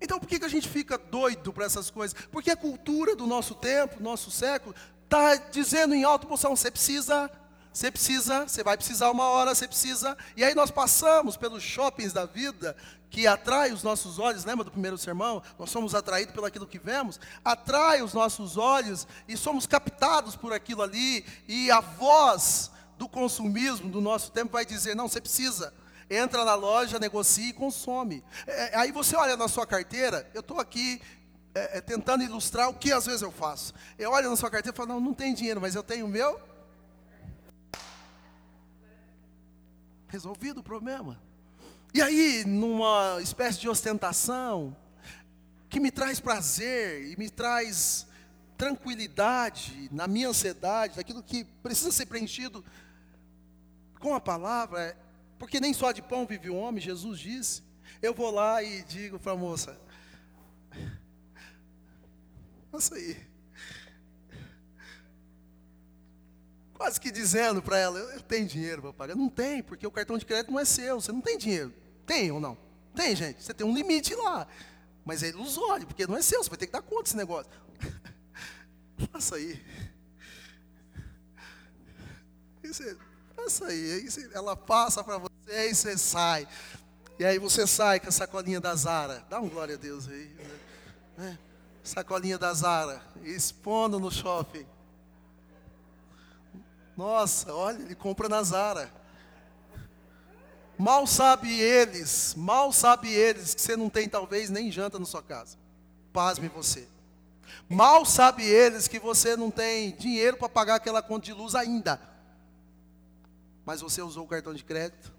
Então 0.01 0.19
por 0.19 0.29
que, 0.29 0.39
que 0.39 0.45
a 0.45 0.49
gente 0.49 0.69
fica 0.69 0.99
doido 0.99 1.53
para 1.53 1.65
essas 1.65 1.89
coisas? 1.89 2.17
Porque 2.33 2.51
a 2.51 2.57
cultura 2.57 3.15
do 3.15 3.27
nosso 3.27 3.55
tempo, 3.55 4.03
nosso 4.03 4.31
século, 4.31 4.75
está 5.13 5.37
dizendo 5.51 5.95
em 5.95 6.05
alta 6.05 6.27
posição, 6.27 6.57
você 6.57 6.71
precisa, 6.71 7.31
você 7.71 7.91
precisa, 7.91 8.49
você 8.49 8.65
vai 8.65 8.79
precisar 8.79 9.11
uma 9.11 9.25
hora, 9.25 9.55
você 9.55 9.69
precisa. 9.69 10.17
E 10.35 10.43
aí 10.43 10.55
nós 10.55 10.71
passamos 10.71 11.37
pelos 11.37 11.63
shoppings 11.63 12.15
da 12.15 12.25
vida, 12.25 12.75
que 13.11 13.27
atrai 13.27 13.73
os 13.73 13.83
nossos 13.83 14.19
olhos, 14.19 14.47
lembra 14.47 14.65
do 14.65 14.71
primeiro 14.71 14.97
sermão? 14.97 15.43
Nós 15.59 15.71
somos 15.71 15.95
atraídos 15.95 16.33
pelo 16.35 16.47
aquilo 16.47 16.67
que 16.67 16.79
vemos, 16.79 17.21
atrai 17.45 18.01
os 18.01 18.15
nossos 18.15 18.57
olhos 18.57 19.07
e 19.29 19.37
somos 19.37 19.67
captados 19.67 20.35
por 20.35 20.51
aquilo 20.51 20.81
ali, 20.81 21.27
e 21.47 21.71
a 21.71 21.81
voz 21.81 22.71
do 22.97 23.07
consumismo 23.07 23.91
do 23.91 24.01
nosso 24.01 24.33
tempo 24.33 24.53
vai 24.53 24.65
dizer: 24.65 24.97
não, 24.97 25.09
você 25.09 25.21
precisa. 25.21 25.75
Entra 26.09 26.45
na 26.45 26.55
loja, 26.55 26.99
negocia 26.99 27.51
e 27.51 27.53
consome. 27.53 28.25
É, 28.47 28.77
aí 28.77 28.93
você 28.93 29.15
olha 29.17 29.37
na 29.37 29.49
sua 29.49 29.67
carteira, 29.67 30.31
eu 30.35 30.41
estou 30.41 30.59
aqui 30.59 31.01
é, 31.55 31.79
é, 31.79 31.81
tentando 31.81 32.23
ilustrar 32.23 32.69
o 32.69 32.75
que 32.75 32.93
às 32.93 33.07
vezes 33.07 33.23
eu 33.23 33.31
faço. 33.31 33.75
Eu 33.99 34.11
olho 34.13 34.31
na 34.31 34.37
sua 34.37 34.51
carteira 34.51 34.75
e 34.75 34.77
falo, 34.77 34.89
não, 34.89 35.01
não 35.01 35.15
tem 35.15 35.35
dinheiro, 35.35 35.61
mas 35.61 35.75
eu 35.75 35.83
tenho 35.83 36.07
o 36.07 36.09
meu. 36.09 36.41
Resolvido 40.09 40.61
o 40.61 40.63
problema. 40.63 41.21
E 41.95 42.01
aí, 42.01 42.45
numa 42.47 43.19
espécie 43.21 43.61
de 43.61 43.69
ostentação, 43.69 44.75
que 45.69 45.79
me 45.79 45.91
traz 45.91 46.21
prazer 46.21 47.11
e 47.11 47.17
me 47.17 47.29
traz 47.29 48.07
tranquilidade 48.57 49.89
na 49.93 50.07
minha 50.07 50.29
ansiedade, 50.29 50.97
daquilo 50.97 51.23
que 51.23 51.45
precisa 51.63 51.91
ser 51.91 52.07
preenchido, 52.07 52.65
com 53.99 54.15
a 54.15 54.21
palavra, 54.21 54.97
porque 55.39 55.61
nem 55.61 55.73
só 55.73 55.93
de 55.93 56.01
pão 56.01 56.27
vive 56.27 56.49
o 56.49 56.57
homem, 56.57 56.81
Jesus 56.81 57.19
disse. 57.19 57.63
Eu 58.01 58.15
vou 58.15 58.31
lá 58.31 58.63
e 58.63 58.83
digo 58.85 59.19
para 59.19 59.33
a 59.33 59.37
moça: 59.37 59.79
Isso 62.79 62.95
aí. 62.95 63.17
Quase 66.75 67.01
que 67.01 67.11
dizendo 67.11 67.63
para 67.63 67.79
ela: 67.79 67.99
Eu 67.99 68.21
tenho 68.23 68.47
dinheiro 68.47 68.83
para 68.83 68.93
pagar. 68.93 69.15
Não 69.15 69.29
tem, 69.29 69.63
porque 69.63 69.87
o 69.87 69.91
cartão 69.91 70.19
de 70.19 70.25
crédito 70.25 70.51
não 70.51 70.59
é 70.59 70.65
seu. 70.65 71.01
Você 71.01 71.13
não 71.13 71.21
tem 71.21 71.39
dinheiro. 71.39 71.73
Tem 72.07 72.31
ou 72.33 72.41
não? 72.41 72.59
Tem, 72.95 73.15
gente. 73.15 73.43
Você 73.43 73.55
tem 73.55 73.67
um 73.67 73.75
limite 73.75 74.15
lá. 74.15 74.47
Mas 75.05 75.23
é 75.23 75.29
ilusório, 75.29 75.87
porque 75.87 76.07
não 76.07 76.17
é 76.17 76.23
seu. 76.23 76.43
Você 76.43 76.51
vai 76.51 76.59
ter 76.59 76.67
que 76.67 76.73
dar 76.73 76.83
conta 76.83 77.05
desse 77.05 77.17
negócio. 77.17 77.51
Faça 79.13 79.37
aí. 79.37 79.61
Faça 83.37 83.67
aí. 83.67 83.93
aí 83.93 84.11
você, 84.11 84.31
ela 84.33 84.57
passa 84.57 85.05
para 85.05 85.19
você 85.19 85.71
e 85.71 85.75
você 85.75 85.99
sai. 85.99 86.49
E 87.19 87.25
aí 87.25 87.39
você 87.39 87.67
sai 87.67 88.01
com 88.01 88.09
a 88.09 88.13
sacolinha 88.13 88.61
da 88.61 88.75
Zara. 88.75 89.25
Dá 89.29 89.41
um 89.41 89.49
glória 89.49 89.75
a 89.75 89.79
Deus 89.79 90.09
aí. 90.09 90.35
Né? 91.17 91.39
Sacolinha 91.83 92.39
da 92.39 92.53
Zara. 92.55 93.03
Expondo 93.23 93.99
no 93.99 94.11
shopping. 94.11 94.67
Nossa, 96.97 97.53
olha, 97.53 97.83
ele 97.83 97.95
compra 97.95 98.29
na 98.29 98.43
Zara. 98.43 98.93
Mal 100.79 101.07
sabe 101.07 101.61
eles, 101.61 102.35
mal 102.35 102.73
sabe 102.73 103.09
eles 103.13 103.55
que 103.55 103.61
você 103.61 103.77
não 103.77 103.89
tem 103.89 104.09
talvez 104.09 104.51
nem 104.51 104.71
janta 104.71 104.99
na 104.99 105.05
sua 105.05 105.23
casa. 105.23 105.57
Pasme 106.13 106.49
você. 106.49 106.89
Mal 107.69 108.05
sabe 108.05 108.45
eles 108.45 108.89
que 108.89 108.99
você 108.99 109.37
não 109.37 109.51
tem 109.51 109.95
dinheiro 109.97 110.37
para 110.37 110.49
pagar 110.49 110.77
aquela 110.77 111.03
conta 111.03 111.27
de 111.27 111.33
luz 111.33 111.55
ainda. 111.55 112.01
Mas 113.65 113.81
você 113.81 114.03
usou 114.03 114.25
o 114.25 114.29
cartão 114.29 114.53
de 114.53 114.65
crédito 114.65 115.13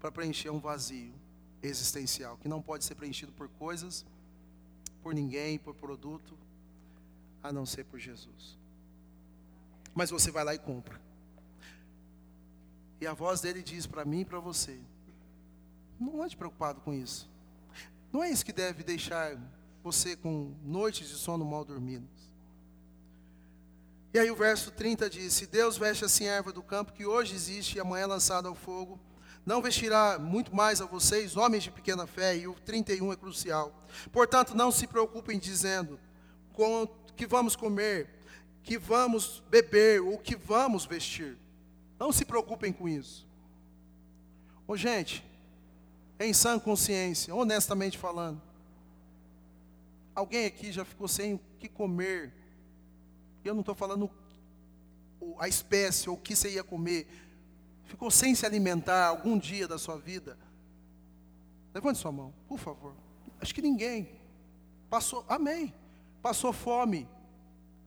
para 0.00 0.10
preencher 0.10 0.50
um 0.50 0.58
vazio 0.58 1.14
existencial 1.62 2.36
que 2.36 2.48
não 2.48 2.60
pode 2.60 2.84
ser 2.84 2.94
preenchido 2.94 3.32
por 3.32 3.48
coisas, 3.48 4.04
por 5.04 5.14
ninguém, 5.14 5.58
por 5.58 5.74
produto, 5.74 6.34
a 7.42 7.52
não 7.52 7.66
ser 7.66 7.84
por 7.84 8.00
Jesus. 8.00 8.58
Mas 9.94 10.08
você 10.08 10.30
vai 10.30 10.42
lá 10.42 10.54
e 10.54 10.58
compra. 10.58 10.98
E 13.02 13.06
a 13.06 13.12
voz 13.12 13.42
dele 13.42 13.62
diz 13.62 13.86
para 13.86 14.02
mim 14.06 14.22
e 14.22 14.24
para 14.24 14.40
você: 14.40 14.80
não 16.00 16.22
ande 16.22 16.34
preocupado 16.34 16.80
com 16.80 16.94
isso. 16.94 17.28
Não 18.10 18.24
é 18.24 18.30
isso 18.30 18.46
que 18.46 18.52
deve 18.52 18.82
deixar 18.82 19.38
você 19.82 20.16
com 20.16 20.54
noites 20.64 21.06
de 21.06 21.16
sono 21.16 21.44
mal 21.44 21.66
dormidos. 21.66 22.32
E 24.14 24.18
aí 24.18 24.30
o 24.30 24.36
verso 24.36 24.70
30 24.70 25.10
diz: 25.10 25.34
Se 25.34 25.46
Deus 25.46 25.76
veste 25.76 26.06
assim 26.06 26.28
a 26.28 26.32
erva 26.32 26.50
do 26.50 26.62
campo, 26.62 26.94
que 26.94 27.04
hoje 27.04 27.34
existe 27.34 27.76
e 27.76 27.80
amanhã 27.80 28.04
é 28.04 28.06
lançada 28.06 28.48
ao 28.48 28.54
fogo, 28.54 28.98
não 29.44 29.60
vestirá 29.60 30.18
muito 30.18 30.54
mais 30.54 30.80
a 30.80 30.86
vocês, 30.86 31.36
homens 31.36 31.64
de 31.64 31.70
pequena 31.70 32.06
fé, 32.06 32.36
e 32.36 32.48
o 32.48 32.54
31 32.54 33.12
é 33.12 33.16
crucial. 33.16 33.72
Portanto, 34.10 34.54
não 34.54 34.70
se 34.70 34.86
preocupem 34.86 35.38
dizendo 35.38 35.98
com 36.52 36.86
que 37.14 37.26
vamos 37.26 37.54
comer, 37.54 38.08
que 38.62 38.78
vamos 38.78 39.42
beber, 39.50 40.00
ou 40.00 40.18
que 40.18 40.34
vamos 40.34 40.86
vestir. 40.86 41.36
Não 41.98 42.10
se 42.10 42.24
preocupem 42.24 42.72
com 42.72 42.88
isso. 42.88 43.26
Ô 44.66 44.76
gente, 44.76 45.22
em 46.18 46.32
sã 46.32 46.58
consciência, 46.58 47.34
honestamente 47.34 47.98
falando, 47.98 48.40
alguém 50.14 50.46
aqui 50.46 50.72
já 50.72 50.84
ficou 50.84 51.06
sem 51.06 51.34
o 51.34 51.40
que 51.58 51.68
comer? 51.68 52.32
Eu 53.44 53.52
não 53.52 53.60
estou 53.60 53.74
falando 53.74 54.10
a 55.38 55.48
espécie 55.48 56.08
ou 56.08 56.16
o 56.16 56.20
que 56.20 56.34
você 56.34 56.50
ia 56.50 56.64
comer. 56.64 57.06
Ficou 57.94 58.10
sem 58.10 58.34
se 58.34 58.44
alimentar 58.44 59.06
algum 59.06 59.38
dia 59.38 59.68
da 59.68 59.78
sua 59.78 59.96
vida? 59.96 60.36
Levante 61.72 62.00
sua 62.00 62.10
mão, 62.10 62.34
por 62.48 62.58
favor. 62.58 62.92
Acho 63.40 63.54
que 63.54 63.62
ninguém. 63.62 64.08
Passou, 64.90 65.24
amém. 65.28 65.72
Passou 66.20 66.52
fome, 66.52 67.08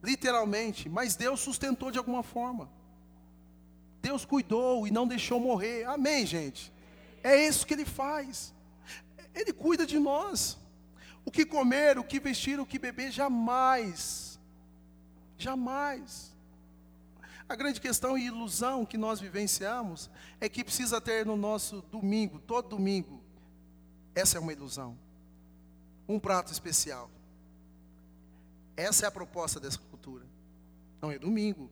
literalmente, 0.02 0.88
mas 0.88 1.18
Deus 1.18 1.42
sustentou 1.42 1.92
de 1.92 1.98
alguma 1.98 2.24
forma. 2.24 2.70
Deus 4.02 4.24
cuidou 4.24 4.88
e 4.88 4.92
não 4.92 5.06
deixou 5.06 5.42
morrer. 5.42 5.84
Amém, 5.84 6.26
gente. 6.26 6.72
É 7.22 7.46
isso 7.46 7.68
que 7.68 7.74
Ele 7.74 7.84
faz. 7.84 8.54
Ele 9.36 9.52
cuida 9.52 9.86
de 9.86 10.00
nós. 10.00 10.58
O 11.26 11.32
que 11.32 11.46
comer, 11.46 12.00
o 12.00 12.04
que 12.06 12.18
vestir, 12.18 12.62
o 12.62 12.66
que 12.66 12.80
beber, 12.80 13.12
jamais. 13.12 14.40
Jamais. 15.38 16.34
A 17.50 17.56
grande 17.56 17.80
questão 17.80 18.18
e 18.18 18.26
ilusão 18.26 18.86
que 18.86 18.98
nós 18.98 19.20
vivenciamos 19.20 20.10
é 20.40 20.50
que 20.50 20.64
precisa 20.64 21.00
ter 21.00 21.26
no 21.26 21.38
nosso 21.38 21.82
domingo, 21.84 22.40
todo 22.40 22.70
domingo. 22.70 23.22
Essa 24.14 24.38
é 24.38 24.42
uma 24.42 24.52
ilusão. 24.52 24.98
Um 26.08 26.20
prato 26.20 26.52
especial. 26.52 27.10
Essa 28.76 29.06
é 29.06 29.08
a 29.08 29.12
proposta 29.12 29.60
dessa 29.60 29.80
cultura. 29.80 30.26
Não 31.02 31.10
é 31.10 31.18
domingo. 31.18 31.70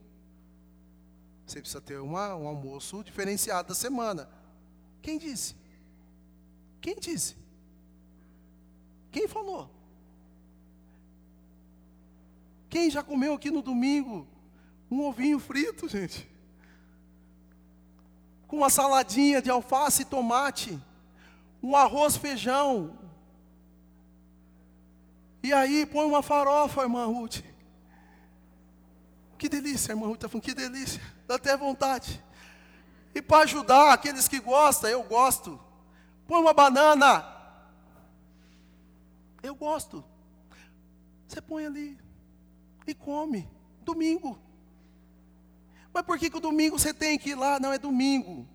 Você 1.45 1.59
precisa 1.59 1.81
ter 1.81 1.99
uma, 1.99 2.35
um 2.35 2.47
almoço 2.47 3.03
diferenciado 3.03 3.69
da 3.69 3.75
semana. 3.75 4.29
Quem 5.01 5.17
disse? 5.17 5.55
Quem 6.79 6.95
disse? 6.99 7.35
Quem 9.11 9.27
falou? 9.27 9.69
Quem 12.69 12.89
já 12.89 13.03
comeu 13.03 13.33
aqui 13.33 13.51
no 13.51 13.61
domingo 13.61 14.27
um 14.89 15.01
ovinho 15.01 15.39
frito, 15.39 15.87
gente? 15.87 16.29
Com 18.47 18.57
uma 18.57 18.69
saladinha 18.69 19.41
de 19.41 19.49
alface 19.49 20.03
e 20.03 20.05
tomate, 20.05 20.79
um 21.61 21.75
arroz, 21.75 22.15
feijão. 22.15 22.97
E 25.41 25.51
aí 25.53 25.85
põe 25.85 26.05
uma 26.05 26.21
farofa, 26.21 26.81
irmã 26.81 27.05
Ruth. 27.05 27.41
Que 29.37 29.49
delícia, 29.49 29.91
irmã 29.91 30.07
Ruth 30.07 30.15
está 30.15 30.29
falando, 30.29 30.43
que 30.43 30.53
delícia. 30.53 31.01
Dá 31.27 31.35
até 31.35 31.57
vontade. 31.57 32.23
E 33.13 33.21
para 33.21 33.43
ajudar 33.43 33.93
aqueles 33.93 34.27
que 34.27 34.39
gostam, 34.39 34.89
eu 34.89 35.03
gosto. 35.03 35.59
Põe 36.27 36.41
uma 36.41 36.53
banana. 36.53 37.25
Eu 39.41 39.55
gosto. 39.55 40.03
Você 41.27 41.41
põe 41.41 41.65
ali 41.65 41.97
e 42.87 42.93
come. 42.93 43.47
Domingo. 43.83 44.44
Mas 45.95 46.03
por 46.03 46.19
que, 46.19 46.29
que 46.29 46.35
o 46.35 46.41
domingo 46.41 46.77
você 46.77 46.93
tem 46.93 47.17
que 47.17 47.29
ir 47.29 47.35
lá? 47.35 47.57
Não, 47.57 47.71
é 47.71 47.77
domingo. 47.77 48.45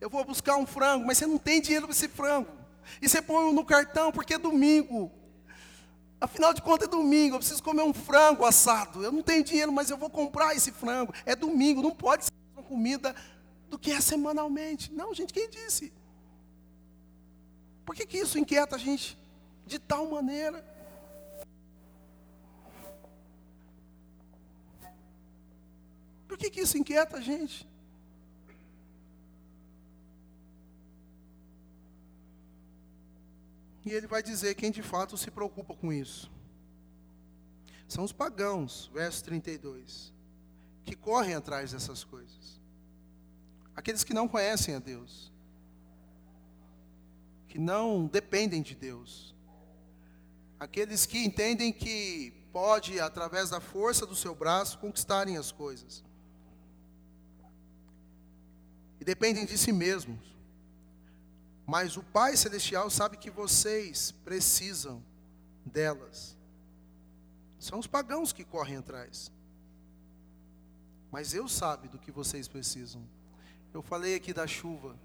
Eu 0.00 0.08
vou 0.08 0.24
buscar 0.24 0.56
um 0.56 0.64
frango, 0.64 1.04
mas 1.06 1.18
você 1.18 1.26
não 1.26 1.36
tem 1.36 1.60
dinheiro 1.60 1.86
para 1.86 1.94
esse 1.94 2.08
frango. 2.08 2.48
E 3.02 3.08
você 3.08 3.20
põe 3.20 3.52
no 3.52 3.62
cartão 3.66 4.10
porque 4.10 4.32
é 4.32 4.38
domingo. 4.38 5.12
Afinal 6.18 6.54
de 6.54 6.62
contas 6.62 6.88
é 6.88 6.90
domingo, 6.90 7.34
eu 7.34 7.38
preciso 7.38 7.62
comer 7.62 7.82
um 7.82 7.92
frango 7.92 8.46
assado. 8.46 9.04
Eu 9.04 9.12
não 9.12 9.20
tenho 9.22 9.44
dinheiro, 9.44 9.70
mas 9.70 9.90
eu 9.90 9.98
vou 9.98 10.08
comprar 10.08 10.56
esse 10.56 10.72
frango. 10.72 11.12
É 11.26 11.36
domingo, 11.36 11.82
não 11.82 11.90
pode 11.90 12.24
ser 12.24 12.32
uma 12.56 12.62
comida 12.62 13.14
do 13.68 13.78
que 13.78 13.92
é 13.92 14.00
semanalmente. 14.00 14.90
Não, 14.90 15.12
gente, 15.12 15.34
quem 15.34 15.50
disse? 15.50 15.92
Por 17.84 17.94
que, 17.94 18.06
que 18.06 18.16
isso 18.16 18.38
inquieta 18.38 18.76
a 18.76 18.78
gente 18.78 19.18
de 19.66 19.78
tal 19.78 20.08
maneira? 20.08 20.64
Que, 26.44 26.50
que 26.50 26.60
isso 26.60 26.76
inquieta 26.76 27.16
a 27.16 27.20
gente? 27.20 27.68
E 33.84 33.90
ele 33.90 34.06
vai 34.06 34.22
dizer 34.22 34.54
quem 34.54 34.70
de 34.70 34.82
fato 34.82 35.16
se 35.16 35.30
preocupa 35.30 35.74
com 35.74 35.92
isso. 35.92 36.30
São 37.86 38.02
os 38.02 38.12
pagãos, 38.12 38.90
verso 38.92 39.22
32, 39.24 40.12
que 40.84 40.96
correm 40.96 41.34
atrás 41.34 41.72
dessas 41.72 42.02
coisas. 42.02 42.60
Aqueles 43.76 44.02
que 44.02 44.14
não 44.14 44.26
conhecem 44.26 44.74
a 44.74 44.78
Deus, 44.78 45.30
que 47.48 47.58
não 47.58 48.06
dependem 48.06 48.62
de 48.62 48.74
Deus, 48.74 49.34
aqueles 50.58 51.04
que 51.04 51.18
entendem 51.18 51.72
que 51.72 52.32
pode, 52.52 53.00
através 53.00 53.50
da 53.50 53.60
força 53.60 54.06
do 54.06 54.16
seu 54.16 54.34
braço, 54.34 54.78
conquistarem 54.78 55.36
as 55.36 55.52
coisas, 55.52 56.02
e 59.04 59.12
dependem 59.14 59.44
de 59.44 59.58
si 59.58 59.70
mesmos. 59.70 60.18
Mas 61.66 61.98
o 61.98 62.02
Pai 62.02 62.38
Celestial 62.38 62.88
sabe 62.88 63.18
que 63.18 63.30
vocês 63.30 64.12
precisam 64.24 65.04
delas. 65.62 66.34
São 67.58 67.78
os 67.78 67.86
pagãos 67.86 68.32
que 68.32 68.44
correm 68.44 68.78
atrás. 68.78 69.30
Mas 71.12 71.34
eu 71.34 71.46
sabe 71.46 71.86
do 71.88 71.98
que 71.98 72.10
vocês 72.10 72.48
precisam. 72.48 73.06
Eu 73.74 73.82
falei 73.82 74.14
aqui 74.14 74.32
da 74.32 74.46
chuva. 74.46 74.98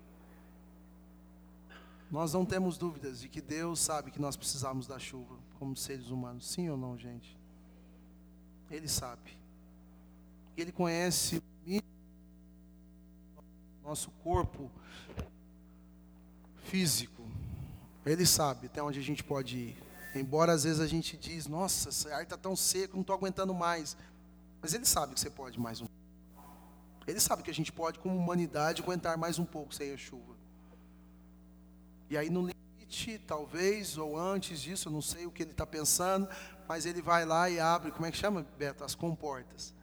Nós 2.10 2.32
não 2.32 2.45
temos 2.45 2.78
dúvidas 2.78 3.20
de 3.20 3.28
que 3.28 3.41
Deus 3.41 3.82
sabe 3.82 4.12
que 4.12 4.22
nós 4.22 4.38
precisamos 4.38 4.88
da 4.88 4.97
chuva 4.97 5.38
como 5.60 5.76
seres 5.76 6.10
humanos. 6.10 6.47
Sim 6.47 6.70
ou 6.70 6.78
não, 6.78 6.97
gente? 6.97 7.38
Ele 8.72 8.88
sabe. 8.88 9.38
Ele 10.56 10.72
conhece 10.72 11.43
nosso 13.90 14.12
corpo 14.24 14.70
físico. 16.66 17.24
Ele 18.06 18.26
sabe 18.26 18.68
até 18.68 18.82
onde 18.82 19.00
a 19.00 19.04
gente 19.04 19.24
pode 19.24 19.58
ir. 19.58 19.84
Embora 20.16 20.54
às 20.54 20.64
vezes 20.64 20.80
a 20.80 20.88
gente 20.88 21.18
diz, 21.18 21.48
nossa, 21.48 21.90
esse 21.90 22.12
ar 22.12 22.24
está 22.24 22.38
tão 22.38 22.56
seco, 22.56 22.94
não 22.96 23.02
estou 23.02 23.16
aguentando 23.16 23.54
mais. 23.54 23.98
Mas 24.62 24.74
ele 24.74 24.86
sabe 24.86 25.14
que 25.14 25.20
você 25.20 25.30
pode 25.30 25.60
mais 25.60 25.82
um 25.82 25.88
Ele 27.08 27.20
sabe 27.20 27.42
que 27.42 27.50
a 27.50 27.54
gente 27.54 27.72
pode, 27.72 27.98
como 28.00 28.16
humanidade, 28.16 28.82
aguentar 28.82 29.18
mais 29.18 29.40
um 29.40 29.46
pouco 29.46 29.74
sem 29.74 29.92
a 29.92 29.98
chuva. 29.98 30.36
E 32.10 32.18
aí 32.18 32.30
no 32.30 32.42
limite, 32.42 33.20
talvez, 33.26 33.98
ou 33.98 34.18
antes 34.18 34.62
disso, 34.62 34.90
eu 34.90 34.94
não 34.94 35.02
sei 35.02 35.26
o 35.26 35.32
que 35.32 35.44
ele 35.44 35.52
está 35.52 35.66
pensando, 35.66 36.28
mas 36.68 36.86
ele 36.86 37.02
vai 37.02 37.26
lá 37.26 37.50
e 37.50 37.60
abre, 37.60 37.92
como 37.92 38.06
é 38.06 38.12
que 38.12 38.18
chama, 38.18 38.46
Beto? 38.58 38.84
As 38.84 38.94
comportas. 38.94 39.74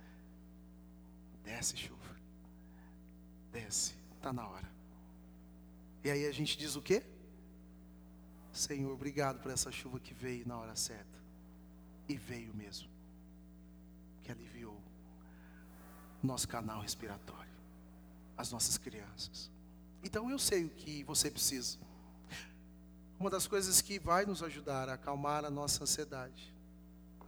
Desce 1.45 1.77
chuva. 1.77 1.97
Desce, 3.53 3.96
está 4.27 4.33
na 4.33 4.49
hora. 4.49 4.69
E 6.03 6.11
aí 6.11 6.27
a 6.27 6.33
gente 6.33 6.59
diz 6.59 6.75
o 6.75 6.83
quê? 6.83 7.03
Senhor, 8.53 8.93
obrigado 8.93 9.41
por 9.41 9.53
essa 9.53 9.71
chuva 9.71 10.01
que 10.01 10.13
veio 10.13 10.47
na 10.49 10.59
hora 10.59 10.75
certa. 10.75 11.17
E 12.09 12.17
veio 12.17 12.53
mesmo. 12.55 12.89
Que 14.25 14.33
aliviou 14.33 14.81
nosso 16.23 16.49
canal 16.49 16.81
respiratório, 16.81 17.55
as 18.37 18.51
nossas 18.51 18.77
crianças. 18.77 19.51
Então 20.03 20.29
eu 20.29 20.39
sei 20.41 20.65
o 20.65 20.71
que 20.71 21.05
você 21.05 21.31
precisa. 21.31 21.79
Uma 23.21 23.31
das 23.31 23.47
coisas 23.47 23.81
que 23.81 23.99
vai 23.99 24.27
nos 24.27 24.43
ajudar 24.43 24.89
a 24.89 24.95
acalmar 24.95 25.45
a 25.45 25.51
nossa 25.51 25.85
ansiedade, 25.85 26.53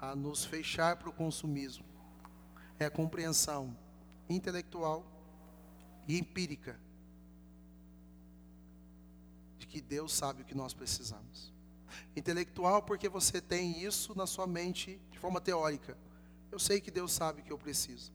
a 0.00 0.16
nos 0.16 0.44
fechar 0.44 0.96
para 0.96 1.08
o 1.08 1.12
consumismo, 1.12 1.84
é 2.78 2.86
a 2.86 2.90
compreensão 2.90 3.76
intelectual 4.28 5.06
e 6.08 6.18
empírica 6.18 6.87
que 9.68 9.80
Deus 9.80 10.12
sabe 10.12 10.42
o 10.42 10.44
que 10.44 10.54
nós 10.54 10.72
precisamos. 10.72 11.52
Intelectual, 12.16 12.82
porque 12.82 13.08
você 13.08 13.40
tem 13.40 13.82
isso 13.82 14.16
na 14.16 14.26
sua 14.26 14.46
mente 14.46 15.00
de 15.10 15.18
forma 15.18 15.40
teórica. 15.40 15.96
Eu 16.50 16.58
sei 16.58 16.80
que 16.80 16.90
Deus 16.90 17.12
sabe 17.12 17.40
o 17.40 17.44
que 17.44 17.52
eu 17.52 17.58
preciso. 17.58 18.12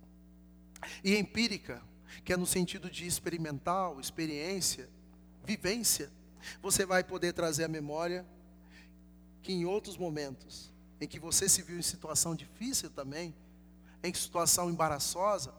E 1.03 1.15
empírica, 1.15 1.81
que 2.25 2.33
é 2.33 2.37
no 2.37 2.45
sentido 2.45 2.89
de 2.89 3.05
experimental, 3.05 3.99
experiência, 3.99 4.89
vivência. 5.45 6.11
Você 6.61 6.85
vai 6.85 7.03
poder 7.03 7.33
trazer 7.33 7.63
a 7.63 7.69
memória 7.69 8.25
que 9.41 9.53
em 9.53 9.65
outros 9.65 9.97
momentos, 9.97 10.71
em 10.99 11.07
que 11.07 11.19
você 11.19 11.47
se 11.47 11.61
viu 11.61 11.77
em 11.77 11.83
situação 11.83 12.35
difícil 12.35 12.89
também, 12.89 13.33
em 14.03 14.13
situação 14.13 14.69
embaraçosa, 14.69 15.53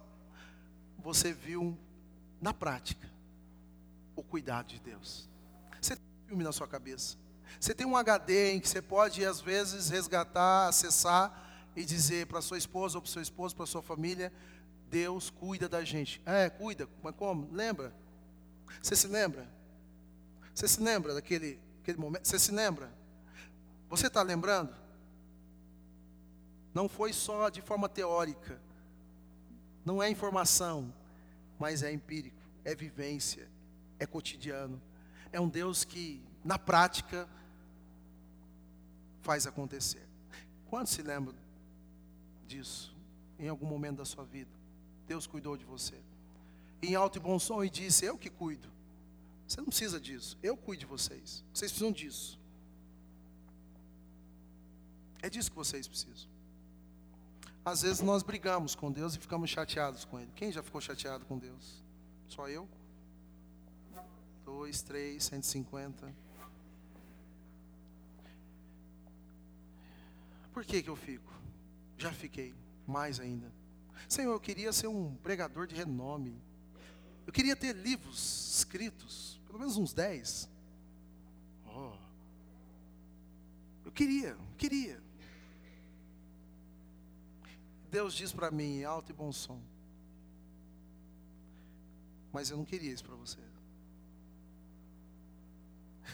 você 0.99 1.33
viu 1.33 1.79
na 2.41 2.53
prática 2.53 3.11
o 4.17 4.23
cuidado 4.23 4.69
de 4.69 4.81
Deus 4.81 5.29
filme 6.27 6.43
na 6.43 6.53
sua 6.53 6.67
cabeça. 6.67 7.17
Você 7.61 7.75
tem 7.75 7.87
um 7.87 7.97
HD 7.97 8.53
em 8.53 8.61
que 8.61 8.69
você 8.69 8.83
pode, 8.83 9.25
às 9.25 9.41
vezes, 9.41 9.89
resgatar, 9.89 10.69
acessar 10.69 11.71
e 11.77 11.85
dizer 11.85 12.27
para 12.27 12.41
sua 12.41 12.59
esposa 12.59 12.99
ou 12.99 13.03
para 13.03 13.11
seu 13.11 13.23
esposo, 13.23 13.55
para 13.55 13.67
sua 13.67 13.83
família: 13.83 14.33
Deus 14.91 15.31
cuida 15.31 15.69
da 15.69 15.85
gente. 15.85 16.21
É, 16.27 16.49
cuida, 16.51 16.89
mas 17.03 17.15
como? 17.15 17.49
Lembra? 17.53 17.95
Você 18.83 18.97
se 18.97 19.07
lembra? 19.07 19.49
Você 20.55 20.69
se 20.69 20.81
lembra 20.81 21.15
daquele 21.15 21.59
aquele 21.83 21.99
momento? 21.99 22.27
Você 22.27 22.39
se 22.39 22.53
lembra? 22.53 22.93
Você 23.89 24.07
está 24.07 24.23
lembrando? 24.23 24.75
Não 26.73 26.89
foi 26.89 27.13
só 27.13 27.49
de 27.49 27.63
forma 27.63 27.89
teórica, 27.89 28.61
não 29.85 30.03
é 30.03 30.11
informação, 30.11 30.93
mas 31.57 31.85
é 31.85 31.93
empírico, 31.93 32.43
é 32.65 32.75
vivência, 32.75 33.49
é 33.97 34.07
cotidiano 34.07 34.83
é 35.35 35.41
um 35.41 35.49
Deus 35.49 35.83
que, 35.83 36.23
na 36.45 36.57
prática, 36.57 37.29
faz 39.21 39.49
acontecer. 39.49 40.07
Quantos 40.71 40.93
se 40.93 41.03
lembram 41.03 41.35
disso 42.47 42.95
em 43.37 43.49
algum 43.49 43.67
momento 43.67 43.97
da 43.97 44.05
sua 44.05 44.25
vida? 44.25 44.51
Deus 45.09 45.27
cuidou 45.27 45.57
de 45.57 45.65
você. 45.65 45.97
Em 46.81 46.95
alto 46.95 47.19
e 47.19 47.21
bom 47.21 47.37
som 47.37 47.65
e 47.65 47.69
disse: 47.69 48.05
Eu 48.05 48.17
que 48.17 48.31
cuido. 48.31 48.69
Você 49.49 49.61
não 49.61 49.67
precisa 49.67 50.01
disso. 50.01 50.39
Eu 50.41 50.57
cuido 50.57 50.81
de 50.81 50.87
vocês. 50.87 51.45
Vocês 51.53 51.73
precisam 51.73 51.91
disso. 51.91 52.39
É 55.21 55.29
disso 55.29 55.51
que 55.51 55.57
vocês 55.57 55.89
precisam. 55.89 56.29
Às 57.65 57.83
vezes 57.83 58.03
nós 58.03 58.23
brigamos 58.23 58.77
com 58.77 58.93
Deus 58.93 59.17
e 59.17 59.19
ficamos 59.19 59.51
chateados 59.51 60.05
com 60.05 60.21
Ele. 60.21 60.31
Quem 60.37 60.53
já 60.53 60.63
ficou 60.63 60.81
chateado 60.81 61.25
com 61.27 61.37
Deus? 61.39 61.83
Só 62.29 62.49
eu? 62.49 62.69
Dois, 64.65 64.81
três, 64.81 65.25
cento 65.25 65.43
e 65.43 65.47
cinquenta. 65.47 66.15
Por 70.55 70.65
que 70.65 70.83
que 70.83 70.89
eu 70.89 70.97
fico? 70.97 71.31
Já 71.99 72.11
fiquei, 72.13 72.55
mais 72.87 73.21
ainda. 73.21 73.53
Senhor, 74.09 74.33
eu 74.33 74.41
queria 74.41 74.73
ser 74.73 74.87
um 74.87 75.15
pregador 75.17 75.67
de 75.67 75.75
renome. 75.75 76.41
Eu 77.27 77.33
queria 77.33 77.55
ter 77.55 77.77
livros 77.77 78.57
escritos, 78.57 79.39
pelo 79.47 79.59
menos 79.59 79.77
uns 79.77 79.93
dez. 79.93 80.49
Oh. 81.67 81.93
Eu 83.85 83.93
queria, 83.93 84.35
queria. 84.57 84.99
Deus 87.91 88.15
diz 88.15 88.33
para 88.33 88.51
mim, 88.51 88.83
alto 88.83 89.11
e 89.11 89.15
bom 89.15 89.31
som. 89.31 89.61
Mas 92.33 92.49
eu 92.49 92.57
não 92.57 92.65
queria 92.65 92.91
isso 92.91 93.05
para 93.05 93.15
você. 93.15 93.39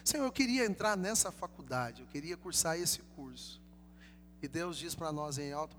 Senhor, 0.05 0.25
eu 0.25 0.33
queria 0.33 0.65
entrar 0.65 0.97
nessa 0.97 1.31
faculdade, 1.31 2.03
eu 2.03 2.07
queria 2.09 2.37
cursar 2.37 2.79
esse 2.79 3.01
curso. 3.17 3.61
E 4.43 4.49
Deus 4.49 4.79
diz 4.79 4.95
para 4.95 5.13
nós 5.13 5.39
em 5.39 5.53
alto, 5.53 5.77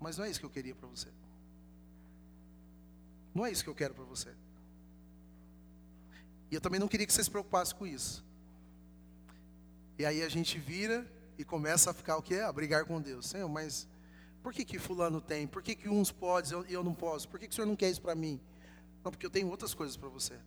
mas 0.00 0.16
não 0.16 0.24
é 0.24 0.30
isso 0.30 0.38
que 0.40 0.46
eu 0.46 0.50
queria 0.50 0.74
para 0.74 0.88
você. 0.88 1.08
Não 3.34 3.46
é 3.46 3.50
isso 3.50 3.64
que 3.64 3.70
eu 3.70 3.74
quero 3.74 3.94
para 3.94 4.04
você. 4.04 4.34
E 6.50 6.54
eu 6.54 6.60
também 6.60 6.78
não 6.78 6.86
queria 6.86 7.06
que 7.06 7.12
você 7.12 7.24
se 7.24 7.30
preocupasse 7.30 7.74
com 7.74 7.86
isso. 7.86 8.24
E 9.98 10.04
aí 10.04 10.22
a 10.22 10.28
gente 10.28 10.58
vira 10.58 11.06
e 11.38 11.44
começa 11.44 11.90
a 11.90 11.94
ficar 11.94 12.16
o 12.16 12.22
que? 12.22 12.36
A 12.36 12.52
brigar 12.52 12.84
com 12.84 13.00
Deus. 13.00 13.26
Senhor, 13.26 13.48
mas 13.48 13.88
por 14.42 14.52
que 14.52 14.64
que 14.64 14.78
fulano 14.78 15.20
tem? 15.20 15.46
Por 15.46 15.62
que 15.62 15.74
que 15.74 15.88
uns 15.88 16.10
podem 16.12 16.64
e 16.68 16.72
eu, 16.72 16.84
não 16.84 16.94
posso? 16.94 17.28
Por 17.28 17.40
que 17.40 17.46
que 17.46 17.52
o 17.52 17.54
Senhor 17.54 17.66
não 17.66 17.76
quer 17.76 17.90
isso 17.90 18.02
para 18.02 18.14
mim? 18.14 18.40
Não, 19.02 19.10
porque 19.10 19.24
eu 19.24 19.30
tenho 19.30 19.48
outras 19.48 19.72
coisas 19.72 19.96
para 19.96 20.08
você. 20.08 20.38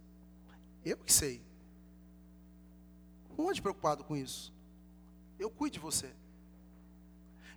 Eu 0.84 0.98
que 0.98 1.12
sei. 1.12 1.42
Não 3.38 3.50
ande 3.50 3.62
preocupado 3.62 4.04
com 4.04 4.16
isso. 4.16 4.54
Eu 5.38 5.50
cuido 5.50 5.74
de 5.74 5.80
você. 5.80 6.12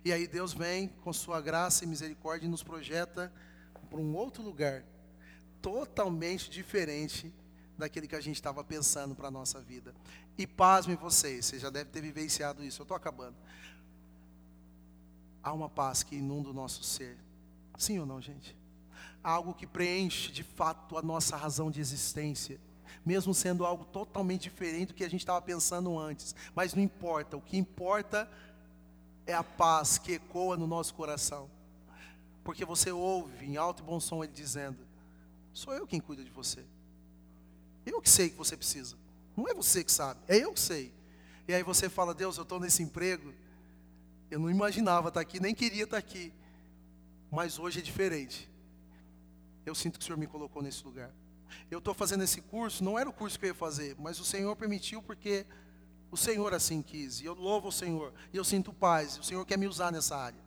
E 0.03 0.13
aí 0.13 0.27
Deus 0.27 0.53
vem 0.53 0.87
com 0.87 1.11
sua 1.11 1.41
graça 1.41 1.83
e 1.83 1.87
misericórdia 1.87 2.45
e 2.45 2.49
nos 2.49 2.63
projeta 2.63 3.31
para 3.89 3.99
um 3.99 4.15
outro 4.15 4.43
lugar, 4.43 4.83
totalmente 5.61 6.49
diferente 6.49 7.33
daquele 7.77 8.07
que 8.07 8.15
a 8.15 8.21
gente 8.21 8.35
estava 8.35 8.63
pensando 8.63 9.15
para 9.15 9.27
a 9.27 9.31
nossa 9.31 9.59
vida. 9.61 9.93
E 10.37 10.45
pasmem 10.45 10.95
vocês, 10.95 11.45
você 11.45 11.59
já 11.59 11.69
deve 11.69 11.89
ter 11.89 12.01
vivenciado 12.01 12.63
isso, 12.63 12.81
eu 12.81 12.83
estou 12.83 12.95
acabando. 12.95 13.35
Há 15.41 15.53
uma 15.53 15.69
paz 15.69 16.03
que 16.03 16.15
inunda 16.15 16.49
o 16.49 16.53
nosso 16.53 16.83
ser. 16.83 17.17
Sim 17.77 17.99
ou 17.99 18.05
não, 18.05 18.21
gente? 18.21 18.57
Algo 19.23 19.53
que 19.53 19.65
preenche 19.65 20.31
de 20.31 20.43
fato 20.43 20.97
a 20.97 21.01
nossa 21.01 21.35
razão 21.35 21.71
de 21.71 21.79
existência 21.79 22.59
mesmo 23.05 23.33
sendo 23.33 23.65
algo 23.65 23.85
totalmente 23.85 24.43
diferente 24.43 24.89
do 24.89 24.93
que 24.93 25.03
a 25.03 25.09
gente 25.09 25.21
estava 25.21 25.41
pensando 25.41 25.97
antes. 25.97 26.35
Mas 26.55 26.73
não 26.73 26.83
importa, 26.83 27.37
o 27.37 27.41
que 27.41 27.57
importa 27.57 28.29
é 29.25 29.33
a 29.33 29.43
paz 29.43 29.97
que 29.97 30.13
ecoa 30.13 30.57
no 30.57 30.67
nosso 30.67 30.93
coração. 30.93 31.49
Porque 32.43 32.65
você 32.65 32.91
ouve 32.91 33.45
em 33.45 33.57
alto 33.57 33.83
e 33.83 33.85
bom 33.85 33.99
som 33.99 34.23
ele 34.23 34.33
dizendo: 34.33 34.77
Sou 35.53 35.73
eu 35.73 35.85
quem 35.85 35.99
cuida 35.99 36.23
de 36.23 36.31
você. 36.31 36.63
Eu 37.85 38.01
que 38.01 38.09
sei 38.09 38.29
que 38.29 38.35
você 38.35 38.55
precisa. 38.55 38.97
Não 39.35 39.47
é 39.47 39.53
você 39.53 39.83
que 39.83 39.91
sabe, 39.91 40.19
é 40.27 40.37
eu 40.37 40.53
que 40.53 40.59
sei. 40.59 40.93
E 41.47 41.53
aí 41.53 41.63
você 41.63 41.89
fala: 41.89 42.13
Deus, 42.13 42.37
eu 42.37 42.43
estou 42.43 42.59
nesse 42.59 42.83
emprego. 42.83 43.33
Eu 44.29 44.39
não 44.39 44.49
imaginava 44.49 45.07
estar 45.07 45.21
aqui, 45.21 45.39
nem 45.39 45.55
queria 45.55 45.83
estar 45.83 45.97
aqui. 45.97 46.31
Mas 47.31 47.57
hoje 47.57 47.79
é 47.79 47.81
diferente. 47.81 48.49
Eu 49.65 49.75
sinto 49.75 49.97
que 49.97 50.03
o 50.03 50.05
Senhor 50.05 50.17
me 50.17 50.27
colocou 50.27 50.61
nesse 50.61 50.83
lugar. 50.83 51.11
Eu 51.69 51.79
estou 51.79 51.93
fazendo 51.93 52.23
esse 52.23 52.41
curso, 52.41 52.83
não 52.83 52.97
era 52.97 53.09
o 53.09 53.13
curso 53.13 53.39
que 53.39 53.45
eu 53.45 53.49
ia 53.49 53.55
fazer, 53.55 53.95
mas 53.99 54.19
o 54.19 54.25
Senhor 54.25 54.55
permitiu 54.55 55.01
porque 55.01 55.45
o 56.11 56.17
Senhor 56.17 56.53
assim 56.53 56.81
quis. 56.81 57.21
E 57.21 57.25
eu 57.25 57.33
louvo 57.33 57.67
o 57.67 57.71
Senhor. 57.71 58.13
E 58.33 58.37
eu 58.37 58.43
sinto 58.43 58.73
paz. 58.73 59.17
O 59.17 59.23
Senhor 59.23 59.45
quer 59.45 59.57
me 59.57 59.67
usar 59.67 59.91
nessa 59.91 60.17
área. 60.17 60.39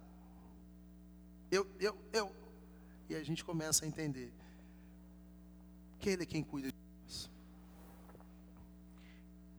Eu, 1.51 1.67
eu, 1.79 1.97
eu. 2.13 2.35
E 3.09 3.15
a 3.15 3.23
gente 3.23 3.45
começa 3.45 3.85
a 3.85 3.89
entender 3.89 4.33
que 5.99 6.11
Ele 6.11 6.23
é 6.25 6.27
quem 6.27 6.43
cuida 6.43 6.69
de 6.69 6.75
nós. 7.05 7.31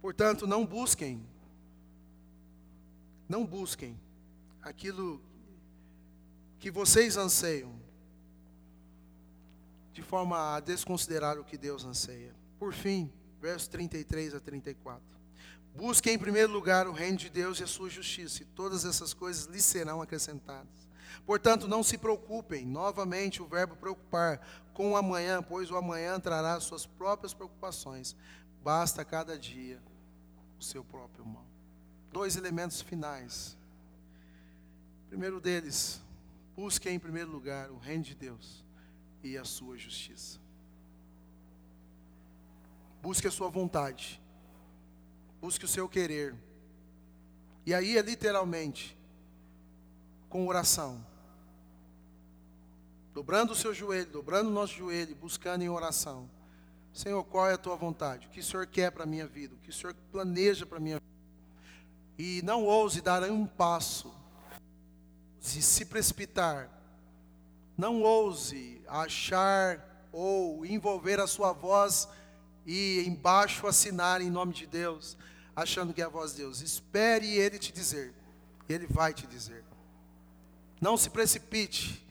Portanto, 0.01 0.45
não 0.45 0.65
busquem, 0.65 1.25
não 3.29 3.45
busquem 3.45 3.97
aquilo 4.61 5.21
que 6.59 6.69
vocês 6.69 7.15
anseiam 7.15 7.82
de 9.93 10.01
forma 10.01 10.55
a 10.55 10.59
desconsiderar 10.59 11.37
o 11.37 11.43
que 11.43 11.57
Deus 11.57 11.85
anseia. 11.85 12.35
Por 12.57 12.73
fim, 12.73 13.13
verso 13.39 13.69
33 13.69 14.33
a 14.33 14.39
34. 14.39 15.01
Busque 15.75 16.09
em 16.09 16.17
primeiro 16.17 16.51
lugar 16.51 16.87
o 16.87 16.91
reino 16.91 17.17
de 17.17 17.29
Deus 17.29 17.59
e 17.59 17.63
a 17.63 17.67
sua 17.67 17.89
justiça, 17.89 18.41
e 18.41 18.45
todas 18.45 18.85
essas 18.85 19.13
coisas 19.13 19.45
lhe 19.45 19.61
serão 19.61 20.01
acrescentadas. 20.01 20.83
Portanto, 21.25 21.67
não 21.67 21.83
se 21.83 21.97
preocupem, 21.97 22.65
novamente 22.65 23.41
o 23.41 23.47
verbo 23.47 23.75
preocupar, 23.75 24.41
com 24.73 24.91
o 24.91 24.97
amanhã, 24.97 25.41
pois 25.43 25.69
o 25.69 25.77
amanhã 25.77 26.19
trará 26.19 26.59
suas 26.59 26.85
próprias 26.85 27.33
preocupações. 27.33 28.15
Basta 28.63 29.05
cada 29.05 29.37
dia 29.37 29.79
o 30.59 30.63
seu 30.63 30.83
próprio 30.83 31.25
mal. 31.25 31.45
Dois 32.11 32.35
elementos 32.35 32.81
finais. 32.81 33.55
primeiro 35.07 35.39
deles, 35.39 36.01
busque 36.55 36.89
em 36.89 36.97
primeiro 36.97 37.31
lugar 37.31 37.69
o 37.69 37.77
reino 37.77 38.03
de 38.03 38.15
Deus 38.15 38.63
e 39.23 39.37
a 39.37 39.45
sua 39.45 39.77
justiça. 39.77 40.39
Busque 43.01 43.27
a 43.27 43.31
sua 43.31 43.49
vontade. 43.49 44.21
Busque 45.41 45.65
o 45.65 45.67
seu 45.67 45.87
querer. 45.89 46.35
E 47.65 47.73
aí 47.73 47.97
é 47.97 48.01
literalmente 48.01 48.97
com 50.29 50.47
oração. 50.47 51.05
Dobrando 53.13 53.53
o 53.53 53.55
seu 53.55 53.73
joelho, 53.73 54.09
dobrando 54.11 54.49
o 54.49 54.53
nosso 54.53 54.73
joelho, 54.73 55.15
buscando 55.15 55.61
em 55.61 55.69
oração. 55.69 56.29
Senhor, 56.91 57.23
qual 57.23 57.49
é 57.49 57.53
a 57.53 57.57
tua 57.57 57.75
vontade? 57.75 58.27
O 58.27 58.29
que 58.29 58.39
o 58.39 58.43
Senhor 58.43 58.65
quer 58.67 58.91
para 58.91 59.03
a 59.03 59.07
minha 59.07 59.27
vida? 59.27 59.53
O 59.55 59.57
que 59.59 59.69
o 59.69 59.73
Senhor 59.73 59.95
planeja 60.11 60.65
para 60.65 60.77
a 60.77 60.81
minha 60.81 60.95
vida? 60.95 61.13
E 62.17 62.41
não 62.43 62.65
ouse 62.65 63.01
dar 63.01 63.23
um 63.23 63.45
passo, 63.45 64.13
se 65.39 65.61
se 65.61 65.85
precipitar. 65.85 66.69
Não 67.77 68.01
ouse 68.01 68.81
achar 68.87 70.07
ou 70.11 70.65
envolver 70.65 71.19
a 71.19 71.27
sua 71.27 71.53
voz 71.53 72.07
e 72.65 73.03
embaixo 73.07 73.67
assinar 73.67 74.21
em 74.21 74.29
nome 74.29 74.53
de 74.53 74.67
Deus, 74.67 75.17
achando 75.55 75.93
que 75.93 76.01
é 76.01 76.05
a 76.05 76.09
voz 76.09 76.31
de 76.31 76.37
Deus. 76.37 76.61
Espere 76.61 77.27
Ele 77.37 77.57
te 77.57 77.71
dizer, 77.71 78.13
Ele 78.69 78.87
vai 78.87 79.13
te 79.13 79.27
dizer. 79.27 79.63
Não 80.79 80.97
se 80.97 81.09
precipite 81.09 82.05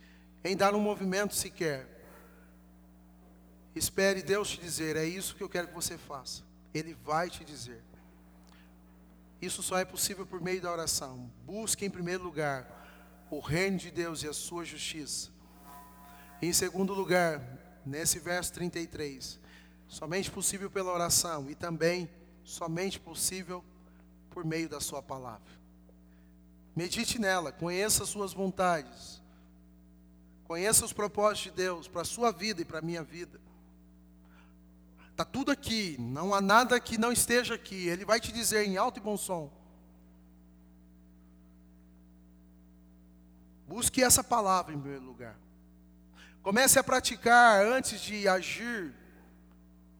em 0.44 0.56
dar 0.56 0.74
um 0.74 0.80
movimento 0.80 1.34
sequer. 1.34 1.88
Espere 3.74 4.22
Deus 4.22 4.50
te 4.50 4.60
dizer, 4.60 4.96
é 4.96 5.04
isso 5.04 5.34
que 5.34 5.42
eu 5.42 5.48
quero 5.48 5.68
que 5.68 5.74
você 5.74 5.96
faça. 5.96 6.42
Ele 6.74 6.94
vai 6.94 7.30
te 7.30 7.44
dizer. 7.44 7.82
Isso 9.40 9.62
só 9.62 9.76
é 9.76 9.84
possível 9.84 10.24
por 10.24 10.40
meio 10.40 10.60
da 10.60 10.70
oração. 10.70 11.30
Busque 11.44 11.84
em 11.84 11.90
primeiro 11.90 12.22
lugar 12.22 13.26
o 13.30 13.40
reino 13.40 13.78
de 13.78 13.90
Deus 13.90 14.22
e 14.22 14.28
a 14.28 14.32
sua 14.32 14.64
justiça. 14.64 15.31
Em 16.44 16.52
segundo 16.52 16.92
lugar, 16.92 17.40
nesse 17.86 18.18
verso 18.18 18.52
33, 18.54 19.38
somente 19.86 20.28
possível 20.28 20.68
pela 20.68 20.92
oração 20.92 21.48
e 21.48 21.54
também 21.54 22.10
somente 22.42 22.98
possível 22.98 23.64
por 24.28 24.44
meio 24.44 24.68
da 24.68 24.80
sua 24.80 25.00
palavra. 25.00 25.52
Medite 26.74 27.20
nela, 27.20 27.52
conheça 27.52 28.02
as 28.02 28.08
suas 28.08 28.32
vontades. 28.32 29.22
Conheça 30.42 30.84
os 30.84 30.92
propósitos 30.92 31.44
de 31.44 31.50
Deus 31.52 31.86
para 31.86 32.02
a 32.02 32.04
sua 32.04 32.32
vida 32.32 32.60
e 32.60 32.64
para 32.64 32.80
a 32.80 32.82
minha 32.82 33.04
vida. 33.04 33.40
Está 35.12 35.24
tudo 35.24 35.52
aqui, 35.52 35.96
não 36.00 36.34
há 36.34 36.40
nada 36.40 36.80
que 36.80 36.98
não 36.98 37.12
esteja 37.12 37.54
aqui. 37.54 37.86
Ele 37.86 38.04
vai 38.04 38.18
te 38.18 38.32
dizer 38.32 38.66
em 38.66 38.76
alto 38.76 38.98
e 38.98 39.00
bom 39.00 39.16
som. 39.16 39.48
Busque 43.68 44.02
essa 44.02 44.24
palavra 44.24 44.74
em 44.74 44.80
primeiro 44.80 45.04
lugar. 45.04 45.38
Comece 46.42 46.78
a 46.78 46.84
praticar 46.84 47.64
antes 47.64 48.00
de 48.00 48.26
agir, 48.26 48.92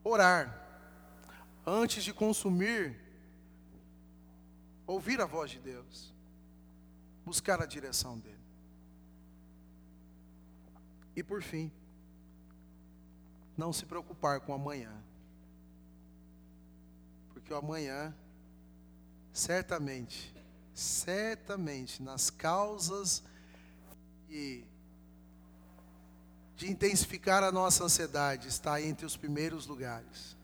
orar. 0.03 0.61
Antes 1.65 2.03
de 2.03 2.13
consumir, 2.13 2.99
ouvir 4.85 5.21
a 5.21 5.25
voz 5.25 5.53
de 5.53 5.61
Deus. 5.61 6.13
Buscar 7.25 7.63
a 7.63 7.67
direção 7.67 8.19
dele. 8.19 8.43
E 11.15 11.23
por 11.23 11.43
fim, 11.43 11.71
não 13.57 13.73
se 13.73 13.87
preocupar 13.87 14.41
com 14.41 14.53
amanhã. 14.53 14.93
Porque 17.33 17.53
o 17.53 17.57
amanhã, 17.57 18.13
certamente, 19.33 20.35
certamente, 20.75 22.03
nas 22.03 22.31
causas 22.31 23.23
de, 24.27 24.65
de 26.63 26.71
intensificar 26.71 27.43
a 27.43 27.51
nossa 27.51 27.83
ansiedade, 27.83 28.47
está 28.47 28.81
entre 28.81 29.05
os 29.05 29.17
primeiros 29.17 29.67
lugares. 29.67 30.37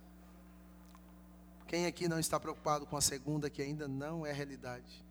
Quem 1.68 1.86
aqui 1.86 2.08
não 2.08 2.18
está 2.18 2.40
preocupado 2.40 2.84
com 2.86 2.96
a 2.96 3.00
segunda, 3.00 3.48
que 3.48 3.62
ainda 3.62 3.86
não 3.86 4.26
é 4.26 4.32
realidade? 4.32 5.06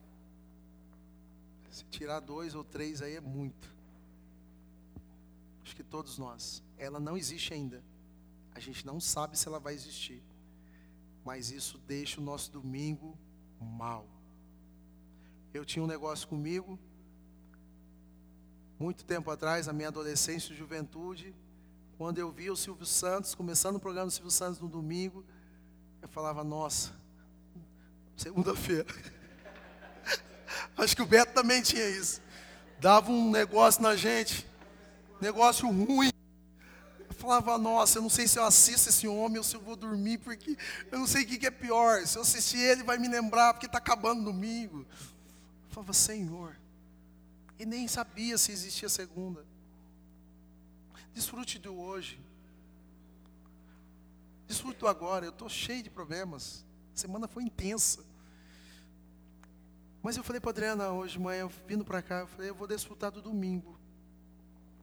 Se 1.72 1.86
tirar 1.86 2.20
dois 2.20 2.56
ou 2.56 2.62
três 2.62 3.02
aí 3.02 3.16
é 3.16 3.22
muito. 3.22 3.74
Acho 5.64 5.78
que 5.78 5.84
todos 5.84 6.18
nós. 6.18 6.62
Ela 6.78 7.00
não 7.00 7.16
existe 7.16 7.54
ainda. 7.54 7.82
A 8.54 8.60
gente 8.60 8.86
não 8.86 9.00
sabe 9.00 9.40
se 9.40 9.48
ela 9.48 9.62
vai 9.62 9.76
existir. 9.76 10.22
Mas 11.24 11.52
isso 11.52 11.78
deixa 11.88 12.20
o 12.20 12.24
nosso 12.24 12.52
domingo 12.52 13.18
mal. 13.62 14.06
Eu 15.54 15.64
tinha 15.64 15.82
um 15.82 15.88
negócio 15.88 16.28
comigo, 16.28 16.78
muito 18.80 19.04
tempo 19.04 19.32
atrás, 19.32 19.68
na 19.68 19.74
minha 19.74 19.88
adolescência 19.88 20.54
e 20.54 20.56
juventude, 20.56 21.34
quando 21.98 22.20
eu 22.20 22.32
via 22.32 22.54
o 22.54 22.56
Silvio 22.56 22.86
Santos, 22.86 23.34
começando 23.34 23.78
o 23.78 23.80
programa 23.80 24.08
do 24.08 24.14
Silvio 24.14 24.30
Santos 24.30 24.60
no 24.60 24.68
domingo, 24.68 25.26
eu 26.00 26.08
falava, 26.08 26.44
nossa, 26.44 26.92
segunda-feira. 28.16 28.86
Acho 30.78 30.96
que 30.96 31.02
o 31.02 31.08
Beto 31.08 31.34
também 31.34 31.62
tinha 31.62 31.90
isso. 31.90 32.22
Dava 32.80 33.12
um 33.12 33.32
negócio 33.32 33.82
na 33.82 33.96
gente, 33.96 34.46
negócio 35.20 35.68
ruim. 35.68 36.12
Eu 37.10 37.16
falava, 37.16 37.58
nossa, 37.58 37.98
eu 37.98 38.04
não 38.04 38.12
sei 38.12 38.28
se 38.28 38.38
eu 38.38 38.44
assisto 38.44 38.90
esse 38.90 39.08
homem 39.08 39.40
ou 39.40 39.44
se 39.44 39.56
eu 39.56 39.62
vou 39.62 39.76
dormir, 39.76 40.20
porque 40.20 40.56
eu 40.92 41.00
não 41.00 41.08
sei 41.08 41.24
o 41.24 41.28
que 41.28 41.48
é 41.48 41.52
pior. 41.52 42.06
Se 42.06 42.20
eu 42.20 42.22
assistir 42.22 42.60
ele, 42.60 42.84
vai 42.84 43.00
me 43.00 43.08
lembrar, 43.08 43.56
porque 43.56 43.66
está 43.66 43.80
acabando 43.80 44.24
domingo. 44.24 44.82
Eu 44.82 45.72
falava, 45.72 45.94
Senhor. 45.94 46.56
E 47.60 47.66
nem 47.66 47.88
sabia 47.88 48.38
se 48.38 48.52
existia 48.52 48.90
segunda. 48.90 49.46
Desfrute 51.14 51.58
do 51.58 51.78
hoje. 51.80 52.20
Desfrute 54.48 54.80
do 54.80 54.88
agora. 54.88 55.26
Eu 55.26 55.32
estou 55.32 55.50
cheio 55.50 55.84
de 55.84 55.90
problemas. 55.90 56.66
A 56.94 56.98
semana 56.98 57.28
foi 57.28 57.44
intensa. 57.44 58.06
Mas 60.04 60.16
eu 60.16 60.24
falei 60.24 60.40
para 60.40 60.52
Adriana 60.52 60.90
hoje 60.92 61.14
de 61.14 61.20
manhã, 61.20 61.50
vindo 61.68 61.84
para 61.84 62.02
cá, 62.02 62.20
eu 62.20 62.28
falei, 62.28 62.50
eu 62.50 62.56
vou 62.56 62.68
desfrutar 62.68 63.12
do 63.12 63.22
domingo 63.22 63.78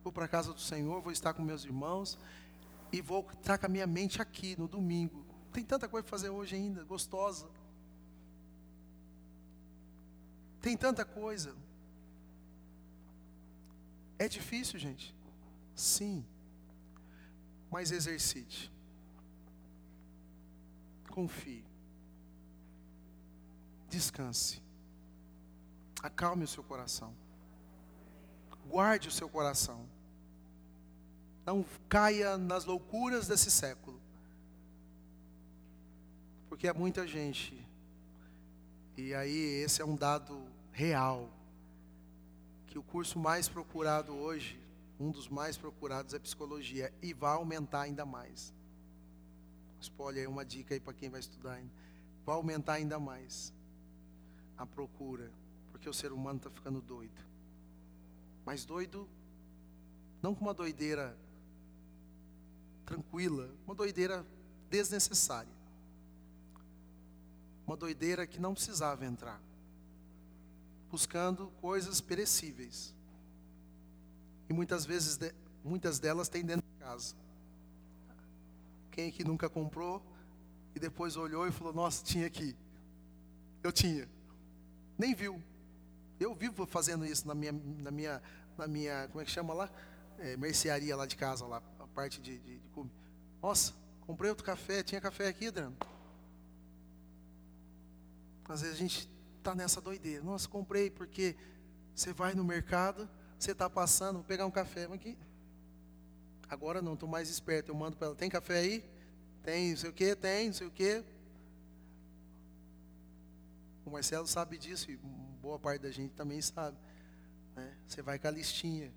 vou 0.05 0.13
para 0.13 0.27
a 0.27 0.29
casa 0.29 0.53
do 0.53 0.61
Senhor, 0.61 1.01
vou 1.01 1.11
estar 1.11 1.33
com 1.33 1.43
meus 1.43 1.65
irmãos 1.65 2.19
e 2.93 3.01
vou 3.01 3.27
estar 3.33 3.57
com 3.57 3.65
a 3.65 3.69
minha 3.71 3.87
mente 3.87 4.21
aqui 4.21 4.55
no 4.59 4.69
domingo. 4.69 5.25
Tem 5.51 5.65
tanta 5.65 5.89
coisa 5.89 6.05
para 6.05 6.11
fazer 6.11 6.29
hoje 6.29 6.55
ainda, 6.55 6.85
gostosa. 6.85 7.49
Tem 10.61 10.77
tanta 10.77 11.07
coisa. 11.07 11.55
É 14.25 14.29
difícil, 14.29 14.79
gente. 14.79 15.15
Sim. 15.75 16.25
Mas 17.71 17.93
exercite. 17.93 18.73
Confie. 21.11 21.63
Descanse. 23.91 24.63
Acalme 26.03 26.45
o 26.45 26.49
seu 26.49 26.65
coração. 26.65 27.15
Guarde 28.67 29.09
o 29.09 29.13
seu 29.13 29.29
coração. 29.29 29.87
Não 31.45 31.63
caia 31.87 32.39
nas 32.39 32.65
loucuras 32.65 33.29
desse 33.29 33.51
século. 33.51 34.01
Porque 36.49 36.67
há 36.67 36.73
muita 36.73 37.07
gente, 37.07 37.63
e 38.97 39.13
aí 39.13 39.63
esse 39.63 39.83
é 39.83 39.85
um 39.85 39.97
dado 39.97 40.47
real, 40.73 41.29
que 42.75 42.79
o 42.81 42.83
curso 42.83 43.21
mais 43.21 43.49
procurado 43.49 44.13
hoje, 44.13 44.61
um 44.99 45.09
dos 45.09 45.29
mais 45.29 45.57
procurados 45.57 46.13
é 46.13 46.19
psicologia, 46.19 46.93
e 47.01 47.15
vai 47.15 47.33
aumentar 47.35 47.83
ainda 47.83 48.05
mais. 48.05 48.53
Spoiler 49.81 50.29
uma 50.29 50.45
dica 50.45 50.75
aí 50.75 50.81
para 50.81 50.93
quem 50.93 51.09
vai 51.09 51.21
estudar 51.21 51.53
ainda. 51.53 51.71
Vai 52.27 52.35
aumentar 52.35 52.73
ainda 52.73 52.99
mais 52.99 53.53
a 54.59 54.67
procura, 54.67 55.31
porque 55.71 55.89
o 55.89 55.95
ser 55.95 56.11
humano 56.11 56.39
está 56.39 56.51
ficando 56.51 56.81
doido. 56.81 57.15
Mas 58.45 58.65
doido, 58.65 59.09
não 60.21 60.35
com 60.35 60.45
uma 60.45 60.53
doideira 60.53 61.17
tranquila, 62.85 63.55
uma 63.65 63.77
doideira 63.77 64.27
desnecessária. 64.69 65.55
Uma 67.65 67.77
doideira 67.77 68.27
que 68.27 68.41
não 68.41 68.53
precisava 68.53 69.07
entrar. 69.07 69.41
Buscando 70.95 71.49
coisas 71.61 72.01
perecíveis. 72.01 72.95
E 74.49 74.53
muitas 74.53 74.87
vezes, 74.87 75.19
muitas 75.65 75.99
delas 75.99 76.29
têm 76.29 76.45
dentro 76.45 76.65
de 76.65 76.79
casa. 76.79 77.17
Quem 78.93 79.09
aqui 79.09 79.25
nunca 79.25 79.51
comprou 79.51 80.01
e 80.73 80.79
depois 80.79 81.17
olhou 81.17 81.49
e 81.49 81.51
falou: 81.51 81.73
Nossa, 81.73 82.05
tinha 82.05 82.29
aqui. 82.29 82.55
Eu 83.61 83.73
tinha. 83.73 84.09
Nem 84.97 85.17
viu. 85.17 85.43
Eu 86.21 86.33
vivo 86.33 86.65
fazendo 86.65 87.05
isso 87.05 87.27
na 87.27 87.35
minha, 87.35 87.51
na 87.51 87.91
minha, 87.91 88.23
na 88.57 88.69
minha 88.69 89.09
como 89.09 89.21
é 89.21 89.25
que 89.25 89.33
chama 89.33 89.53
lá? 89.53 89.69
É, 90.21 90.37
mercearia 90.37 90.95
lá 90.95 91.07
de 91.07 91.17
casa, 91.17 91.45
lá, 91.45 91.61
a 91.81 91.89
parte 91.89 92.21
de, 92.21 92.39
de, 92.39 92.59
de. 92.61 92.91
Nossa, 93.43 93.75
comprei 94.03 94.31
outro 94.31 94.45
café, 94.45 94.85
tinha 94.85 95.01
café 95.01 95.27
aqui, 95.27 95.49
Adriano. 95.49 95.77
Às 98.49 98.61
vezes 98.61 98.77
a 98.77 98.79
gente 98.79 99.14
está 99.45 99.55
nessa 99.55 99.79
doideira. 99.79 100.25
Nossa, 100.25 100.49
comprei 100.49 100.91
porque 100.91 101.37
você 101.95 102.15
vai 102.15 102.35
no 102.35 102.43
mercado, 102.43 103.09
você 103.39 103.53
está 103.53 103.69
passando, 103.69 104.15
vou 104.15 104.25
pegar 104.25 104.47
um 104.47 104.51
café, 104.51 104.85
aqui. 104.85 105.19
Agora 106.49 106.81
não, 106.81 106.95
estou 106.95 107.09
mais 107.09 107.29
esperto. 107.29 107.71
Eu 107.71 107.75
mando 107.75 107.97
para 107.97 108.09
ela: 108.09 108.17
tem 108.17 108.31
café 108.31 108.59
aí? 108.59 108.85
Tem, 109.43 109.71
não 109.71 109.77
sei 109.77 109.91
o 109.91 109.93
que, 109.93 110.17
tem, 110.17 110.47
não 110.47 110.55
sei 110.55 110.67
o 110.67 110.71
que. 110.71 111.05
O 113.85 113.91
Marcelo 113.91 114.27
sabe 114.27 114.57
disso 114.57 114.91
e 114.91 114.97
boa 114.97 115.59
parte 115.59 115.83
da 115.83 115.91
gente 115.91 116.15
também 116.15 116.41
sabe. 116.41 116.79
Né? 117.55 117.77
Você 117.87 118.01
vai 118.01 118.19
com 118.19 118.27
a 118.27 118.31
listinha. 118.31 118.91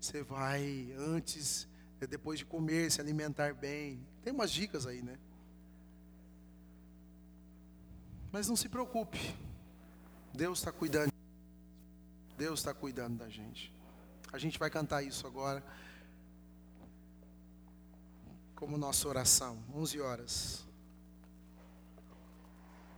Você 0.00 0.22
vai 0.22 0.94
antes, 0.96 1.66
é, 2.00 2.06
depois 2.06 2.38
de 2.38 2.46
comer, 2.46 2.92
se 2.92 3.00
alimentar 3.00 3.52
bem. 3.52 4.06
Tem 4.22 4.32
umas 4.32 4.52
dicas 4.52 4.86
aí, 4.86 5.02
né? 5.02 5.18
Mas 8.30 8.46
não 8.46 8.54
se 8.54 8.68
preocupe. 8.68 9.18
Deus 10.32 10.58
está 10.58 10.70
cuidando. 10.72 11.12
Deus 12.36 12.60
está 12.60 12.72
cuidando 12.72 13.18
da 13.18 13.28
gente. 13.28 13.72
A 14.32 14.38
gente 14.38 14.58
vai 14.58 14.70
cantar 14.70 15.02
isso 15.02 15.26
agora. 15.26 15.64
Como 18.54 18.76
nossa 18.76 19.08
oração. 19.08 19.58
11 19.74 20.00
horas. 20.00 20.67